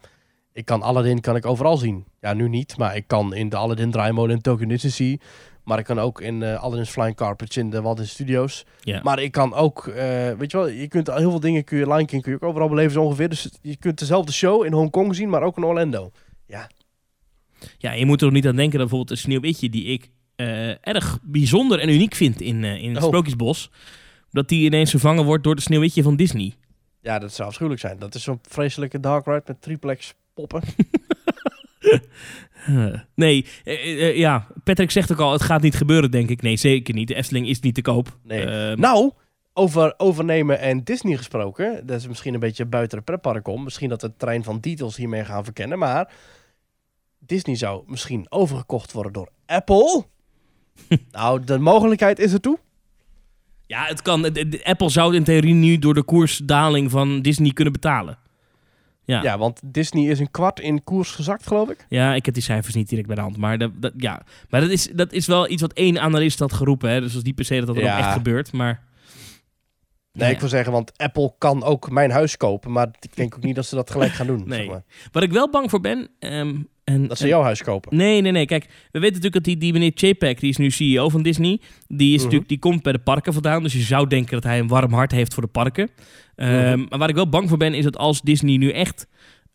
[0.54, 2.06] Ik kan Aladdin kan ik overal zien.
[2.20, 5.18] Ja, nu niet, maar ik kan in de Aladdin draaimolen in Tokyo Disney Sea.
[5.64, 8.66] Maar ik kan ook in eh Aladdin's Flying Carpets in de Walt Disney Studios.
[8.82, 9.00] ja.
[9.04, 11.88] Maar ik kan ook, eh, weet je wel, je kunt heel veel dingen, kun je
[11.88, 13.30] Lion King kun je ook overal beleven zo ongeveer.
[13.30, 16.12] Dus je kunt dezelfde show in Hongkong zien, maar ook in Orlando.
[17.78, 20.88] Ja, je moet er ook niet aan denken dat bijvoorbeeld een sneeuwwitje die ik eh,
[20.88, 23.08] erg bijzonder en uniek vind in, in het Oh.
[23.10, 23.72] Sprookjesbos,
[24.32, 26.54] dat die ineens vervangen wordt door de sneeuwwitje van Disney.
[27.02, 28.00] Ja, dat zou afschuwelijk zijn.
[28.00, 30.62] Dat is zo'n vreselijke dark ride met triplex poppen.
[33.16, 36.42] Nee, eh, eh, eh, ja, Patrick zegt ook al, het gaat niet gebeuren, denk ik.
[36.42, 37.08] Nee, zeker niet.
[37.08, 38.18] De Efteling is niet te koop.
[38.24, 38.46] Nee.
[38.46, 39.12] Ehm, Nou,
[39.54, 41.86] over overnemen en Disney gesproken.
[41.86, 43.64] Dat is misschien een beetje buiten de pretpark om.
[43.64, 45.80] Misschien dat het trein van Details hiermee gaan verkennen.
[45.80, 46.12] Maar
[47.20, 50.04] Disney zou misschien overgekocht worden door Apple.
[51.12, 52.60] nou, de mogelijkheid is er toe.
[53.66, 54.22] ja, het kan.
[54.22, 58.18] de- de- Apple zou in theorie nu door de koersdaling van Disney kunnen betalen.
[59.06, 59.22] Ja.
[59.24, 61.86] Ja, want Disney is een kwart in koers gezakt, geloof ik.
[61.90, 63.38] Ja, ik heb die cijfers niet direct bij de hand.
[63.38, 64.22] Maar, dat, dat, ja.
[64.50, 66.90] maar dat, is, dat is wel iets wat één analist had geroepen.
[66.90, 67.00] Hè?
[67.02, 67.98] Dus dat is niet per se dat dat er Ja.
[67.98, 68.52] ook echt gebeurt.
[68.52, 68.82] Maar
[70.12, 70.34] Nee, Ja.
[70.34, 72.72] ik wil zeggen, want Apple kan ook mijn huis kopen.
[72.72, 74.44] Maar ik denk ook niet dat ze dat gelijk gaan doen.
[74.48, 74.60] Nee.
[74.60, 74.84] zeg maar.
[75.12, 76.08] Wat ik wel bang voor ben.
[76.20, 77.98] ehm, en, Dat ze en- jouw huis kopen.
[77.98, 78.46] Nee, nee, nee.
[78.46, 81.60] Kijk, we weten natuurlijk dat die, die meneer Chapek, die is nu CEO van Disney.
[81.88, 82.24] Die, is Mhm.
[82.24, 83.64] natuurlijk, die komt bij de parken vandaan.
[83.64, 85.90] Dus je zou denken dat hij een warm hart heeft voor de parken.
[86.36, 86.86] Ehm, Mhm.
[86.90, 89.08] Maar waar ik wel bang voor ben, is dat als Disney nu echt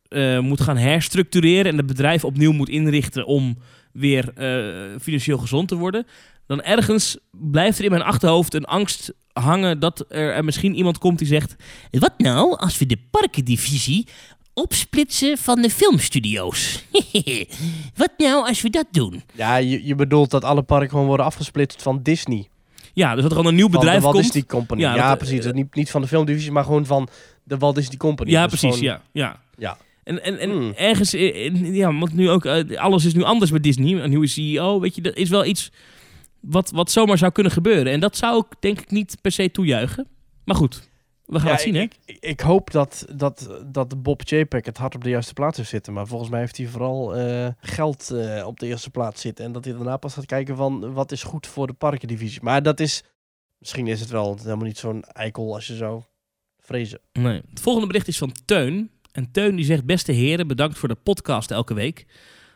[0.09, 1.73] eh, moet gaan herstructureren.
[1.73, 3.59] en het bedrijf opnieuw moet inrichten om
[3.93, 6.07] weer eh, financieel gezond te worden,
[6.47, 10.99] dan ergens blijft er in mijn achterhoofd een angst hangen dat er, er misschien iemand
[10.99, 11.57] komt die zegt:
[11.91, 14.07] Wat nou als we de parkendivisie
[14.59, 16.85] opsplitsen van de filmstudio's?
[17.97, 19.23] Wat nou als we dat doen?
[19.35, 22.49] Ja, je, je bedoelt dat alle parken gewoon worden afgesplitst van Disney.
[22.93, 24.27] Ja, dus dat er gewoon een nieuw Van bedrijf de Walt komt.
[24.27, 24.81] Disney Company.
[24.81, 25.45] Ja, Ja, dat- precies.
[25.45, 27.09] Dat niet, niet van de filmdivisie, maar gewoon van
[27.45, 28.31] de Walt Disney Company.
[28.31, 28.79] Ja, Dus precies.
[28.79, 29.41] gewoon- Ja, ja.
[29.57, 29.77] Ja.
[30.05, 30.73] En, en, en Hmm.
[30.77, 34.03] ergens, in- in- ja, want nu ook, eh, alles is nu anders bij Disney.
[34.03, 35.71] Een nieuwe CEO, weet je, dat is wel iets
[36.41, 37.93] wat, wat zomaar zou kunnen gebeuren.
[37.93, 40.07] En dat zou ik denk ik niet per se toejuichen.
[40.45, 40.89] Maar goed,
[41.29, 41.81] we gaan Ja, het zien, hè?
[41.81, 45.69] ik, ik, hoop dat, dat, dat Bob Chapek het hart op de juiste plaats heeft
[45.69, 45.93] zitten.
[45.93, 49.45] Maar volgens mij heeft hij vooral eh, geld eh, op de eerste plaats zitten.
[49.45, 52.43] En dat hij daarna pas gaat kijken van wat is goed voor de parkendivisie.
[52.43, 53.03] Maar dat is,
[53.59, 56.03] misschien is het wel helemaal niet zo'n eikel als je zou
[56.59, 57.01] vrezen.
[57.13, 57.43] Nee.
[57.51, 58.91] Het volgende bericht is van Teun.
[59.13, 62.07] En Teun die zegt, beste heren, bedankt voor de podcast elke week.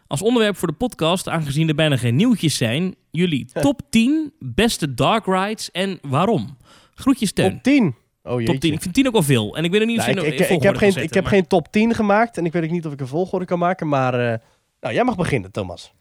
[0.07, 4.95] Als onderwerp voor de podcast, aangezien er bijna geen nieuwtjes zijn, jullie top 10 beste
[4.95, 6.57] dark rides en waarom?
[6.95, 7.51] Groetjes Teun.
[7.51, 7.95] Top 10.
[8.25, 8.43] Oh.
[8.45, 8.73] Top 10.
[8.73, 9.57] Ik vind 10 ook wel veel.
[9.57, 11.23] En ik weet er niet of Nou, je ik, ik, ik, heb geen, ik heb
[11.23, 12.37] maar- geen top 10 gemaakt.
[12.39, 13.89] En ik weet ook niet of ik een volgorde kan maken.
[13.89, 14.39] Maar eh,
[14.81, 15.93] nou, jij mag beginnen, Thomas.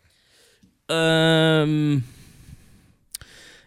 [0.85, 1.97] Ehm,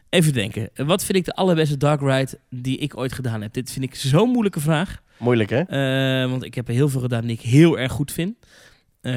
[0.09, 0.71] even denken.
[0.75, 3.53] Wat vind ik de allerbeste dark ride die ik ooit gedaan heb?
[3.53, 5.03] Dit vind ik zo'n moeilijke vraag.
[5.19, 5.61] Moeilijk hè?
[5.61, 8.37] Eh, want ik heb er heel veel gedaan die ik heel erg goed vind.
[9.01, 9.13] Eh,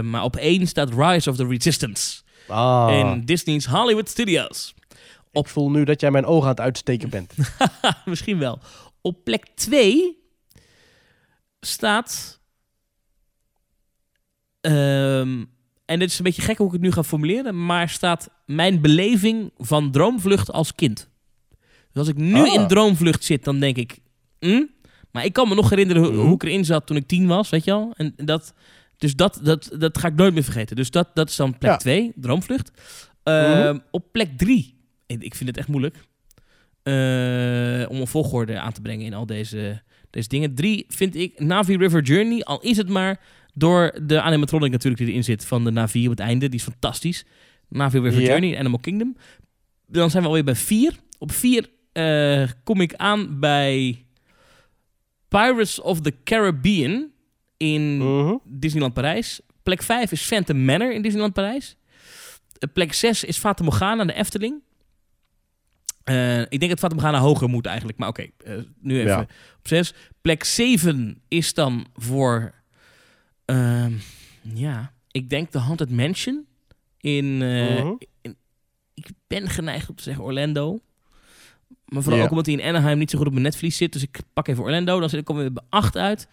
[0.00, 2.22] maar op één staat Rise of the Resistance.
[2.48, 4.74] Ah, In Disney's Hollywood Studios.
[5.44, 7.34] Ik voel nu dat jij mijn ogen aan het uitsteken bent.
[8.04, 8.58] Misschien wel.
[9.00, 10.18] Op plek 2
[11.60, 12.40] staat.
[14.60, 15.44] ehm,
[15.84, 17.66] en dit is een beetje gek hoe ik het nu ga formuleren.
[17.66, 21.08] Maar staat mijn beleving van droomvlucht als kind.
[21.58, 22.52] Dus als ik nu Ah.
[22.54, 23.98] in droomvlucht zit, dan denk ik.
[24.38, 24.64] hm?
[25.12, 26.20] Maar ik kan me nog herinneren hoe, Mhm.
[26.20, 27.92] hoe ik erin zat toen ik tien was, weet je wel.
[27.96, 28.54] En dat,
[28.96, 30.76] dus dat, dat, dat ga ik nooit meer vergeten.
[30.76, 31.76] Dus dat, dat is dan plek Ja.
[31.76, 32.70] 2, droomvlucht.
[33.22, 33.78] Ehm, Mhm.
[33.90, 34.75] Op plek 3.
[35.06, 35.96] Ik, ik vind het echt moeilijk.
[36.82, 40.54] eh, om een volgorde aan te brengen in al deze, deze dingen.
[40.54, 42.42] Drie vind ik Navi River Journey.
[42.44, 43.20] Al is het maar
[43.54, 46.48] door de animatronic natuurlijk die erin zit van de Navi op het einde.
[46.48, 47.24] Die is fantastisch.
[47.68, 48.26] Navi River Ja.
[48.26, 49.16] Journey, Animal Kingdom.
[49.86, 50.92] Dan zijn we alweer bij vier.
[51.18, 54.04] Op vier eh, kom ik aan bij
[55.28, 57.10] Pirates of the Caribbean
[57.56, 58.34] in Mhm.
[58.44, 59.40] Disneyland Parijs.
[59.62, 61.76] Plek 5 is Phantom Manor in Disneyland Parijs.
[62.58, 64.62] Eh, Plek 6 is Fata Morgana, de Efteling.
[66.06, 69.20] Eh, ik denk dat Fata Morgana hoger moet eigenlijk, maar oké, eh, nu even Ja.
[69.58, 69.94] op 6.
[70.20, 72.52] Plek 7 is dan voor,
[73.44, 73.92] ehm,
[74.42, 76.46] ja, ik denk de Haunted Mansion
[77.00, 77.92] in, eh, Mhm.
[78.22, 78.36] in-
[78.94, 80.80] ik ben geneigd om te zeggen Orlando.
[81.84, 83.92] Maar vooral ook omdat hij in Anaheim niet zo goed op mijn netvlies zit.
[83.92, 85.00] Dus ik pak even Orlando.
[85.00, 86.28] Dan zit ik weer bij 8 uit.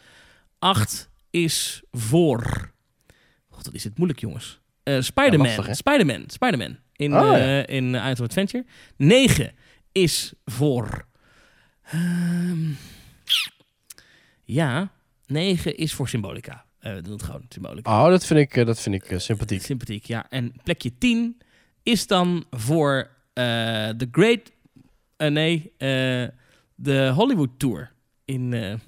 [0.60, 2.72] 8 is voor.
[3.50, 4.62] God, wat is het moeilijk, jongens.
[5.00, 5.76] Spider-Man.
[5.76, 6.24] Spider-Man.
[6.28, 6.78] Spider-Man.
[6.96, 7.68] In, Oh, ja.
[7.68, 8.66] in of Adventure.
[8.98, 9.52] 9
[9.94, 11.06] is voor.
[11.84, 12.72] ehm,
[14.44, 14.92] ja,
[15.26, 16.66] 9 is voor Symbolica.
[16.80, 18.04] Eh we doen het gewoon, Symbolica.
[18.04, 19.62] Oh, dat vind ik, eh, dat vind ik eh, sympathiek.
[19.62, 20.30] Sympathiek, ja.
[20.30, 21.42] En plekje 10
[21.84, 24.52] is dan voor The Great...
[25.18, 25.74] nee,
[26.76, 27.92] de Hollywood Tour.
[28.26, 28.52] In...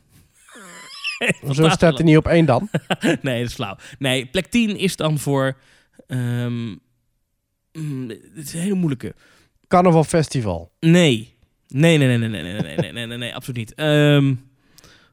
[1.54, 2.70] Zo staat hij niet op één dan.
[3.22, 3.78] nee, dat is flauw.
[4.00, 5.58] Nee, plek 10 is dan voor...
[6.08, 6.80] mm,
[8.08, 9.16] dit is een hele moeilijke.
[9.68, 10.72] Carnaval Festival.
[10.80, 11.34] Nee.
[11.68, 13.74] Nee, nee, nee, nee, nee, nee, nee, nee, nee, nee, nee, absoluut niet.
[13.74, 14.34] Ehm,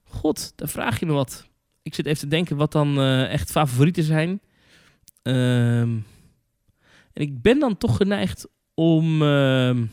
[0.04, 1.46] God, daar vraag je me wat.
[1.82, 4.40] Ik zit even te denken wat dan eh, echt favorieten zijn.
[5.22, 5.90] Ehm,
[7.12, 9.84] en ik ben dan toch geneigd om ehm,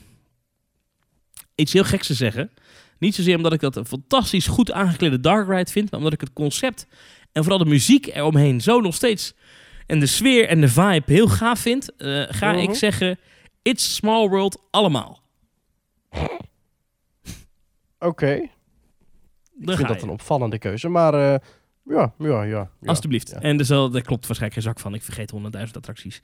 [1.55, 2.51] iets heel geks te zeggen.
[2.99, 6.21] Niet zozeer omdat ik dat een fantastisch goed aangeklede Dark Ride vind, maar omdat ik
[6.21, 6.87] het concept
[7.31, 9.33] en vooral de muziek eromheen zo nog steeds
[9.85, 12.61] en de sfeer en de vibe heel gaaf vind, eh, ga Mhm.
[12.61, 13.19] ik zeggen
[13.61, 15.21] It's Small World allemaal.
[17.99, 18.33] Oké.
[19.59, 20.89] Ik vind dat een opvallende keuze.
[20.89, 21.39] Maar eh,
[21.83, 22.69] ja, ja, ja.
[22.81, 22.89] ja.
[22.89, 23.29] Alsjeblieft.
[23.29, 23.39] Ja.
[23.39, 24.93] En er zal, daar klopt waarschijnlijk geen zak van.
[24.93, 25.33] Ik vergeet
[25.67, 26.21] 100.000 attracties.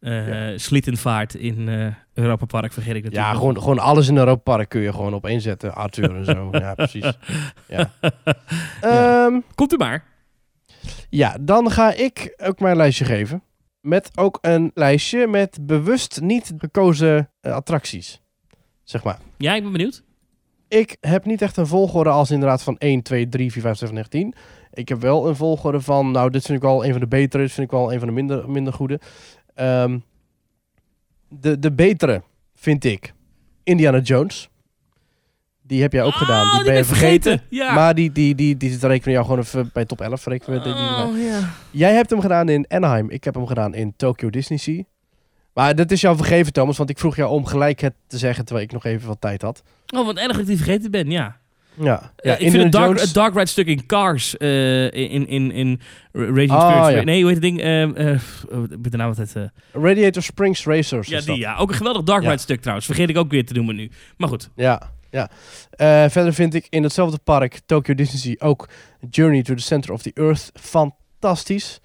[0.00, 0.58] Ja.
[0.58, 3.32] Slittenvaart in eh Europa Park vergeet ik natuurlijk.
[3.32, 5.74] Ja, gewoon, gewoon alles in Europa Park kun je gewoon op zetten.
[5.74, 6.48] Arthur en zo.
[6.52, 7.12] ja, precies.
[7.68, 7.90] Ja.
[8.80, 10.04] Ehm, Komt u maar.
[11.10, 13.42] ja, dan ga ik ook mijn lijstje geven.
[13.82, 18.22] Met ook een lijstje met bewust niet gekozen eh, attracties.
[18.82, 19.18] Zeg maar.
[19.38, 20.02] Ja, ik ben benieuwd.
[20.68, 23.94] Ik heb niet echt een volgorde als inderdaad van 1, 2, 3, 4, 5, 7,
[23.94, 24.34] 9, 10.
[24.72, 27.42] Ik heb wel een volgorde van, nou, dit vind ik wel een van de betere,
[27.42, 29.00] dit vind ik wel een van de minder, minder goede.
[29.54, 29.98] Ehm,
[31.28, 32.22] de, de betere
[32.54, 33.14] vind ik
[33.64, 34.50] Indiana Jones.
[35.72, 36.44] Die heb jij ook Oh, gedaan.
[36.44, 37.22] Die die ben je vergeten.
[37.30, 37.46] vergeten.
[37.56, 37.74] Ja.
[37.74, 40.24] Maar die, die, die, die, die rekenen jou gewoon even bij top 11.
[40.26, 41.04] Rekenen we die- die erbij.
[41.04, 41.48] Oh, ja.
[41.70, 43.10] Jij hebt hem gedaan in Anaheim.
[43.10, 44.82] Ik heb hem gedaan in Tokyo Disney Sea.
[45.54, 46.76] Maar dat is jou vergeven, Thomas.
[46.76, 49.42] Want ik vroeg jou om gelijk het te zeggen terwijl ik nog even wat tijd
[49.42, 49.62] had.
[49.94, 51.36] Oh, wat erg dat ik die vergeten ben, ja.
[51.74, 55.28] Ja, Ja, ja ik vind het dark, Jones- dark ride stuk in Cars eh, in,
[55.28, 55.80] in, in
[56.12, 56.98] Raging Ah, Spirits.
[56.98, 57.04] ja.
[57.04, 57.60] Nee, hoe heet het ding?
[57.60, 58.20] Eh, eh,
[58.50, 59.36] oh, ik ben de naam altijd...
[59.36, 59.42] eh,
[59.82, 61.08] Radiator Springs Racers.
[61.08, 61.56] ja, die ja.
[61.56, 62.28] Ook een geweldig dark Ja.
[62.30, 62.86] ride stuk trouwens.
[62.86, 63.90] Vergeet ik ook weer te noemen nu.
[64.16, 64.50] Maar goed.
[64.56, 65.30] Ja, ja.
[65.70, 68.68] Eh, verder vind ik in hetzelfde park, Tokyo Disney ook
[69.10, 71.80] Journey to the Center of the Earth fantastisch.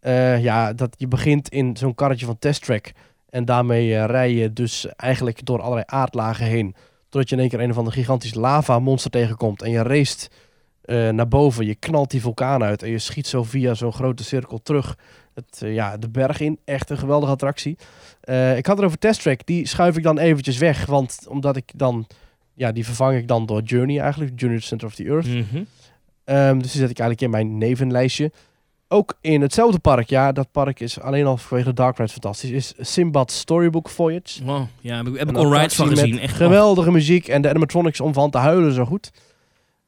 [0.00, 2.92] Eh, ja, dat je begint in zo'n karretje van Test Track.
[3.30, 6.74] En daarmee eh, rij je dus eigenlijk door allerlei aardlagen heen.
[7.08, 9.62] Totdat je in één keer een van de gigantisch lava monster tegenkomt.
[9.62, 10.28] En je race
[11.12, 11.66] naar boven.
[11.66, 12.82] Je knalt die vulkaan uit.
[12.82, 14.98] En je schiet zo via zo'n grote cirkel terug.
[15.34, 16.58] Het, ja, de berg in.
[16.64, 17.78] Echt een geweldige attractie.
[18.56, 19.46] Ik had het over Test Track.
[19.46, 20.86] Die schuif ik dan eventjes weg.
[20.86, 22.06] Want omdat ik dan...
[22.54, 24.32] Ja, die vervang ik dan door Journey eigenlijk.
[24.36, 25.26] Journey to Center of the Earth.
[25.26, 25.62] Mhm.
[26.24, 28.32] Ehm, dus die zet ik eigenlijk in mijn nevenlijstje.
[28.88, 32.50] Ook in hetzelfde park, ja, dat park is alleen al vanwege de Dark Ride fantastisch,
[32.50, 34.44] is Simbad Storybook Voyage.
[34.46, 36.18] Oh, ja, heb ik, heb ik van gezien.
[36.18, 39.10] Echt geweldige muziek en de animatronics om van te huilen zo goed.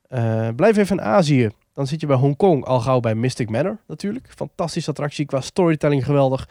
[0.08, 1.50] Eh, blijf even in Azië.
[1.72, 4.28] Dan zit je bij Hongkong al gauw bij Mystic Manor natuurlijk.
[4.36, 6.48] Fantastische attractie qua storytelling geweldig.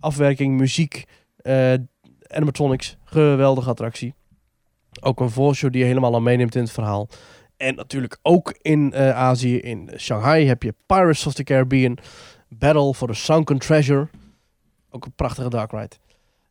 [0.00, 1.04] Afwerking, muziek,
[1.36, 1.72] eh,
[2.26, 4.14] animatronics, geweldige attractie.
[5.00, 7.08] Ook een voorshow die je helemaal al meeneemt in het verhaal.
[7.56, 11.98] En natuurlijk ook in eh, Azië, in Shanghai, heb je Pirates of the Caribbean.
[12.48, 14.08] Battle for the Sunken Treasure.
[14.90, 15.96] Ook een prachtige dark ride.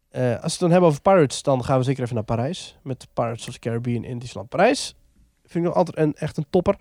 [0.09, 2.77] Eh, als we het dan hebben over Pirates, dan gaan we zeker even naar Parijs.
[2.83, 4.95] Met Pirates of the Caribbean in Disneyland Parijs.
[5.41, 6.75] Vind ik nog altijd een, echt een topper.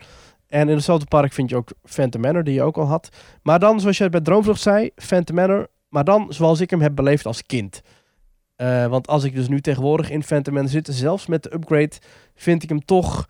[0.46, 3.08] En in hetzelfde park vind je ook Phantom Manor, die je ook al had.
[3.42, 5.68] Maar dan, zoals jij bij Droomvlucht zei, Phantom Manor.
[5.88, 7.80] Maar dan zoals ik hem heb beleefd als kind.
[8.58, 11.92] Eh, want als ik dus nu tegenwoordig in Phantom Manor zit, zelfs met de upgrade,
[12.34, 13.28] vind ik hem toch...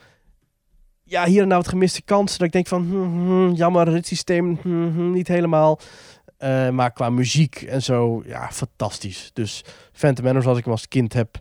[1.05, 2.39] Ja, hier en nou wat gemiste kansen.
[2.39, 4.59] Dat ik denk van, hmm, hmm, jammer, het systeem
[5.13, 5.79] niet helemaal.
[6.37, 9.31] Eh, maar qua muziek en zo, ja, fantastisch.
[9.33, 11.39] Dus Phantom Manor zoals ik hem als kind heb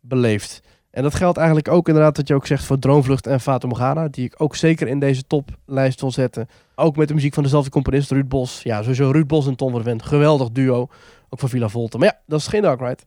[0.00, 0.60] beleefd.
[0.90, 4.08] En dat geldt eigenlijk ook inderdaad wat je ook zegt voor Droomvlucht en Fata Morgana.
[4.08, 6.48] Die ik ook zeker in deze toplijst wil zetten.
[6.74, 8.62] Ook met de muziek van dezelfde componist, Ruud Bos.
[8.62, 10.02] Ja, sowieso Ruud Bos en Tom van Ven.
[10.02, 10.88] Geweldig duo.
[11.28, 11.98] Ook voor Villa Volta.
[11.98, 13.02] Maar ja, dat is geen Dark Ride.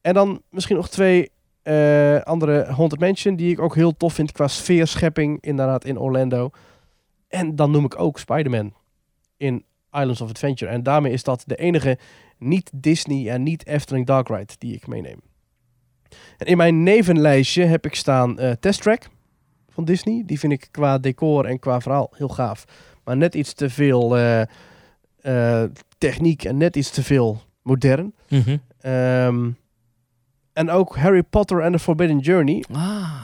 [0.00, 1.30] En dan misschien nog twee
[1.62, 5.38] eh, andere Haunted Mansion die ik ook heel tof vind qua sfeerschepping.
[5.40, 6.50] Inderdaad in Orlando.
[7.28, 8.72] En dan noem ik ook Spider-Man
[9.36, 10.70] in Islands of Adventure.
[10.70, 11.98] En daarmee is dat de enige
[12.38, 15.20] niet Disney en niet Efteling Dark Ride die ik meeneem.
[16.38, 19.08] En in mijn nevenlijstje heb ik staan eh Test Track
[19.68, 20.22] van Disney.
[20.26, 22.64] Die vind ik qua decor en qua verhaal heel gaaf.
[23.04, 25.64] Maar net iets te veel eh,
[25.98, 28.14] techniek en net iets te veel modern.
[28.80, 29.50] Ehm,
[30.52, 32.64] en ook Harry Potter and the Forbidden Journey.
[32.72, 32.78] Ah,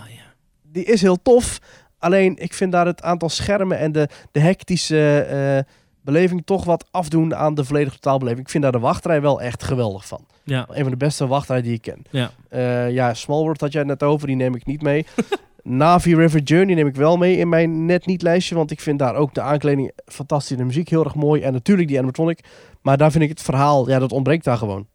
[0.08, 0.34] ja.
[0.62, 1.58] Die is heel tof.
[1.98, 6.88] Alleen ik vind daar het aantal schermen en de, de hectische eh, beleving toch wat
[6.90, 8.44] afdoen aan de volledige totaalbeleving.
[8.44, 10.26] Ik vind daar de wachtrij wel echt geweldig van.
[10.44, 10.66] Ja.
[10.68, 12.02] Een van de beste wachtrijen die ik ken.
[12.10, 12.30] Ja.
[12.48, 15.06] Eh, ja, Small World had jij net over, die neem ik niet mee.
[15.62, 18.98] Navi River Journey neem ik wel mee in mijn net niet lijstje, want ik vind
[18.98, 22.40] daar ook de aankleding fantastisch, de muziek heel erg mooi en natuurlijk die animatronic.
[22.82, 24.86] Maar daar vind ik het verhaal, ja, dat ontbreekt daar gewoon.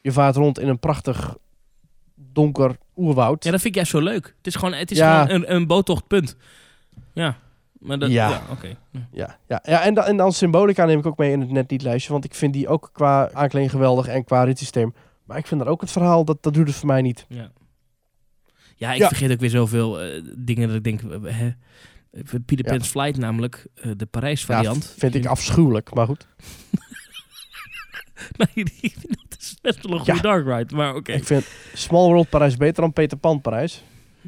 [0.00, 1.36] Je vaart rond in een prachtig
[2.32, 3.44] donker oerwoud.
[3.44, 4.34] ja, dat vind ik juist zo leuk.
[4.36, 5.22] Het is gewoon, het is Ja.
[5.26, 6.36] gewoon een, een boottochtpunt.
[7.12, 7.36] Ja.
[7.78, 8.28] Maar dat, Ja.
[8.28, 8.76] ja, oké.
[8.90, 8.98] Hm.
[9.12, 11.70] Ja, ja, ja en, dan, en dan Symbolica neem ik ook mee in het net
[11.70, 14.94] niet lijstje, want ik vind die ook qua aankleding geweldig en qua ritssysteem.
[15.24, 17.26] Maar ik vind daar ook het verhaal, dat, dat doet het voor mij niet.
[17.28, 17.50] Ja.
[18.76, 19.06] Ja, ik Ja.
[19.08, 21.02] vergeet ook weer zoveel eh, dingen dat ik denk...
[21.02, 21.50] eh, Hè,
[22.46, 22.70] Peter Ja.
[22.72, 24.94] Pan's Flight namelijk, eh, de Parijs Ja, variant.
[24.98, 26.26] vind ik afschuwelijk, maar goed.
[28.36, 29.21] Nee, die- dat
[29.52, 30.20] is best wel een goede Ja.
[30.22, 31.12] dark ride, maar oké.
[31.12, 33.82] Ik vind Small World Parijs beter dan Peter Pan Parijs.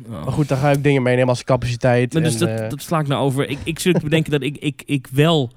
[0.06, 0.24] Oh.
[0.24, 2.12] Maar goed, daar ga ik dingen meenemen als capaciteit.
[2.12, 3.48] Maar dus en, dat, eh, dat sla ik nou over.
[3.48, 5.52] Ik, ik zit te bedenken dat ik, ik, ik wel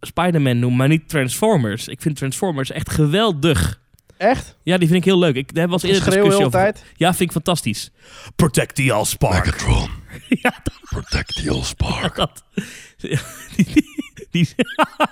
[0.00, 1.88] Spider-Man noem, maar niet Transformers.
[1.88, 3.80] Ik vind Transformers echt geweldig.
[4.16, 4.56] Echt?
[4.62, 5.34] Ja, die vind ik heel leuk.
[5.34, 6.72] Ik, daar eens eerder Schreeuwen discussie over.
[6.72, 6.84] tijd?
[6.96, 7.90] Ja, vind ik fantastisch.
[8.36, 9.44] Protect the Allspark.
[9.44, 9.88] Megatron,
[10.42, 12.16] ja, protect the Allspark.
[12.24, 12.44] dat.
[12.96, 13.18] Die,
[13.56, 14.54] die, die-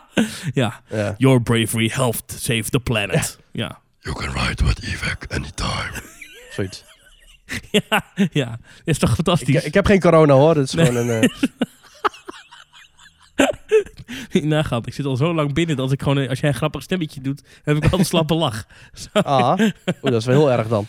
[0.60, 1.14] ja, Ja.
[1.18, 3.38] your bravery helped save the planet.
[3.52, 5.90] Ja, You can ride with evac anytime.
[6.54, 6.84] Zoiets.
[7.70, 8.44] ja, ja.
[8.50, 9.54] Dat is toch fantastisch?
[9.56, 10.54] Ik, ik heb geen corona hoor.
[10.54, 10.86] Dat is Nee.
[10.86, 11.30] gewoon een.
[14.30, 16.82] eh, Nagaat, ik zit al zo lang binnen dat ik gewoon, als jij een grappig
[16.82, 18.64] stemmetje doet, heb ik wel een slappe lach.
[19.12, 19.70] Ah, Oeh,
[20.02, 20.86] dat is wel heel erg dan.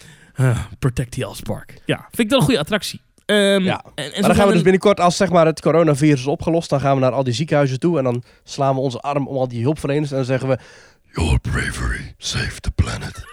[0.80, 1.82] Protect the Allspark.
[1.86, 3.02] Ja, vind ik dat een goede attractie.
[3.32, 3.84] Ehm, Ja.
[3.96, 6.70] En, en Maar dan gaan we dus binnenkort, als zeg maar, het coronavirus is opgelost,
[6.70, 7.98] dan gaan we naar al die ziekenhuizen toe.
[7.98, 10.10] En dan slaan we onze arm om al die hulpverleners.
[10.10, 10.58] En dan zeggen we:
[11.14, 13.24] Your bravery saved the planet.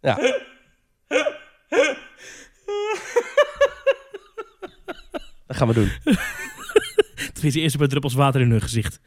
[0.00, 0.18] Ja.
[5.46, 5.90] Dat gaan we doen.
[7.14, 9.00] Het is eerst een paar druppels water in hun gezicht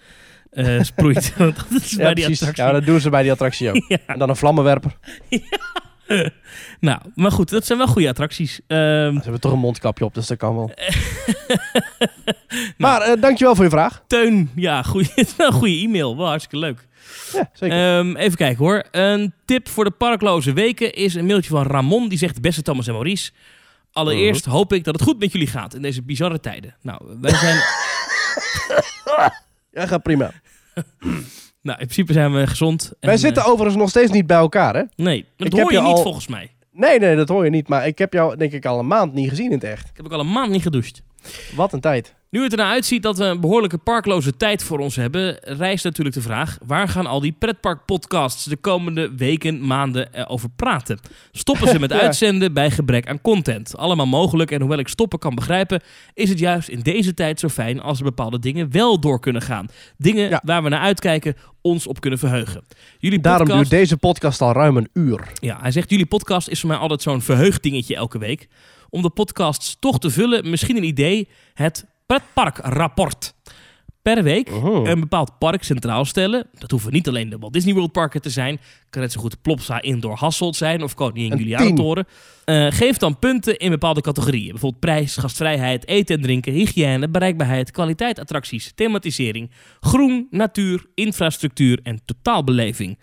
[0.66, 1.34] eh, sproeit.
[1.38, 2.40] Dat is Ja, bij die precies.
[2.48, 2.64] attractie.
[2.66, 3.86] Ja, dat doen ze bij die attractie ook.
[3.88, 3.98] Ja.
[4.08, 4.98] En dan een vlammenwerper.
[6.80, 8.60] Nou, maar goed, dat zijn wel goede attracties.
[8.68, 10.72] Ehm, Ze hebben toch een mondkapje op, dus dat kan wel.
[12.78, 14.04] maar eh, dankjewel voor je vraag.
[14.08, 16.18] Teun, ja, goede e-mail.
[16.18, 16.88] Wel hartstikke leuk.
[17.34, 17.98] Ja, zeker.
[17.98, 18.84] Ehm, even kijken hoor.
[18.92, 22.10] Een tip voor de parkloze weken is een mailtje van Ramon.
[22.10, 23.32] Die zegt, beste Thomas en Maurice.
[23.92, 26.76] Allereerst hoop ik dat het goed met jullie gaat in deze bizarre tijden.
[26.82, 27.58] Nou, wij zijn...
[29.72, 30.32] ja, gaat prima.
[31.68, 32.94] nou, in principe zijn we gezond.
[33.00, 34.84] En, Wij zitten eh, overigens nog steeds niet bij elkaar, hè?
[34.96, 36.52] nee, dat Ik hoor heb je je niet volgens mij.
[36.72, 37.68] Nee, nee, dat hoor je niet.
[37.68, 39.90] Maar ik heb jou denk ik al een maand niet gezien in het echt.
[39.90, 41.02] Ik heb ook al een maand niet gedoucht.
[41.56, 42.16] Wat een tijd.
[42.30, 46.16] Nu het ernaar uitziet dat we een behoorlijke parkloze tijd voor ons hebben, rijst natuurlijk
[46.16, 51.00] de vraag: waar gaan al die pretparkpodcasts de komende weken, maanden eh, over praten?
[51.32, 52.00] Stoppen ze met Ja.
[52.00, 53.78] uitzenden bij gebrek aan content?
[53.78, 55.82] Allemaal mogelijk en hoewel ik stoppen kan begrijpen,
[56.14, 59.42] is het juist in deze tijd zo fijn als er bepaalde dingen wel door kunnen
[59.42, 59.68] gaan.
[59.98, 60.42] Dingen Ja.
[60.46, 62.64] waar we naar uitkijken, ons op kunnen verheugen.
[62.98, 65.28] Jullie Daarom podcast, duurt deze podcast al ruim een uur.
[65.34, 68.48] ja, hij zegt: jullie podcast is voor mij altijd zo'n verheugd dingetje elke week.
[68.90, 73.36] Om de podcasts toch te vullen, misschien een idee: het pretparkrapport.
[74.02, 74.50] Per week
[74.84, 76.48] een bepaald park centraal stellen.
[76.54, 78.60] Dat hoeven niet alleen de Walt Disney World parken te zijn.
[78.90, 82.08] Kan net zo goed Plopsa Indoor Hasselt zijn of Koningin Een Julianentoren.
[82.46, 84.52] Eh geef dan punten in bepaalde categorieën.
[84.52, 92.00] Bijvoorbeeld prijs, gastvrijheid, eten en drinken, hygiëne, bereikbaarheid, kwaliteit, attracties, thematisering, groen, natuur, infrastructuur en
[92.06, 92.98] totaalbeleving.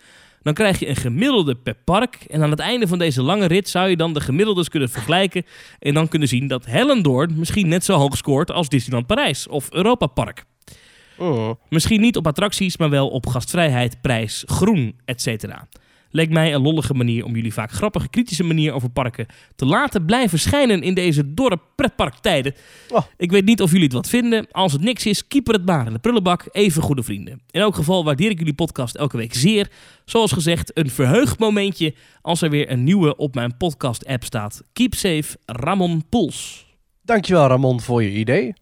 [0.45, 2.15] Dan krijg je een gemiddelde per park.
[2.27, 5.45] En aan het einde van deze lange rit zou je dan de gemiddeldes kunnen vergelijken.
[5.79, 9.71] En dan kunnen zien dat Hellendoorn misschien net zo hoog scoort als Disneyland Parijs of
[9.71, 10.45] Europa Park.
[11.17, 11.53] Mhm.
[11.69, 15.45] Misschien niet op attracties, maar wel op gastvrijheid, prijs, groen, etc.
[16.15, 19.25] Leek mij een lollige manier om jullie vaak grappige, kritische manier over parken
[19.55, 22.55] te laten blijven schijnen in deze dorre pretparktijden.
[22.89, 23.01] Oh.
[23.17, 24.47] Ik weet niet of jullie het wat vinden.
[24.51, 26.47] Als het niks is, keeper het maar in de prullenbak.
[26.51, 27.41] Even goede vrienden.
[27.51, 29.71] In elk geval waardeer ik jullie podcast elke week zeer.
[30.05, 34.61] Zoals gezegd, een verheugd momentje als er weer een nieuwe op mijn podcast-app staat.
[34.73, 36.65] Keep safe, Ramon Poels.
[37.01, 38.53] Dankjewel Ramon voor je idee.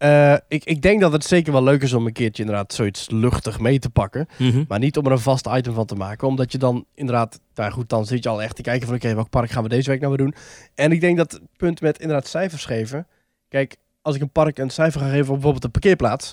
[0.00, 3.10] Eh, ik, ik denk dat het zeker wel leuk is om een keertje inderdaad zoiets
[3.10, 4.28] luchtig mee te pakken.
[4.68, 6.28] Maar niet om er een vast item van te maken.
[6.28, 9.14] Omdat je dan inderdaad, nou goed, dan zit je al echt te kijken van oké,
[9.14, 10.34] welk park gaan we deze week nou weer doen.
[10.74, 13.06] En ik denk dat het punt met inderdaad cijfers geven.
[13.48, 16.32] Kijk, als ik een park een cijfer ga geven op bijvoorbeeld een parkeerplaats.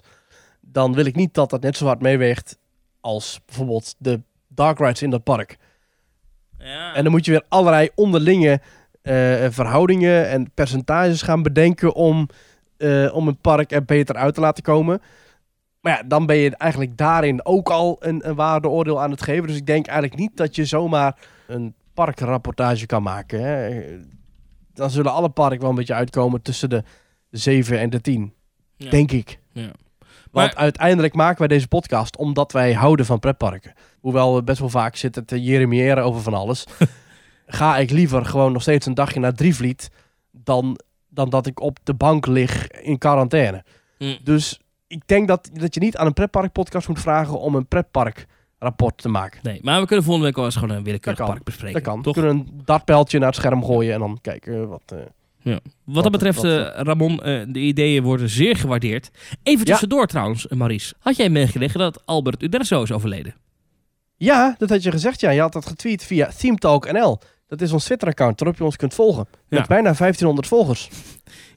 [0.61, 2.57] Dan wil ik niet dat dat net zo hard meeweegt
[3.01, 5.57] als bijvoorbeeld de dark rides in dat park.
[6.57, 6.93] Ja.
[6.93, 8.61] En dan moet je weer allerlei onderlinge
[9.01, 9.13] eh,
[9.49, 12.29] verhoudingen en percentages gaan bedenken om,
[12.77, 15.01] eh, om een park er beter uit te laten komen.
[15.81, 19.47] Maar ja, dan ben je eigenlijk daarin ook al een, een waardeoordeel aan het geven.
[19.47, 21.15] Dus ik denk eigenlijk niet dat je zomaar
[21.47, 23.41] een parkrapportage kan maken.
[23.41, 23.83] Hè.
[24.73, 26.83] Dan zullen alle parken wel een beetje uitkomen tussen de
[27.29, 28.33] 7 en de 10.
[28.75, 28.89] Ja.
[28.89, 29.39] Denk ik.
[29.51, 29.71] Ja.
[30.31, 33.73] Want Maar- uiteindelijk maken wij deze podcast omdat wij houden van pretparken.
[33.99, 36.65] Hoewel we best wel vaak zitten te jeremiëren over van alles.
[37.47, 39.89] ga ik liever gewoon nog steeds een dagje naar Drievliet...
[40.31, 40.79] dan,
[41.17, 43.63] dan dat ik op de bank lig in quarantaine.
[43.97, 44.15] Hm.
[44.23, 47.39] Dus ik denk dat, dat je niet aan een pretparkpodcast moet vragen...
[47.39, 49.39] om een pretparkrapport te maken.
[49.43, 51.73] Nee, maar we kunnen volgende week wel eens gewoon een willekeurig park bespreken.
[51.73, 51.97] Dat kan.
[51.97, 52.13] We Toch?
[52.13, 53.93] kunnen een dartpijltje naar het scherm gooien...
[53.93, 54.81] en dan kijken wat...
[54.85, 54.97] eh,
[55.41, 55.59] Ja.
[55.83, 59.09] Wat dat betreft, eh, Ramon, eh, de ideeën worden zeer gewaardeerd.
[59.43, 59.71] Even Ja.
[59.71, 60.93] tussendoor trouwens, eh, Maurice.
[60.99, 63.35] Had jij meegekregen dat Albert Uderzo is overleden?
[64.17, 65.29] Ja, dat had je gezegd, ja.
[65.29, 67.19] Je had dat getweet via ThemeTalk NL.
[67.47, 69.27] Dat is ons Twitter-account waarop je ons kunt volgen.
[69.49, 69.65] Met Ja.
[69.67, 70.89] bijna 1500 volgers.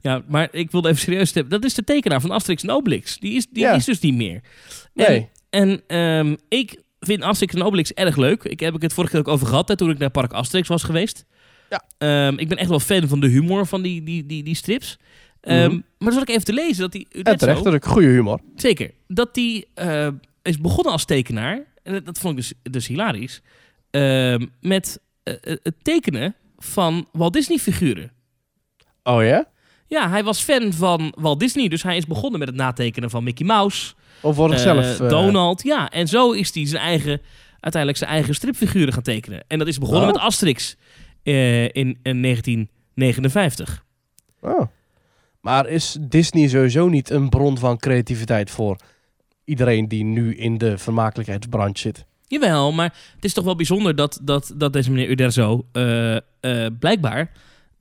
[0.02, 1.52] Ja, maar ik wilde even serieus hebben.
[1.52, 3.18] Dat is de tekenaar van Asterix en Obelix.
[3.18, 3.72] Die is, die Ja.
[3.74, 4.40] is dus niet meer.
[4.94, 5.28] En, Nee.
[5.50, 8.42] en ehm, ik vind Asterix en Obelix erg leuk.
[8.44, 10.68] Ik heb ik het vorige keer ook over gehad, hè, toen ik naar Park Asterix
[10.68, 11.24] was geweest.
[11.70, 11.84] Ja.
[11.98, 14.98] Ehm, ik ben echt wel fan van de humor van die, die, die, die strips.
[15.42, 15.70] Mhm.
[15.70, 18.40] Maar dan zat ik even te lezen dat die En terecht, dat ook goede humor.
[18.56, 18.90] Zeker.
[19.08, 20.08] Dat die eh,
[20.42, 21.62] is begonnen als tekenaar.
[21.82, 23.40] En dat, dat vond ik dus, dus hilarisch.
[24.60, 25.00] Met
[25.42, 28.10] het tekenen van Walt Disney figuren.
[29.02, 29.48] Oh ja?
[29.86, 31.68] Ja, hij was fan van Walt Disney.
[31.68, 33.94] Dus hij is begonnen met het natekenen van Mickey Mouse.
[34.20, 35.00] Of voor eh, zichzelf.
[35.00, 35.62] eh, Donald.
[35.62, 37.20] Ja, en zo is hij zijn eigen,
[37.60, 39.44] uiteindelijk zijn eigen stripfiguren gaan tekenen.
[39.48, 40.12] En dat is begonnen Oh.
[40.12, 40.76] met Asterix
[41.22, 43.84] eh, in, in 1959.
[44.40, 44.60] oh.
[45.40, 48.76] Maar is Disney sowieso niet een bron van creativiteit voor
[49.44, 52.04] iedereen die nu in de vermakelijkheidsbranche zit?
[52.30, 56.22] Jawel, maar het is toch wel bijzonder dat, dat, dat deze meneer Uderzo eh, eh,
[56.78, 57.30] blijkbaar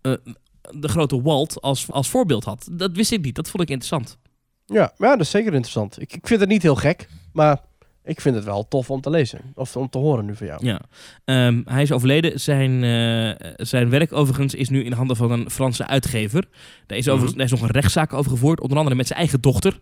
[0.01, 0.13] eh,
[0.71, 2.69] de grote Walt als, als voorbeeld had.
[2.71, 4.17] Dat wist ik niet, dat vond ik interessant.
[4.65, 6.01] Ja, ja, dat is zeker interessant.
[6.01, 7.61] Ik, ik vind het niet heel gek, maar
[8.03, 9.41] ik vind het wel tof om te lezen.
[9.55, 10.65] Of om te horen nu van jou.
[10.65, 10.81] Ja.
[11.25, 12.39] Ehm, hij is overleden.
[12.39, 16.45] Zijn, eh, zijn werk overigens is nu in handen van een Franse uitgever.
[16.85, 18.61] Daar is, overigens, daar is nog een rechtszaak over gevoerd.
[18.61, 19.79] Onder andere met zijn eigen dochter.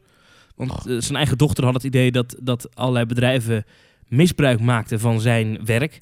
[0.56, 3.65] Want eh, zijn eigen dochter had het idee dat, dat allerlei bedrijven
[4.07, 5.99] misbruik maakten van zijn werk.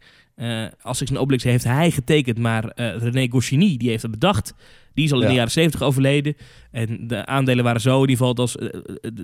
[0.81, 4.53] Als ik zijn Obelix heeft hij getekend, maar eh, René Goscinny die heeft het bedacht.
[4.93, 5.29] Die is al in Ja.
[5.29, 6.35] de jaren 70 overleden.
[6.71, 8.69] En de aandelen waren zo in ieder geval dat eh,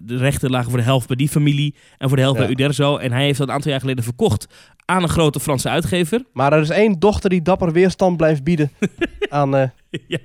[0.03, 2.45] de rechten lagen voor de helft bij die familie en voor de helft Ja.
[2.45, 2.97] bij Uderzo.
[2.97, 4.47] En hij heeft dat een aantal jaar geleden verkocht
[4.85, 6.23] aan een grote Franse uitgever.
[6.33, 8.71] Maar er is één dochter die dapper weerstand blijft bieden
[9.29, 9.49] aan...
[10.07, 10.19] ja,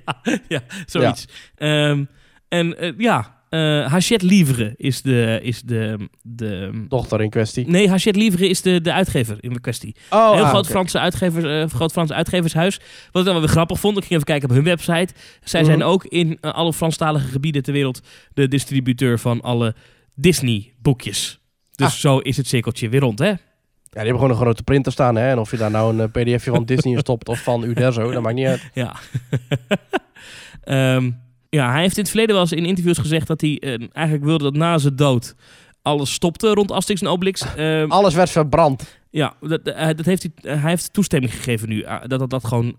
[0.47, 1.27] ja, zoiets.
[1.55, 2.03] Ehm,
[2.47, 6.85] en ja, eh Hachette Livre is de, is de, de...
[6.87, 7.67] dochter in kwestie.
[7.67, 9.95] Nee, Hachette Livre is de, de uitgever in de kwestie.
[10.09, 10.67] Oh, Heel ah, groot.
[10.67, 12.75] Franse uitgevers, eh, groot Frans uitgevershuis.
[12.77, 15.13] Wat ik dan wel weer grappig vond, ik ging even kijken op hun website.
[15.43, 15.87] Zij zijn Mhm.
[15.87, 18.01] ook in eh, alle Franstalige gebieden ter wereld
[18.33, 19.75] de distributeur van alle
[20.15, 21.39] Disney-boekjes.
[21.75, 21.93] Dus Ah.
[21.93, 23.25] zo is het cirkeltje weer rond, hè?
[23.27, 25.15] Ja, die hebben gewoon een grote printer staan.
[25.15, 25.29] Hè?
[25.29, 28.21] En of je daar nou een pdfje van Disney in stopt of van Uderzo, dat
[28.21, 28.69] maakt niet uit.
[28.73, 28.95] Ja.
[30.63, 31.11] Ehm,
[31.49, 34.25] ja, hij heeft in het verleden wel eens in interviews gezegd dat hij eh, eigenlijk
[34.25, 35.35] wilde dat na zijn dood
[35.81, 37.45] alles stopte rond Asterix en Obelix.
[37.55, 38.97] Ehm, Alles werd verbrand.
[39.09, 42.45] ja, dat, eh, dat heeft hij, eh, hij heeft toestemming gegeven nu dat dat, dat
[42.45, 42.75] gewoon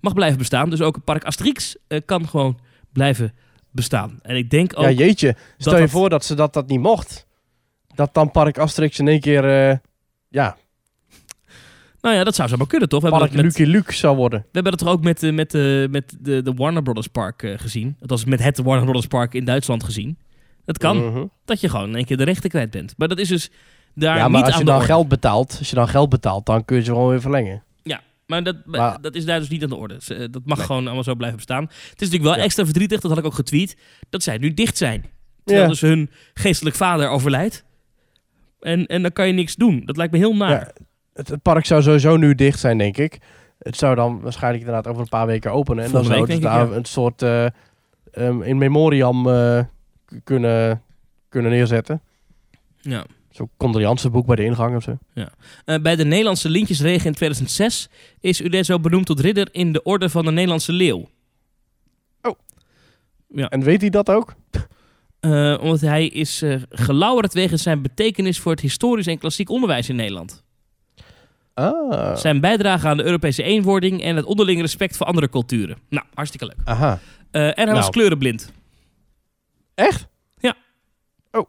[0.00, 0.70] mag blijven bestaan.
[0.70, 2.58] Dus ook het park Asterix kan gewoon
[2.92, 3.34] blijven
[3.70, 4.18] bestaan.
[4.22, 4.84] En ik denk ook...
[4.84, 5.36] Ja, jeetje.
[5.58, 7.26] Stel je dat- voor dat ze dat, dat niet mocht.
[7.94, 9.44] Dat dan Park Asterix in één keer...
[10.28, 10.56] ja,
[12.04, 13.00] nou ja, dat zou zo maar kunnen, toch?
[13.02, 14.38] We hebben, Park dat met, Lucky Luke zou worden.
[14.40, 17.42] we hebben dat toch ook met, eh, met, eh, met de, de Warner Brothers Park
[17.42, 17.96] eh, gezien.
[18.00, 20.18] Dat was met het Warner Brothers Park in Duitsland gezien.
[20.64, 20.96] Dat kan.
[21.06, 21.24] Mhm.
[21.44, 22.94] dat je gewoon in één keer de rechten kwijt bent.
[22.96, 23.50] Maar dat is dus
[23.94, 24.86] daar Ja, niet maar als aan je dan orde.
[24.86, 27.62] geld betaalt, als je dan geld betaalt, dan kun je ze gewoon weer verlengen.
[28.26, 29.98] Maar dat, Maar- dat is daar dus niet aan de orde.
[30.30, 30.66] Dat mag Nee.
[30.66, 31.62] gewoon allemaal zo blijven bestaan.
[31.62, 32.42] Het is natuurlijk wel Ja.
[32.42, 33.76] extra verdrietig, dat had ik ook getweet,
[34.10, 35.04] dat zij nu dicht zijn.
[35.44, 35.70] Terwijl Ja.
[35.72, 37.64] dus hun geestelijk vader overlijdt.
[38.60, 39.82] En, en dan kan je niks doen.
[39.84, 40.50] Dat lijkt me heel naar.
[40.50, 40.72] Ja,
[41.14, 43.18] het, het park zou sowieso nu dicht zijn, denk ik.
[43.58, 45.84] Het zou dan waarschijnlijk inderdaad over een paar weken openen.
[45.84, 47.46] En dan zou het daar een soort eh,
[48.10, 49.60] ehm, in memoriam eh,
[50.24, 50.82] kunnen,
[51.28, 52.02] kunnen neerzetten.
[52.80, 53.04] Ja.
[53.30, 54.98] Zo'n condoleanceboek bij de ingang of zo.
[55.64, 57.88] Eh, bij de Nederlandse Lintjesregen in 2006
[58.20, 61.08] is Uderzo benoemd tot ridder in de orde van de Nederlandse Leeuw.
[63.48, 64.34] En weet hij dat ook?
[65.60, 69.96] Omdat hij is eh gelauwerd wegens zijn betekenis voor het historisch en klassiek onderwijs in
[69.96, 70.44] Nederland.
[71.54, 75.76] Ah, Zijn bijdrage aan de Europese eenwording en het onderling respect voor andere culturen.
[75.88, 76.56] Nou, hartstikke leuk.
[76.64, 76.98] aha.
[77.30, 77.90] Eh, en hij was Nou.
[77.90, 78.52] kleurenblind.
[79.74, 80.06] Echt?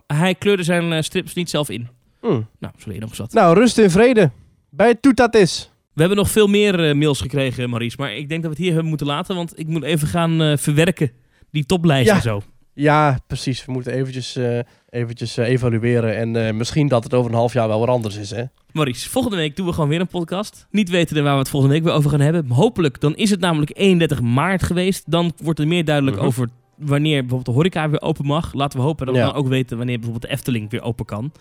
[0.07, 1.87] Hij kleurde zijn eh, strips niet zelf in.
[2.21, 2.27] Hm.
[2.59, 3.33] Nou, zo je nog eens wat.
[3.33, 4.31] Nou, rust in vrede.
[4.69, 5.69] Bij Toetatis.
[5.93, 7.95] We hebben nog veel meer eh, mails gekregen, Maurice.
[7.99, 9.35] Maar ik denk dat we het hier hebben moeten laten.
[9.35, 11.11] Want ik moet even gaan eh, verwerken.
[11.51, 12.15] Die toplijst Ja.
[12.15, 12.41] en zo.
[12.77, 13.65] Ja, precies.
[13.65, 16.15] We moeten eventjes, eh, eventjes eh, evalueren.
[16.17, 18.43] En eh, misschien dat het over een half jaar wel weer anders is, hè?
[18.71, 20.67] Maurice, volgende week doen we gewoon weer een podcast.
[20.71, 22.49] Niet weten waar we het volgende week weer over gaan hebben.
[22.49, 25.11] Hopelijk, dan is het namelijk 31 maart geweest.
[25.11, 26.25] Dan wordt er meer duidelijk Mhm.
[26.25, 26.47] over
[26.77, 28.53] wanneer bijvoorbeeld de horeca weer open mag.
[28.53, 29.27] Laten we hopen dat we Ja.
[29.27, 31.31] dan ook weten wanneer bijvoorbeeld de Efteling weer open kan.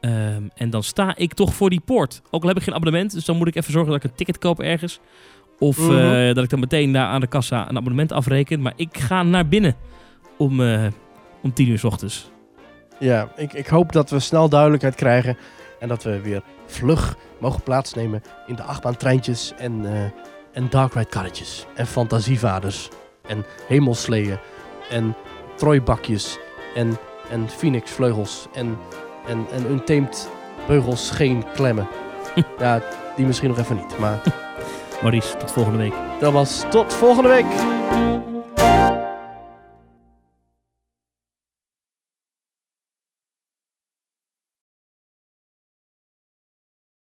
[0.00, 2.22] Ehm, en dan sta ik toch voor die poort.
[2.30, 4.16] Ook al heb ik geen abonnement, dus dan moet ik even zorgen dat ik een
[4.16, 5.00] ticket koop ergens.
[5.58, 6.34] Of Mhm.
[6.34, 8.60] dat ik dan meteen daar aan de kassa een abonnement afreken.
[8.62, 9.76] Maar ik ga naar binnen
[10.36, 10.86] om, eh,
[11.42, 12.30] om 10 uur s ochtends.
[12.98, 15.36] Ja, ik, ik hoop dat we snel duidelijkheid krijgen.
[15.80, 20.22] En dat we weer vlug mogen plaatsnemen in de achtbaantreintjes en, eh
[20.54, 21.66] en dark ride karretjes.
[21.74, 22.88] En fantasievaders.
[23.26, 24.38] En hemelsleeën.
[24.90, 25.16] En
[25.56, 26.38] trooibakjes.
[26.74, 26.96] En,
[27.30, 28.46] en phoenixvleugels.
[28.52, 28.78] En,
[29.26, 30.28] en, en untamed
[30.66, 31.88] beugels geen klemmen.
[32.58, 32.82] ja,
[33.16, 33.98] die misschien nog even niet.
[33.98, 34.20] Maar
[35.02, 35.94] Maurice, tot volgende week.
[36.20, 37.73] dat was tot volgende week.